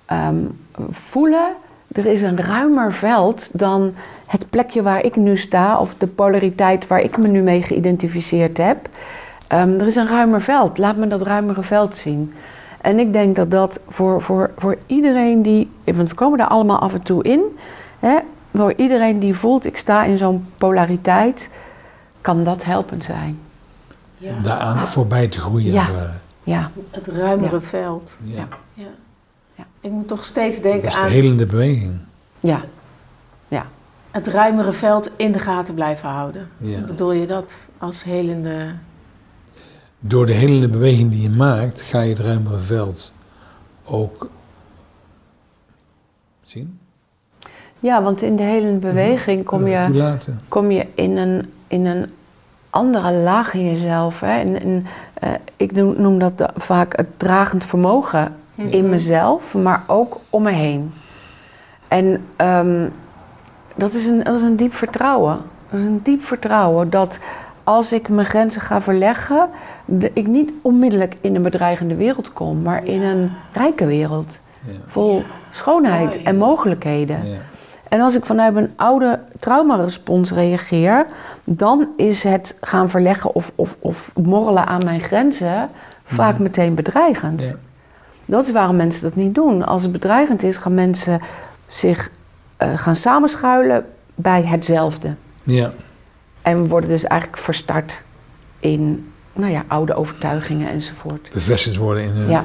ehm, 0.06 0.36
voelen, 0.90 1.48
er 1.92 2.06
is 2.06 2.22
een 2.22 2.38
ruimer 2.42 2.94
veld 2.94 3.50
dan 3.52 3.94
het 4.26 4.50
plekje 4.50 4.82
waar 4.82 5.04
ik 5.04 5.16
nu 5.16 5.38
sta... 5.38 5.80
of 5.80 5.96
de 5.96 6.08
polariteit 6.08 6.88
waar 6.88 7.02
ik 7.02 7.18
me 7.18 7.28
nu 7.28 7.42
mee 7.42 7.62
geïdentificeerd 7.62 8.58
heb. 8.58 8.90
Ehm, 9.48 9.80
er 9.80 9.88
is 9.88 9.96
een 9.96 10.08
ruimer 10.08 10.42
veld. 10.42 10.78
Laat 10.78 10.96
me 10.96 11.08
dat 11.08 11.22
ruimere 11.22 11.64
veld 11.64 11.98
zien. 11.98 12.34
En 12.82 13.00
ik 13.00 13.14
denk 13.14 13.36
dat 13.36 13.52
dat 13.52 13.80
voor, 13.88 14.22
voor, 14.22 14.52
voor 14.58 14.78
iedereen 14.86 15.42
die... 15.42 15.70
Want 15.84 16.10
we 16.10 16.16
komen 16.16 16.38
daar 16.38 16.48
allemaal 16.48 16.80
af 16.80 16.94
en 16.94 17.02
toe 17.02 17.24
in. 17.24 17.42
Hè, 18.00 18.18
voor 18.54 18.74
iedereen 18.76 19.20
die 19.20 19.36
voelt, 19.36 19.66
ik 19.66 19.78
sta 19.78 20.04
in 20.04 20.18
zo'n 20.18 20.46
polariteit... 20.58 21.50
kan 22.22 22.44
dat 22.44 22.64
helpend 22.64 23.04
zijn. 23.04 23.40
Ja. 24.18 24.40
Daaraan 24.40 24.88
voorbij 24.88 25.28
te 25.28 25.40
groeien. 25.40 25.72
Ja. 25.72 25.88
Ja, 26.44 26.72
Het 26.92 27.08
ruimere 27.08 27.56
Ja. 27.56 27.62
veld. 27.62 28.20
Ja. 28.24 28.48
Ja. 28.74 28.86
Ja. 29.56 29.66
Ik 29.82 29.92
moet 29.92 30.08
toch 30.08 30.26
steeds 30.26 30.56
Dat 30.56 30.64
denken 30.64 30.88
is 30.88 30.94
de 30.96 31.00
aan 31.02 31.08
helende 31.10 31.46
beweging. 31.46 32.00
ja, 32.40 32.62
ja. 33.48 33.66
het 34.12 34.28
ruimere 34.28 34.72
veld 34.72 35.10
in 35.16 35.32
de 35.32 35.40
gaten 35.40 35.74
blijven 35.74 36.10
houden. 36.10 36.50
Ja. 36.58 36.86
Bedoel 36.86 37.12
je 37.12 37.28
dat 37.28 37.70
als 37.78 38.04
helende... 38.04 38.74
Door 40.00 40.26
de 40.26 40.34
helende 40.34 40.70
beweging 40.70 41.12
die 41.12 41.22
je 41.22 41.30
maakt, 41.30 41.82
ga 41.82 42.02
je 42.02 42.10
het 42.10 42.20
ruimere 42.20 42.58
veld 42.60 43.14
ook 43.86 44.30
zien. 46.44 46.80
Ja, 47.80 48.04
want 48.04 48.22
in 48.22 48.36
de 48.36 48.44
hele 48.44 48.72
beweging 48.72 49.46
kom 49.46 49.68
je, 49.68 50.18
kom 50.48 50.72
je 50.72 50.88
in, 50.96 51.18
een, 51.18 51.54
in 51.68 51.86
een 51.86 52.12
andere 52.78 53.12
laag 53.12 53.54
in 53.54 53.72
jezelf. 53.74 54.20
Hè? 54.20 54.40
En, 54.40 54.62
en, 54.62 54.86
eh, 55.14 55.30
ik 55.56 55.72
noem, 55.72 56.20
dat 56.20 56.38
da- 56.38 56.54
vaak 56.56 56.98
het 56.98 57.20
dragend 57.20 57.64
vermogen 57.64 58.36
in 58.56 58.90
mezelf, 58.90 59.54
maar 59.54 59.84
ook 59.88 60.20
om 60.30 60.44
me 60.44 60.52
heen. 60.52 60.94
En 61.88 62.24
ehm, 62.36 62.88
dat, 63.76 63.94
is 63.94 64.06
een, 64.06 64.24
dat 64.24 64.36
is 64.36 64.42
een 64.42 64.56
diep 64.56 64.74
vertrouwen. 64.74 65.38
Dat 65.70 65.80
is 65.80 65.86
een 65.86 66.00
diep 66.04 66.24
vertrouwen 66.24 66.90
dat 66.90 67.20
als 67.64 67.94
ik 67.94 68.10
mijn 68.10 68.28
grenzen 68.28 68.62
ga 68.62 68.82
verleggen, 68.82 69.50
ik 70.14 70.28
niet 70.28 70.52
onmiddellijk 70.62 71.18
in 71.22 71.36
een 71.36 71.42
bedreigende 71.42 71.96
wereld 71.96 72.34
kom, 72.34 72.62
maar 72.62 72.86
in 72.86 73.02
een 73.02 73.32
rijke 73.54 73.86
wereld. 73.86 74.40
Ja. 74.66 74.74
Vol 74.86 75.24
schoonheid 75.52 76.24
en 76.24 76.38
mogelijkheden. 76.38 77.20
En 77.90 78.02
als 78.02 78.16
ik 78.16 78.26
vanuit 78.26 78.54
mijn 78.54 78.74
oude 78.76 79.20
traumarespons 79.40 80.32
reageer, 80.32 81.06
dan 81.44 81.88
is 81.98 82.24
het 82.24 82.58
gaan 82.62 82.90
verleggen 82.90 83.36
of, 83.36 83.52
of, 83.56 83.76
of 83.80 84.12
morrelen 84.16 84.66
aan 84.66 84.84
mijn 84.84 85.02
grenzen 85.02 85.70
vaak 86.04 86.40
meteen 86.40 86.76
bedreigend. 86.76 87.44
Ja. 87.44 87.56
Dat 88.26 88.46
is 88.46 88.52
waarom 88.52 88.76
mensen 88.76 89.02
dat 89.02 89.16
niet 89.16 89.36
doen. 89.36 89.66
Als 89.66 89.84
het 89.84 89.92
bedreigend 89.92 90.44
is, 90.44 90.58
gaan 90.58 90.74
mensen 90.74 91.22
zich 91.68 92.12
eh, 92.58 92.78
gaan 92.78 92.96
samenschuilen 92.96 93.86
bij 94.16 94.44
hetzelfde. 94.44 95.16
ja. 95.44 95.72
En 96.42 96.68
worden 96.68 96.90
dus 96.90 97.04
eigenlijk 97.04 97.42
verstart 97.42 98.02
in 98.60 99.12
nou 99.34 99.52
ja, 99.52 99.64
oude 99.68 99.94
overtuigingen 99.94 100.70
enzovoort. 100.70 101.30
Bevestigd 101.34 101.76
worden 101.76 102.04
in 102.04 102.10
hun... 102.10 102.30
Ja. 102.30 102.44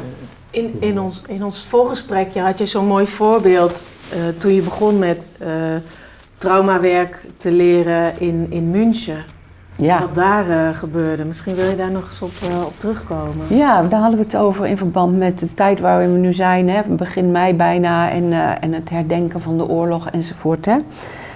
In, 0.53 0.77
in, 0.79 1.01
ons, 1.01 1.23
in 1.27 1.45
ons 1.45 1.65
voorgesprekje 1.65 2.41
had 2.41 2.59
je 2.59 2.67
zo'n 2.67 2.87
mooi 2.87 3.07
voorbeeld 3.07 3.85
eh, 4.11 4.19
toen 4.39 4.55
je 4.55 4.63
begon 4.63 4.99
met 4.99 5.35
eh, 5.39 5.49
traumawerk 6.37 7.27
te 7.37 7.51
leren 7.51 8.21
in, 8.21 8.47
in 8.51 8.71
München. 8.71 9.25
Ja. 9.77 10.01
Wat 10.01 10.15
daar 10.15 10.51
eh, 10.51 10.75
gebeurde. 10.75 11.25
Misschien 11.25 11.55
wil 11.55 11.71
je 11.71 11.77
daar 11.77 11.91
nog 11.91 12.07
eens 12.07 12.23
op, 12.23 12.33
op 12.67 12.79
terugkomen. 12.79 13.57
Ja, 13.57 13.83
daar 13.83 14.01
hadden 14.01 14.19
we 14.19 14.25
het 14.25 14.37
over 14.37 14.67
in 14.67 14.77
verband 14.77 15.19
met 15.19 15.39
de 15.39 15.55
tijd 15.55 15.81
waarin 15.81 16.13
we 16.13 16.19
nu 16.19 16.33
zijn. 16.33 16.69
Hè, 16.69 16.83
begin 16.89 17.31
mei 17.31 17.55
bijna 17.55 18.11
en, 18.11 18.33
en 18.61 18.73
het 18.73 18.91
herdenken 18.91 19.41
van 19.41 19.57
de 19.57 19.69
oorlog 19.69 20.11
enzovoort. 20.11 20.65
Hè. 20.65 20.77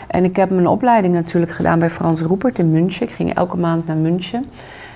En 0.07 0.25
ik 0.25 0.37
heb 0.37 0.51
mijn 0.51 0.67
opleiding 0.67 1.15
natuurlijk 1.15 1.53
gedaan 1.53 1.79
bij 1.79 1.91
Frans 1.91 2.21
Roepert 2.21 2.59
in 2.59 2.71
München. 2.71 3.07
Ik 3.07 3.13
ging 3.13 3.35
elke 3.35 3.57
maand 3.57 3.87
naar 3.87 3.97
München. 3.97 4.51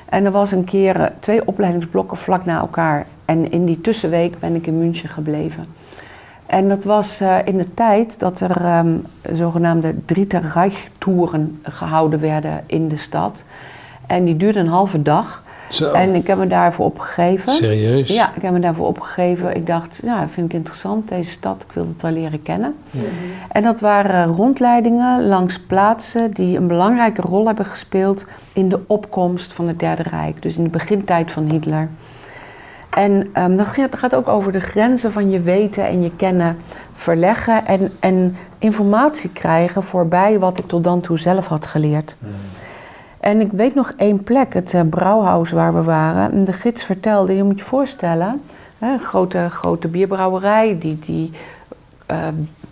En 0.08 0.24
er 0.24 0.32
was 0.32 0.52
een 0.52 0.64
keer 0.64 1.12
twee 1.18 1.46
opleidingsblokken 1.46 2.16
vlak 2.16 2.44
na 2.44 2.60
elkaar. 2.60 3.06
En 3.30 3.50
in 3.50 3.64
die 3.64 3.80
tussenweek 3.80 4.38
ben 4.38 4.54
ik 4.54 4.66
in 4.66 4.78
München 4.78 5.08
gebleven. 5.08 5.66
En 6.46 6.68
dat 6.68 6.84
was 6.84 7.20
eh, 7.20 7.36
in 7.44 7.58
de 7.58 7.74
tijd 7.74 8.18
dat 8.18 8.40
er 8.40 8.56
ehm, 8.56 8.96
zogenaamde 9.32 9.94
Dritte 10.04 10.38
Reich-toeren 10.38 11.60
gehouden 11.62 12.20
werden 12.20 12.64
in 12.66 12.88
de 12.88 12.96
stad. 12.96 13.44
En 14.06 14.24
die 14.24 14.36
duurden 14.36 14.64
een 14.64 14.70
halve 14.70 15.02
dag. 15.02 15.42
Zo. 15.68 15.92
En 15.92 16.14
ik 16.14 16.26
heb 16.26 16.38
me 16.38 16.46
daarvoor 16.46 16.86
opgegeven. 16.86 17.52
Serieus? 17.52 18.08
Ja, 18.08 18.32
ik 18.36 18.42
heb 18.42 18.52
me 18.52 18.58
daarvoor 18.58 18.86
opgegeven. 18.86 19.56
Ik 19.56 19.66
dacht, 19.66 20.00
ja, 20.02 20.20
dat 20.20 20.30
vind 20.30 20.46
ik 20.46 20.52
interessant, 20.52 21.08
deze 21.08 21.30
stad. 21.30 21.64
Ik 21.68 21.72
wil 21.72 21.86
het 21.86 22.02
wel 22.02 22.10
leren 22.12 22.42
kennen. 22.42 22.74
En 23.48 23.62
dat 23.62 23.80
waren 23.80 24.26
rondleidingen 24.26 25.26
langs 25.26 25.60
plaatsen 25.60 26.30
die 26.30 26.56
een 26.56 26.66
belangrijke 26.66 27.22
rol 27.22 27.46
hebben 27.46 27.64
gespeeld 27.64 28.24
in 28.52 28.68
de 28.68 28.80
opkomst 28.86 29.52
van 29.52 29.68
het 29.68 29.78
Derde 29.78 30.02
Rijk. 30.02 30.42
Dus 30.42 30.56
in 30.56 30.62
de 30.62 30.70
begintijd 30.70 31.30
van 31.30 31.50
Hitler. 31.50 31.88
En 32.90 33.26
ehm, 33.32 33.56
dat 33.56 33.66
gaat, 33.66 34.14
ook 34.14 34.28
over 34.28 34.52
de 34.52 34.60
grenzen 34.60 35.12
van 35.12 35.30
je 35.30 35.40
weten 35.40 35.86
en 35.86 36.02
je 36.02 36.16
kennen 36.16 36.56
verleggen 36.94 37.66
en, 37.66 37.92
en 38.00 38.36
informatie 38.58 39.30
krijgen 39.30 39.82
voorbij 39.82 40.38
wat 40.38 40.58
ik 40.58 40.68
tot 40.68 40.84
dan 40.84 41.00
toe 41.00 41.18
zelf 41.18 41.46
had 41.46 41.66
geleerd. 41.66 42.16
En 43.20 43.40
ik 43.40 43.52
weet 43.52 43.74
nog 43.74 43.92
één 43.96 44.22
plek, 44.22 44.54
het 44.54 44.74
eh, 44.74 44.80
brouwhuis 44.90 45.50
waar 45.50 45.74
we 45.74 45.82
waren. 45.82 46.32
En 46.32 46.44
de 46.44 46.52
gids 46.52 46.84
vertelde, 46.84 47.36
je 47.36 47.44
moet 47.44 47.58
je 47.58 47.64
voorstellen, 47.64 48.42
hè, 48.78 48.92
een 48.92 49.00
grote, 49.00 49.46
grote 49.50 49.88
bierbrouwerij, 49.88 50.78
die, 50.78 50.98
die 50.98 51.30
eh, 52.06 52.16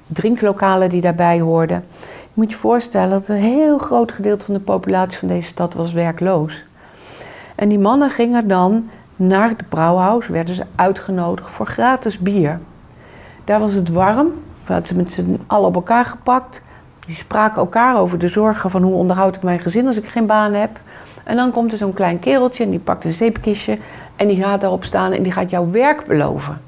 drinklokalen 0.06 0.88
die 0.88 1.00
daarbij 1.00 1.40
hoorden. 1.40 1.84
Je 2.22 2.34
moet 2.34 2.50
je 2.50 2.56
voorstellen 2.56 3.10
dat 3.10 3.28
een 3.28 3.36
heel 3.36 3.78
groot 3.78 4.12
gedeelte 4.12 4.44
van 4.44 4.54
de 4.54 4.60
populatie 4.60 5.18
van 5.18 5.28
deze 5.28 5.48
stad 5.48 5.74
was 5.74 5.92
werkloos. 5.92 6.64
En 7.54 7.68
die 7.68 7.78
mannen 7.78 8.10
gingen 8.10 8.48
dan 8.48 8.88
naar 9.18 9.48
het 9.48 9.68
brouwhuis, 9.68 10.28
werden 10.28 10.54
ze 10.54 10.64
uitgenodigd 10.74 11.50
voor 11.50 11.66
gratis 11.66 12.18
bier. 12.18 12.60
Daar 13.44 13.60
was 13.60 13.74
het 13.74 13.88
warm, 13.88 14.26
we 14.64 14.72
hadden 14.72 14.86
ze 14.86 14.94
met 14.94 15.12
z'n 15.12 15.40
allen 15.46 15.68
op 15.68 15.74
elkaar 15.74 16.04
gepakt. 16.04 16.62
Die 17.06 17.14
spraken 17.14 17.56
elkaar 17.56 17.98
over 17.98 18.18
de 18.18 18.28
zorgen 18.28 18.70
van 18.70 18.82
hoe 18.82 18.94
onderhoud 18.94 19.36
ik 19.36 19.42
mijn 19.42 19.60
gezin 19.60 19.86
als 19.86 19.96
ik 19.96 20.06
geen 20.06 20.26
baan 20.26 20.52
heb. 20.52 20.70
En 21.24 21.36
dan 21.36 21.50
komt 21.50 21.72
er 21.72 21.78
zo'n 21.78 21.92
klein 21.92 22.18
kereltje 22.18 22.64
en 22.64 22.70
die 22.70 22.78
pakt 22.78 23.04
een 23.04 23.12
zeepkistje. 23.12 23.78
En 24.16 24.28
die 24.28 24.42
gaat 24.42 24.60
daarop 24.60 24.84
staan 24.84 25.12
en 25.12 25.22
die 25.22 25.32
gaat 25.32 25.50
jouw 25.50 25.70
werk 25.70 26.06
beloven. 26.06 26.60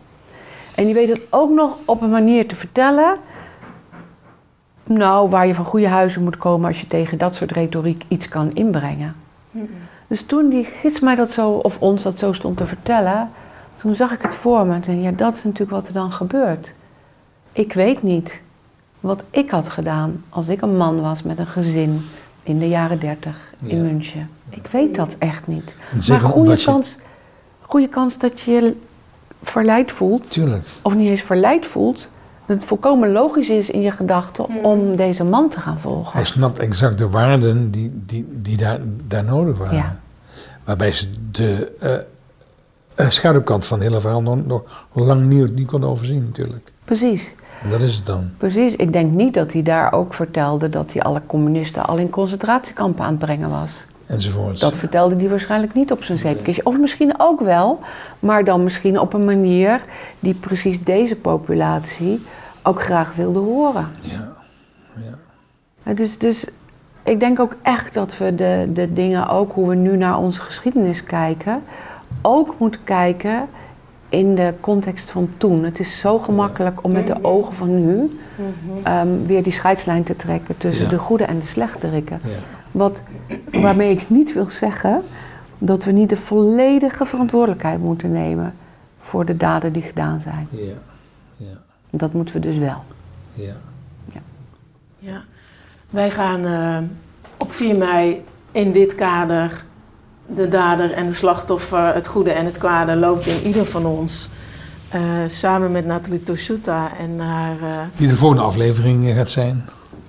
En 0.74 0.84
die 0.84 0.94
weet 0.94 1.08
het 1.08 1.20
ook 1.30 1.50
nog 1.50 1.76
op 1.84 2.02
een 2.02 2.10
manier 2.10 2.48
te 2.48 2.56
vertellen. 2.56 3.16
Nou, 4.84 5.28
waar 5.28 5.46
je 5.46 5.54
van 5.54 5.64
goede 5.64 5.88
huizen 5.88 6.22
moet 6.22 6.36
komen 6.36 6.68
als 6.68 6.80
je 6.80 6.86
tegen 6.86 7.18
dat 7.18 7.34
soort 7.34 7.52
retoriek 7.52 8.04
iets 8.08 8.28
kan 8.28 8.50
inbrengen. 8.54 9.14
Dus 10.10 10.22
toen 10.26 10.48
die 10.48 10.64
gids 10.64 11.00
mij 11.00 11.14
dat 11.14 11.30
zo, 11.30 11.50
of 11.50 11.78
ons 11.80 12.02
dat 12.02 12.18
zo 12.18 12.32
stond 12.32 12.56
te 12.56 12.66
vertellen, 12.66 13.30
toen 13.76 13.94
zag 13.94 14.12
ik 14.12 14.22
het 14.22 14.34
voor 14.34 14.66
me. 14.66 14.78
En 14.86 15.02
ja, 15.02 15.10
dat 15.10 15.36
is 15.36 15.44
natuurlijk 15.44 15.70
wat 15.70 15.86
er 15.86 15.92
dan 15.92 16.12
gebeurt. 16.12 16.72
Ik 17.52 17.72
weet 17.72 18.02
niet 18.02 18.40
wat 19.00 19.22
ik 19.30 19.50
had 19.50 19.68
gedaan 19.68 20.24
als 20.28 20.48
ik 20.48 20.60
een 20.62 20.76
man 20.76 21.00
was 21.00 21.22
met 21.22 21.38
een 21.38 21.46
gezin 21.46 22.06
in 22.42 22.58
de 22.58 22.68
jaren 22.68 23.00
dertig 23.00 23.54
in 23.62 23.76
Ja. 23.76 23.82
München. 23.82 24.30
Ik 24.48 24.66
weet 24.66 24.94
dat 24.94 25.16
echt 25.18 25.46
niet. 25.46 25.74
Maar 26.08 26.20
goede 26.20 26.56
je- 26.56 26.64
kans, 26.64 26.98
goede 27.60 27.88
kans 27.88 28.18
dat 28.18 28.40
je 28.40 28.50
je 28.50 28.76
verleid 29.42 29.92
voelt, 29.92 30.30
Tuurlijk. 30.30 30.66
of 30.82 30.94
niet 30.94 31.08
eens 31.08 31.22
verleid 31.22 31.66
voelt, 31.66 32.10
het 32.50 32.64
volkomen 32.64 33.12
logisch 33.12 33.48
is 33.48 33.70
in 33.70 33.80
je 33.80 33.90
gedachten 33.90 34.64
om 34.64 34.96
deze 34.96 35.24
man 35.24 35.48
te 35.48 35.60
gaan 35.60 35.78
volgen. 35.78 36.12
Hij 36.12 36.24
snapt 36.24 36.58
exact 36.58 36.98
de 36.98 37.08
waarden 37.08 37.70
die, 37.70 38.02
die, 38.06 38.26
die 38.30 38.56
daar, 38.56 38.78
daar 39.06 39.24
nodig 39.24 39.58
waren. 39.58 39.76
Ja. 39.76 40.00
Waarbij 40.64 40.92
ze 40.92 41.06
de 41.30 41.72
eh, 41.80 41.94
eh, 42.94 43.10
schaduwkant 43.10 43.66
van 43.66 43.78
het 43.78 43.88
hele 43.88 44.00
verhaal 44.00 44.22
nog, 44.22 44.46
nog 44.46 44.62
lang 44.92 45.26
niet, 45.26 45.54
niet 45.54 45.66
kon 45.66 45.84
overzien 45.84 46.24
natuurlijk. 46.24 46.72
Precies. 46.84 47.34
En 47.62 47.70
dat 47.70 47.80
is 47.80 47.94
het 47.94 48.06
dan. 48.06 48.30
Precies, 48.36 48.76
ik 48.76 48.92
denk 48.92 49.12
niet 49.12 49.34
dat 49.34 49.52
hij 49.52 49.62
daar 49.62 49.92
ook 49.92 50.14
vertelde 50.14 50.68
dat 50.68 50.92
hij 50.92 51.02
alle 51.02 51.22
communisten 51.26 51.84
al 51.84 51.96
in 51.96 52.10
concentratiekampen 52.10 53.04
aan 53.04 53.10
het 53.10 53.18
brengen 53.18 53.50
was. 53.50 53.84
Enzovoort. 54.10 54.60
Dat 54.60 54.76
vertelde 54.76 55.16
hij 55.16 55.28
waarschijnlijk 55.28 55.74
niet 55.74 55.92
op 55.92 56.02
zijn 56.02 56.18
zeepkistje. 56.18 56.64
Of 56.64 56.78
misschien 56.78 57.14
ook 57.18 57.40
wel, 57.40 57.80
maar 58.18 58.44
dan 58.44 58.62
misschien 58.62 58.98
op 59.00 59.12
een 59.12 59.24
manier 59.24 59.80
die 60.20 60.34
precies 60.34 60.82
deze 60.82 61.16
populatie 61.16 62.22
ook 62.62 62.82
graag 62.82 63.14
wilde 63.14 63.38
horen. 63.38 63.88
Ja. 64.00 64.32
ja. 64.94 65.14
Het 65.82 66.00
is 66.00 66.18
dus, 66.18 66.46
ik 67.02 67.20
denk 67.20 67.40
ook 67.40 67.56
echt 67.62 67.94
dat 67.94 68.18
we 68.18 68.34
de, 68.34 68.68
de 68.72 68.92
dingen, 68.92 69.28
ook 69.28 69.52
hoe 69.52 69.68
we 69.68 69.74
nu 69.74 69.96
naar 69.96 70.18
onze 70.18 70.40
geschiedenis 70.40 71.02
kijken, 71.04 71.62
ook 72.22 72.54
moeten 72.58 72.84
kijken 72.84 73.48
in 74.08 74.34
de 74.34 74.54
context 74.60 75.10
van 75.10 75.30
toen. 75.36 75.64
Het 75.64 75.78
is 75.78 75.98
zo 75.98 76.18
gemakkelijk 76.18 76.84
om 76.84 76.92
met 76.92 77.06
de 77.06 77.24
ogen 77.24 77.54
van 77.54 77.86
nu 77.86 78.20
ehm, 78.82 79.08
weer 79.26 79.42
die 79.42 79.52
scheidslijn 79.52 80.02
te 80.02 80.16
trekken 80.16 80.56
tussen 80.56 80.84
Ja. 80.84 80.90
de 80.90 80.98
goede 80.98 81.24
en 81.24 81.38
de 81.38 81.46
slechterikken. 81.46 82.20
Ja. 82.24 82.30
Wat, 82.70 83.02
waarmee 83.52 83.90
ik 83.90 84.10
niet 84.10 84.32
wil 84.32 84.50
zeggen 84.50 85.02
dat 85.58 85.84
we 85.84 85.92
niet 85.92 86.08
de 86.08 86.16
volledige 86.16 87.04
verantwoordelijkheid 87.06 87.80
moeten 87.80 88.12
nemen 88.12 88.54
voor 89.00 89.24
de 89.24 89.36
daden 89.36 89.72
die 89.72 89.82
gedaan 89.82 90.20
zijn. 90.20 90.48
Ja. 90.50 90.72
Ja. 91.36 91.46
Dat 91.90 92.12
moeten 92.12 92.34
we 92.34 92.40
dus 92.40 92.58
wel. 92.58 92.84
Ja. 93.34 93.52
Ja. 94.98 95.22
Wij 95.90 96.10
gaan 96.10 96.44
eh, 96.44 96.78
op 97.36 97.52
4 97.52 97.76
mei 97.76 98.24
in 98.52 98.72
dit 98.72 98.94
kader 98.94 99.64
de 100.34 100.48
dader 100.48 100.92
en 100.92 101.06
de 101.06 101.12
slachtoffer, 101.12 101.94
het 101.94 102.06
goede 102.06 102.30
en 102.32 102.44
het 102.44 102.58
kwade, 102.58 102.96
loopt 102.96 103.26
in 103.26 103.46
ieder 103.46 103.66
van 103.66 103.86
ons. 103.86 104.28
eh, 104.88 105.00
samen 105.26 105.72
met 105.72 105.86
Nathalie 105.86 106.22
Toshuta 106.22 106.90
en 106.98 107.18
haar 107.18 107.56
eh, 107.62 107.78
Die 107.96 108.08
de 108.08 108.16
volgende 108.16 108.42
aflevering 108.42 109.06
gaat 109.14 109.30
zijn 109.30 109.64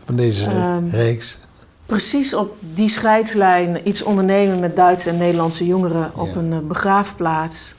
van 0.05 0.15
deze 0.15 0.45
Ehm, 0.49 0.89
reeks. 0.89 1.39
Precies 1.91 2.33
op 2.33 2.55
die 2.59 2.89
scheidslijn 2.89 3.87
iets 3.87 4.03
ondernemen 4.03 4.59
met 4.59 4.75
Duitse 4.75 5.09
en 5.09 5.17
Nederlandse 5.17 5.65
jongeren 5.65 6.11
op 6.15 6.27
Ja. 6.27 6.35
een 6.35 6.53
eh, 6.53 6.59
begraafplaats 6.59 7.75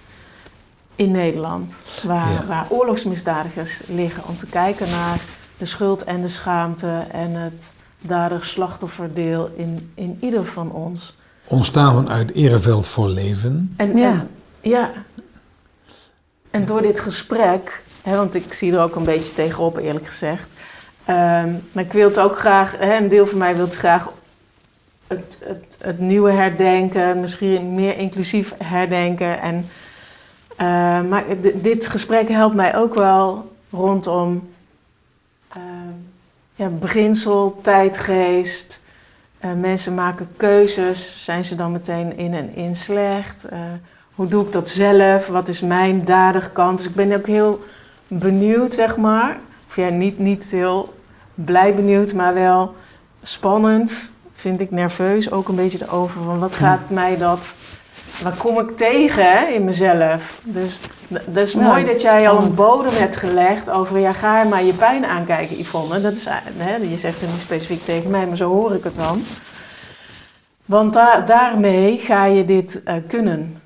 in 0.97 1.11
Nederland. 1.11 1.85
Waar, 2.07 2.33
Ja. 2.33 2.47
waar 2.47 2.67
oorlogsmisdadigers 2.69 3.81
liggen 3.87 4.23
om 4.29 4.39
te 4.39 4.47
kijken 4.47 4.91
naar 4.91 5.21
de 5.57 5.65
schuld 5.65 6.05
en 6.05 6.23
de 6.23 6.29
schaamte 6.29 7.05
en 7.13 7.35
het 7.35 7.73
dader-slachtofferdeel 8.01 9.51
in, 9.57 9.93
in 9.95 10.17
ieder 10.21 10.45
van 10.47 10.73
ons. 10.73 11.17
Ontstaan 11.45 11.95
vanuit 11.95 12.33
Ereveld 12.33 12.87
voor 12.87 13.09
leven. 13.09 13.75
En, 13.77 13.97
Ja. 13.97 14.11
en, 14.11 14.29
ja. 14.61 14.91
En 16.51 16.65
door 16.67 16.83
dit 16.83 17.01
gesprek, 17.01 17.83
hè, 18.03 18.17
want 18.17 18.35
ik 18.35 18.53
zie 18.55 18.73
er 18.73 18.81
ook 18.83 18.97
een 18.97 19.05
beetje 19.05 19.33
tegenop 19.33 19.77
eerlijk 19.77 20.07
gezegd. 20.07 20.49
Ehm, 21.05 21.51
maar 21.73 21.85
ik 21.85 21.93
wil 21.93 22.09
het 22.09 22.19
ook 22.19 22.39
graag, 22.39 22.79
hè, 22.79 22.97
een 22.97 23.09
deel 23.09 23.27
van 23.27 23.39
mij 23.39 23.57
wil 23.57 23.65
het 23.65 23.77
graag 23.77 24.11
het, 25.07 25.39
het, 25.45 25.77
het 25.81 25.99
nieuwe 25.99 26.31
herdenken, 26.31 27.21
misschien 27.21 27.75
meer 27.75 27.97
inclusief 27.97 28.55
herdenken. 28.65 29.41
En, 29.41 29.69
eh, 30.57 31.03
maar 31.03 31.25
dit 31.55 31.87
gesprek 31.87 32.29
helpt 32.29 32.55
mij 32.55 32.77
ook 32.77 32.95
wel 32.95 33.53
rondom 33.71 34.51
ehm, 35.49 35.93
ja, 36.55 36.69
beginsel, 36.69 37.59
tijdgeest. 37.63 38.81
Eh, 39.39 39.53
mensen 39.53 39.95
maken 39.95 40.29
keuzes. 40.37 41.25
Zijn 41.25 41.45
ze 41.45 41.55
dan 41.55 41.73
meteen 41.73 42.17
in 42.17 42.35
en 42.35 42.55
in 42.55 42.77
slecht? 42.77 43.45
Eh, 43.45 43.59
hoe 44.15 44.29
doe 44.29 44.47
ik 44.47 44.53
dat 44.53 44.69
zelf? 44.69 45.27
Wat 45.27 45.49
is 45.49 45.61
mijn 45.61 46.05
daderkant? 46.05 46.79
Dus 46.79 46.87
ik 46.87 46.95
ben 46.95 47.13
ook 47.13 47.27
heel 47.27 47.65
benieuwd, 48.07 48.75
zeg 48.75 48.97
maar. 48.97 49.39
Of 49.73 49.79
ja, 49.79 49.89
niet, 49.89 50.19
niet 50.19 50.51
heel 50.51 50.95
blij 51.35 51.75
benieuwd, 51.75 52.13
maar 52.13 52.35
wel 52.35 52.75
spannend. 53.23 54.13
Vind 54.33 54.61
ik 54.61 54.71
nerveus 54.71 55.31
ook 55.31 55.49
een 55.49 55.55
beetje 55.55 55.83
erover. 55.83 56.23
Van 56.23 56.39
wat 56.39 56.55
gaat 56.55 56.91
mij 56.91 57.17
dat... 57.17 57.55
Waar 58.23 58.37
kom 58.37 58.59
ik 58.59 58.77
tegen 58.77 59.33
hè, 59.33 59.47
in 59.47 59.65
mezelf? 59.65 60.41
Dus 60.45 60.81
dat 61.09 61.47
is 61.47 61.55
mooi 61.55 61.79
dat 61.81 61.87
dat 61.87 61.97
is 61.97 62.03
jij 62.03 62.29
al 62.29 62.43
een 62.43 62.55
bodem 62.55 62.93
hebt 62.95 63.17
gelegd 63.17 63.71
over... 63.71 63.99
Ja, 63.99 64.13
ga 64.13 64.43
maar 64.43 64.65
je 64.65 64.73
pijn 64.73 65.07
aankijken, 65.07 65.59
Yvonne. 65.59 66.01
Dat 66.01 66.13
is, 66.13 66.27
hè, 66.57 66.77
je 66.77 66.97
zegt 66.97 67.21
het 67.21 67.31
niet 67.31 67.41
specifiek 67.41 67.85
tegen 67.85 68.11
mij, 68.11 68.27
maar 68.27 68.37
zo 68.37 68.49
hoor 68.49 68.75
ik 68.75 68.85
het 68.85 68.95
dan. 68.95 69.25
Want 70.65 70.93
daar 70.93 71.25
daarmee 71.25 71.99
ga 71.99 72.25
je 72.25 72.45
dit 72.45 72.83
eh, 72.83 72.97
kunnen. 73.09 73.62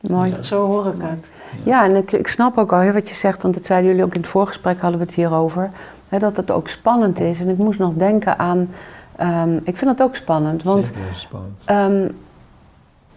Mooi. 0.00 0.30
Zo, 0.30 0.42
zo 0.42 0.66
hoor 0.66 0.86
ik 0.86 0.94
het. 1.02 1.30
Ja, 1.64 1.84
en 1.84 1.96
ik, 1.96 2.12
ik 2.12 2.28
snap 2.28 2.58
ook 2.58 2.72
al 2.72 2.78
heel 2.78 2.92
wat 2.92 3.08
je 3.08 3.14
zegt, 3.14 3.42
want 3.42 3.54
dat 3.54 3.64
zeiden 3.64 3.90
jullie 3.90 4.04
ook 4.04 4.14
in 4.14 4.20
het 4.20 4.30
voorgesprek, 4.30 4.80
hadden 4.80 4.98
we 5.00 5.06
het 5.06 5.14
hierover. 5.14 5.70
Hè, 6.08 6.18
dat 6.18 6.36
het 6.36 6.50
ook 6.50 6.68
spannend 6.68 7.20
is. 7.20 7.40
En 7.40 7.48
ik 7.48 7.58
moest 7.58 7.78
nog 7.78 7.94
denken 7.94 8.38
aan. 8.38 8.68
ehm, 9.16 9.56
ik 9.64 9.76
vind 9.76 9.90
het 9.90 10.02
ook 10.02 10.16
spannend, 10.16 10.62
want 10.62 10.86
Zeker 10.86 11.00
spannend. 11.14 11.62
ehm, 11.64 12.08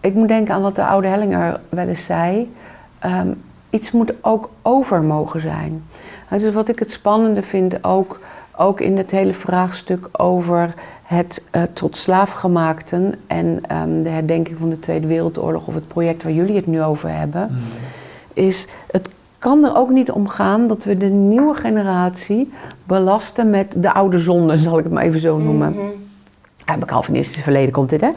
ik 0.00 0.14
moet 0.14 0.28
denken 0.28 0.54
aan 0.54 0.62
wat 0.62 0.74
de 0.76 0.84
oude 0.86 1.06
Hellinger 1.08 1.60
wel 1.68 1.86
eens 1.88 2.04
zei. 2.04 2.54
Ehm, 2.98 3.28
iets 3.70 3.90
moet 3.90 4.12
ook 4.20 4.50
over 4.62 5.02
mogen 5.02 5.40
zijn. 5.40 5.84
Dus 6.28 6.52
wat 6.54 6.68
ik 6.68 6.78
het 6.78 6.90
spannende 6.90 7.42
vind, 7.42 7.84
ook, 7.84 8.20
ook 8.56 8.80
in 8.80 8.96
het 8.96 9.10
hele 9.10 9.32
vraagstuk 9.32 10.08
over 10.12 10.74
het 11.02 11.44
eh, 11.50 11.62
tot 11.62 11.96
slaafgemaakten 11.96 13.14
en 13.26 13.60
ehm, 13.66 14.02
de 14.02 14.08
herdenking 14.08 14.58
van 14.58 14.70
de 14.70 14.78
Tweede 14.80 15.06
Wereldoorlog, 15.06 15.66
of 15.66 15.74
het 15.74 15.88
project 15.88 16.22
waar 16.22 16.32
jullie 16.32 16.56
het 16.56 16.66
nu 16.66 16.82
over 16.82 17.10
hebben 17.10 17.48
Mm. 17.50 17.58
is 18.32 18.66
het 18.90 19.08
kan 19.38 19.64
er 19.64 19.76
ook 19.76 19.90
niet 19.90 20.10
om 20.10 20.28
gaan 20.28 20.66
dat 20.66 20.84
we 20.84 20.96
de 20.96 21.06
nieuwe 21.06 21.54
generatie 21.54 22.52
belasten 22.84 23.50
met 23.50 23.74
de 23.78 23.92
oude 23.92 24.18
zonde, 24.18 24.56
zal 24.56 24.78
ik 24.78 24.84
het 24.84 24.92
maar 24.92 25.02
even 25.02 25.20
zo 25.20 25.38
noemen. 25.38 25.76
Uit 26.64 26.76
mijn 26.78 26.90
Calvinistische 26.90 27.42
verleden 27.42 27.72
komt 27.72 27.90
dit, 27.90 28.00
hè? 28.00 28.10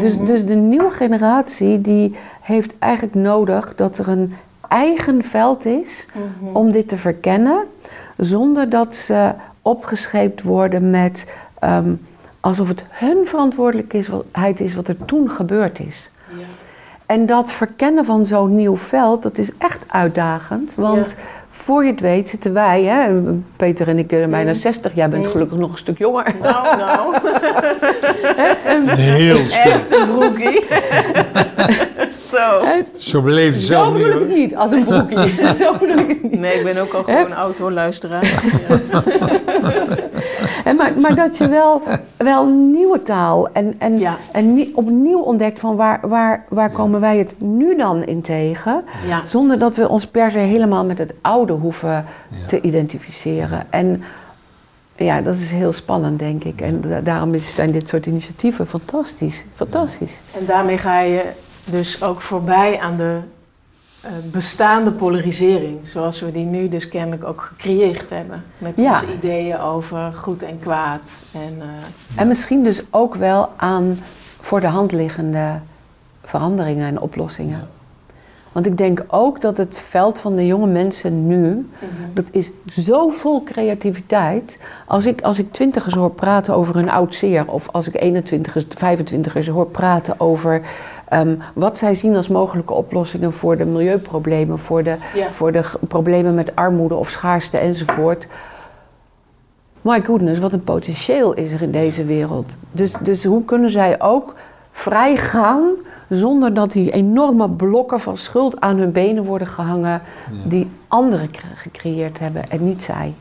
dus, 0.00 0.18
dus 0.18 0.44
de 0.44 0.54
nieuwe 0.54 0.90
generatie 0.90 1.80
die 1.80 2.14
heeft 2.40 2.78
eigenlijk 2.78 3.14
nodig 3.14 3.74
dat 3.74 3.98
er 3.98 4.08
een 4.08 4.34
eigen 4.68 5.22
veld 5.22 5.64
is 5.64 6.06
om 6.52 6.70
dit 6.70 6.88
te 6.88 6.96
verkennen, 6.96 7.64
zonder 8.16 8.68
dat 8.68 8.94
ze 8.94 9.32
opgescheept 9.66 10.42
worden 10.42 10.90
met 10.90 11.26
ehm, 11.58 11.92
alsof 12.40 12.68
het 12.68 12.84
hun 12.88 13.26
verantwoordelijkheid 13.26 14.60
is 14.60 14.74
wat 14.74 14.88
er 14.88 15.04
toen 15.04 15.30
gebeurd 15.30 15.78
is. 15.80 16.10
Ja. 16.28 16.44
En 17.06 17.26
dat 17.26 17.52
verkennen 17.52 18.04
van 18.04 18.26
zo'n 18.26 18.56
nieuw 18.56 18.76
veld, 18.76 19.22
dat 19.22 19.38
is 19.38 19.50
echt 19.58 19.84
uitdagend. 19.86 20.74
Want 20.74 21.16
voor 21.48 21.84
je 21.84 21.90
het 21.90 22.00
weet 22.00 22.28
zitten 22.28 22.52
wij, 22.52 22.84
hè, 22.84 23.22
Peter 23.56 23.88
en 23.88 23.98
ik 23.98 24.06
zijn 24.10 24.30
bijna 24.30 24.54
60, 24.54 24.94
jij 24.94 25.08
bent 25.08 25.26
gelukkig 25.26 25.58
nog 25.58 25.72
een 25.72 25.78
stuk 25.78 25.98
jonger. 25.98 26.34
Nou, 26.42 26.76
nou. 26.76 27.16
Een 28.66 28.88
heel 28.88 29.36
stuk. 29.48 29.64
Echt 29.64 29.96
een 29.96 30.08
broekie. 30.08 30.64
Zo. 32.28 32.58
Zo 32.96 33.22
beleefd 33.22 33.60
Zo 33.60 33.92
bedoel 33.92 34.06
ik 34.06 34.12
het 34.18 34.28
niet, 34.36 34.56
als 34.56 34.70
een 34.70 34.84
broekie. 34.84 35.44
Zo 35.62 35.72
bedoel 35.78 35.98
ik 35.98 36.08
het 36.08 36.22
niet. 36.22 36.40
Nee, 36.40 36.58
ik 36.58 36.64
ben 36.64 36.82
ook 36.82 36.92
al 36.92 37.02
gewoon 37.02 37.34
oud 37.36 37.58
hoor, 37.58 37.72
luisteraar. 37.72 38.24
Ja. 38.68 39.02
Hè, 40.64 40.72
maar, 40.72 40.92
maar 41.00 41.14
dat 41.14 41.38
je 41.38 41.48
wel, 41.48 41.82
wel 42.16 42.46
nieuwe 42.46 43.02
taal 43.02 43.48
en, 43.52 43.74
en, 43.78 43.98
Ja. 43.98 44.16
en 44.32 44.54
nie- 44.54 44.72
opnieuw 44.74 45.18
ontdekt 45.20 45.60
van 45.60 45.76
waar, 45.76 46.00
waar, 46.08 46.44
waar 46.48 46.70
komen 46.70 47.00
wij 47.00 47.18
het 47.18 47.34
nu 47.40 47.76
dan 47.76 48.04
in 48.04 48.20
tegen. 48.22 48.84
Ja. 49.06 49.22
Zonder 49.26 49.58
dat 49.58 49.76
we 49.76 49.88
ons 49.88 50.06
per 50.06 50.30
se 50.30 50.38
helemaal 50.38 50.84
met 50.84 50.98
het 50.98 51.12
oude 51.20 51.52
hoeven 51.52 51.90
Ja. 51.90 52.46
te 52.46 52.60
identificeren. 52.60 53.66
En 53.70 54.02
ja, 54.96 55.20
dat 55.20 55.34
is 55.36 55.50
heel 55.50 55.72
spannend, 55.72 56.18
denk 56.18 56.44
ik. 56.44 56.60
En 56.60 56.80
da- 56.80 57.00
daarom 57.00 57.34
is, 57.34 57.54
zijn 57.54 57.70
dit 57.70 57.88
soort 57.88 58.06
initiatieven 58.06 58.66
fantastisch. 58.66 59.44
Fantastisch. 59.54 60.20
En 60.38 60.46
daarmee 60.46 60.78
ga 60.78 61.00
je 61.00 61.22
dus 61.70 62.02
ook 62.02 62.20
voorbij 62.20 62.80
aan 62.80 62.96
de 62.96 63.18
eh, 64.00 64.10
bestaande 64.24 64.90
polarisering, 64.92 65.78
zoals 65.88 66.20
we 66.20 66.32
die 66.32 66.44
nu 66.44 66.68
dus 66.68 66.88
kennelijk 66.88 67.24
ook 67.24 67.40
gecreëerd 67.40 68.10
hebben. 68.10 68.44
Met 68.58 68.78
Ja. 68.78 68.92
onze 68.92 69.12
ideeën 69.14 69.58
over 69.60 70.12
goed 70.12 70.42
en 70.42 70.58
kwaad. 70.58 71.10
En, 71.32 71.56
eh, 71.60 72.20
En 72.20 72.28
misschien 72.28 72.62
dus 72.64 72.82
ook 72.90 73.14
wel 73.14 73.50
aan 73.56 73.98
voor 74.40 74.60
de 74.60 74.66
hand 74.66 74.92
liggende 74.92 75.60
veranderingen 76.22 76.86
en 76.86 77.00
oplossingen. 77.00 77.68
Want 78.56 78.68
ik 78.68 78.78
denk 78.78 79.04
ook 79.08 79.40
dat 79.40 79.56
het 79.56 79.76
veld 79.76 80.20
van 80.20 80.36
de 80.36 80.46
jonge 80.46 80.66
mensen 80.66 81.26
nu, 81.26 81.68
dat 82.12 82.28
is 82.30 82.50
zo 82.66 83.08
vol 83.08 83.42
creativiteit. 83.42 84.58
Als 84.86 85.06
ik, 85.06 85.22
als 85.22 85.38
ik 85.38 85.52
twintigers 85.52 85.94
hoor 85.94 86.10
praten 86.10 86.54
over 86.54 86.74
hun 86.74 86.90
oud 86.90 87.14
zeer, 87.14 87.44
of 87.46 87.68
als 87.72 87.88
ik 87.88 88.22
21ers, 88.22 88.62
25ers 88.62 89.48
hoor 89.48 89.66
praten 89.66 90.20
over 90.20 90.62
ehm, 91.08 91.34
wat 91.54 91.78
zij 91.78 91.94
zien 91.94 92.16
als 92.16 92.28
mogelijke 92.28 92.72
oplossingen 92.72 93.32
voor 93.32 93.56
de 93.56 93.64
milieuproblemen, 93.64 94.58
voor 94.58 94.82
de, 94.82 94.96
voor 95.32 95.52
de 95.52 95.64
problemen 95.88 96.34
met 96.34 96.54
armoede 96.56 96.94
of 96.94 97.10
schaarste 97.10 97.58
enzovoort. 97.58 98.28
My 99.80 100.02
goodness, 100.02 100.40
wat 100.40 100.52
een 100.52 100.64
potentieel 100.64 101.34
is 101.34 101.52
er 101.52 101.62
in 101.62 101.70
deze 101.70 102.04
wereld. 102.04 102.56
Dus, 102.72 102.92
dus 103.02 103.24
hoe 103.24 103.44
kunnen 103.44 103.70
zij 103.70 104.00
ook 104.00 104.34
vrij 104.70 105.16
gaan 105.16 105.62
zonder 106.08 106.54
dat 106.54 106.72
die 106.72 106.90
enorme 106.90 107.50
blokken 107.50 108.00
van 108.00 108.16
schuld 108.16 108.60
aan 108.60 108.76
hun 108.78 108.92
benen 108.92 109.24
worden 109.24 109.46
gehangen 109.48 110.02
die 110.44 110.70
anderen 110.88 111.30
cre- 111.30 111.46
gecreëerd 111.54 112.18
hebben 112.18 112.50
en 112.50 112.64
niet 112.64 112.82
zij. 112.82 113.14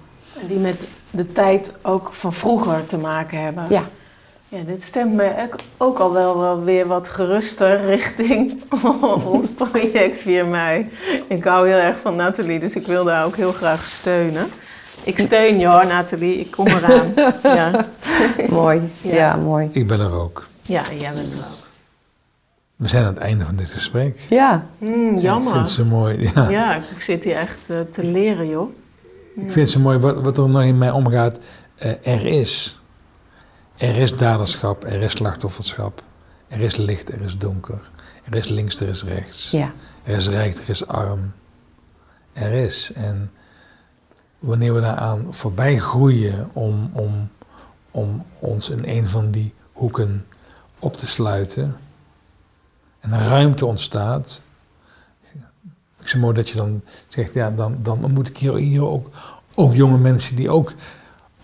die 0.48 0.58
met 0.58 0.88
de 1.12 1.32
tijd 1.32 1.74
ook 1.82 2.10
van 2.14 2.34
vroeger 2.34 2.86
te 2.88 2.98
maken 2.98 3.42
hebben. 3.44 3.64
Ja, 3.70 3.84
Ja, 4.50 4.58
dit 4.66 4.84
stemt 4.84 5.14
me 5.14 5.32
ook- 5.78 6.00
al 6.00 6.14
wel, 6.14 6.40
wel 6.40 6.64
weer 6.64 6.88
wat 6.88 7.08
geruster 7.10 7.86
richting 7.96 8.62
ons 9.26 9.48
project 9.48 10.20
4 10.20 10.46
mei. 10.46 10.90
Ik 11.28 11.44
hou 11.44 11.68
heel 11.68 11.78
erg 11.78 12.00
van 12.00 12.16
Nathalie, 12.16 12.60
dus 12.60 12.76
ik 12.76 12.88
wil 12.88 13.04
daar 13.04 13.26
ook 13.26 13.36
heel 13.36 13.52
graag 13.52 13.88
steunen. 13.88 14.48
Ik 15.04 15.20
steun 15.20 15.60
je 15.60 15.68
hoor, 15.68 15.86
Nathalie. 15.88 16.40
Ik 16.40 16.52
kom 16.52 16.68
eraan. 16.68 17.14
Ja, 17.56 17.86
mooi. 18.50 18.82
Ja. 19.02 19.14
Ja, 19.16 19.36
mooi. 19.36 19.70
Ik 19.72 19.88
ben 19.88 20.00
er 20.00 20.14
ook. 20.22 20.48
ja 20.62 20.82
jij 21.00 21.14
bent 21.14 21.34
er 21.34 21.40
ook. 21.40 21.65
We 22.76 22.88
zijn 22.88 23.06
aan 23.06 23.14
het 23.14 23.24
einde 23.24 23.46
van 23.46 23.56
dit 23.56 23.70
gesprek. 23.72 24.20
Ja, 24.30 24.66
Hmm, 24.78 24.90
Ik 24.90 25.10
vind 25.10 25.22
jammer. 25.22 25.60
het 25.60 25.70
zo 25.70 25.86
mooi. 25.86 26.32
Ja. 26.36 26.50
Ja, 26.50 26.76
ik 26.76 27.00
zit 27.00 27.24
hier 27.24 27.36
echt 27.36 27.70
eh, 27.70 27.80
te 27.92 28.04
leren, 28.08 28.48
joh. 28.50 28.70
Ik 29.36 29.42
vind 29.42 29.56
het 29.56 29.70
zo 29.70 29.80
mooi 29.80 29.98
wat, 29.98 30.22
wat 30.22 30.38
er 30.38 30.50
nog 30.50 30.64
in 30.64 30.78
mij 30.78 30.92
omgaat. 30.92 31.38
Eh, 31.76 31.92
er 32.04 32.26
is. 32.26 32.80
Er 33.78 33.96
is 33.98 34.16
daderschap, 34.16 34.84
er 34.84 35.02
is 35.02 35.12
slachtofferschap. 35.12 36.04
Er 36.48 36.60
is 36.62 36.76
licht, 36.76 37.12
er 37.14 37.22
is 37.22 37.38
donker. 37.38 37.90
Er 38.30 38.36
is 38.36 38.48
links, 38.48 38.80
er 38.80 38.88
is 38.88 39.04
rechts. 39.04 39.52
ja. 39.52 39.74
Er 40.04 40.16
is 40.16 40.30
rijk, 40.30 40.58
er 40.58 40.70
is 40.70 40.88
arm. 40.88 41.32
Er 42.34 42.52
is. 42.52 42.92
En 42.96 43.32
wanneer 44.40 44.74
we 44.74 44.82
daaraan 44.82 45.28
voorbij 45.30 45.78
groeien 45.78 46.50
om, 46.54 46.90
om, 46.94 47.30
om 47.92 48.26
ons 48.40 48.70
in 48.70 48.82
een 48.86 49.08
van 49.08 49.32
die 49.32 49.54
hoeken 49.72 50.26
op 50.80 50.98
te 50.98 51.08
sluiten 51.08 51.76
en 53.06 53.14
er 53.14 53.28
ruimte 53.28 53.66
ontstaat. 53.66 54.42
Ik 56.00 56.12
het 56.12 56.22
mooi 56.22 56.34
dat 56.34 56.50
je 56.50 56.56
dan 56.56 56.82
zegt, 57.08 57.34
ja, 57.34 57.52
dan, 57.52 57.80
dan 57.84 58.04
ontmoet 58.04 58.28
ik 58.28 58.38
hier, 58.38 58.56
hier 58.56 58.86
ook, 58.86 59.10
ook 59.56 59.74
jonge 59.74 59.98
mensen 59.98 60.36
die 60.36 60.50
ook, 60.50 60.74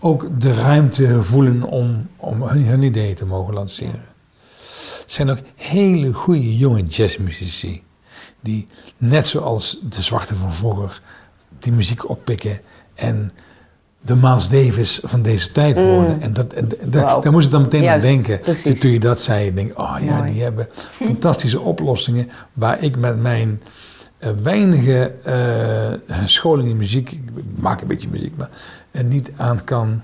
ook 0.00 0.40
de 0.40 0.52
ruimte 0.52 1.22
voelen 1.22 1.62
om, 1.62 2.08
om 2.16 2.42
hun, 2.42 2.64
hun 2.64 2.82
ideeën 2.82 3.14
te 3.14 3.26
mogen 3.26 3.54
lanceren. 3.54 4.04
Er 5.04 5.18
zijn 5.18 5.30
ook 5.30 5.38
hele 5.54 6.12
goede 6.12 6.56
jonge 6.56 6.82
jazzmuzici 6.82 7.82
die 8.40 8.68
net 8.96 9.26
zoals 9.26 9.80
de 9.82 10.02
zwarte 10.02 10.34
van 10.34 10.52
vroeger 10.52 11.00
die 11.58 11.72
muziek 11.72 12.08
oppikken 12.08 12.60
en 12.94 13.32
de 14.04 14.16
Miles 14.16 14.48
Davis 14.48 15.00
van 15.02 15.22
deze 15.22 15.52
tijd 15.52 15.76
Mm. 15.76 15.84
worden. 15.86 16.20
En, 16.22 16.32
dat, 16.32 16.52
en, 16.52 16.80
en 16.80 16.90
daar- 16.90 17.32
moest 17.32 17.46
ik 17.46 17.52
dan 17.52 17.62
meteen 17.62 17.82
Juist, 17.82 18.06
aan 18.06 18.12
denken. 18.14 18.40
precies. 18.40 18.80
Toen 18.80 18.90
je 18.90 19.00
dat 19.00 19.20
zei, 19.20 19.54
denk 19.54 19.70
ik, 19.70 19.78
oh 19.78 19.96
ja, 20.00 20.16
Mooi. 20.16 20.32
die 20.32 20.42
hebben 20.42 20.68
fantastische 21.06 21.60
oplossingen 21.60 22.30
waar 22.52 22.82
ik 22.82 22.96
met 22.96 23.22
mijn 23.22 23.62
eh, 24.18 24.30
weinige 24.42 25.12
eh, 25.22 26.18
scholing 26.24 26.68
in 26.68 26.76
muziek, 26.76 27.10
ik 27.10 27.20
maak 27.54 27.80
een 27.80 27.86
beetje 27.86 28.08
muziek, 28.10 28.36
maar 28.36 28.50
eh, 28.90 29.02
niet 29.04 29.30
aan 29.36 29.64
kan 29.64 30.02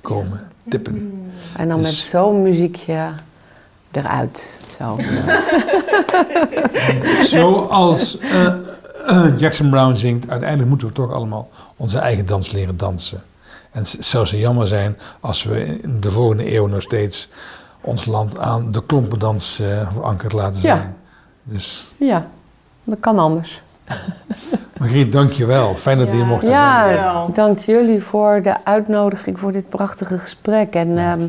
komen, 0.00 0.40
tippen. 0.68 1.12
En 1.56 1.68
dan 1.68 1.78
Dus- 1.78 1.86
met 1.90 1.96
zo'n 1.98 2.42
muziekje 2.42 3.08
eruit. 3.90 4.58
Zo. 4.78 4.98
Zoals 7.26 8.18
eh, 8.18 8.44
eh, 8.46 8.54
Jackson 9.36 9.70
Brown 9.70 9.94
zingt, 9.94 10.28
uiteindelijk 10.30 10.68
moeten 10.68 10.88
we 10.88 10.94
toch 10.94 11.12
allemaal 11.12 11.48
onze 11.76 11.98
eigen 11.98 12.26
dans 12.26 12.50
leren 12.50 12.76
dansen. 12.76 13.22
En 13.70 13.80
het 13.82 13.96
zou 14.00 14.26
zo 14.26 14.36
jammer 14.36 14.68
zijn 14.68 14.96
als 15.20 15.42
we 15.42 15.64
in 15.82 16.00
de 16.00 16.10
volgende 16.10 16.54
eeuw 16.54 16.66
nog 16.66 16.82
steeds 16.82 17.28
ons 17.80 18.04
land 18.06 18.38
aan 18.38 18.72
de 18.72 18.82
klompendans 18.86 19.60
eh 19.60 19.92
verankerd 19.92 20.32
laten 20.32 20.62
Ja. 20.62 20.76
zijn. 20.76 20.96
Dus 21.42 21.94
Ja, 21.98 22.26
dat 22.84 23.00
kan 23.00 23.18
anders. 23.18 23.62
Margriet, 24.78 25.12
dank 25.12 25.32
je 25.32 25.46
wel. 25.46 25.74
Fijn 25.74 25.98
dat 25.98 26.06
we 26.08 26.12
hier 26.14 26.22
Ja. 26.22 26.28
mochten 26.30 26.48
zijn. 26.48 26.94
Ja, 26.94 27.26
dank 27.32 27.58
jullie 27.58 28.02
voor 28.02 28.42
de 28.42 28.64
uitnodiging 28.64 29.38
voor 29.38 29.52
dit 29.52 29.68
prachtige 29.68 30.18
gesprek. 30.18 30.74
En 30.74 30.98
ehm, 30.98 31.26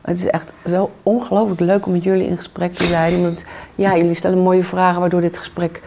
het 0.00 0.16
is 0.16 0.26
echt 0.26 0.52
zo 0.66 0.90
ongelooflijk 1.02 1.60
leuk 1.60 1.86
om 1.86 1.92
met 1.92 2.04
jullie 2.04 2.26
in 2.26 2.36
gesprek 2.36 2.74
te 2.74 2.84
zijn. 2.84 3.22
Want 3.22 3.44
ja, 3.74 3.96
jullie 3.96 4.14
stellen 4.14 4.38
mooie 4.38 4.62
vragen 4.62 5.00
waardoor 5.00 5.20
dit 5.20 5.38
gesprek 5.38 5.82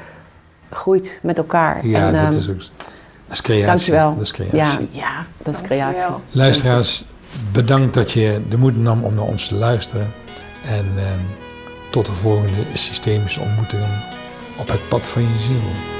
groeit 0.75 1.19
met 1.21 1.37
elkaar. 1.37 1.87
Ja, 1.87 2.07
en, 2.07 2.13
dat 2.13 2.21
ehm, 2.21 2.39
is 2.39 2.49
ook... 2.49 2.57
Dat 2.57 3.41
is 3.41 3.41
creatie. 3.41 3.65
dankjewel. 3.65 4.13
Dat 4.15 4.23
is 4.23 4.31
creatie. 4.31 4.57
Ja, 4.57 4.77
Ja, 4.91 5.25
dat 5.37 5.53
is 5.53 5.59
dankjewel. 5.61 5.91
creatie. 5.91 6.15
Luisteraars, 6.31 7.05
bedankt 7.51 7.93
dat 7.93 8.11
je 8.11 8.41
de 8.49 8.57
moed 8.57 8.77
nam 8.77 9.03
om 9.03 9.13
naar 9.13 9.25
ons 9.25 9.47
te 9.47 9.55
luisteren. 9.55 10.11
En 10.65 10.85
ehm, 10.97 11.19
tot 11.91 12.05
de 12.05 12.13
volgende 12.13 12.61
systemische 12.73 13.39
ontmoetingen 13.39 14.01
op 14.57 14.67
het 14.67 14.87
pad 14.87 15.07
van 15.07 15.21
je 15.21 15.37
ziel. 15.37 15.92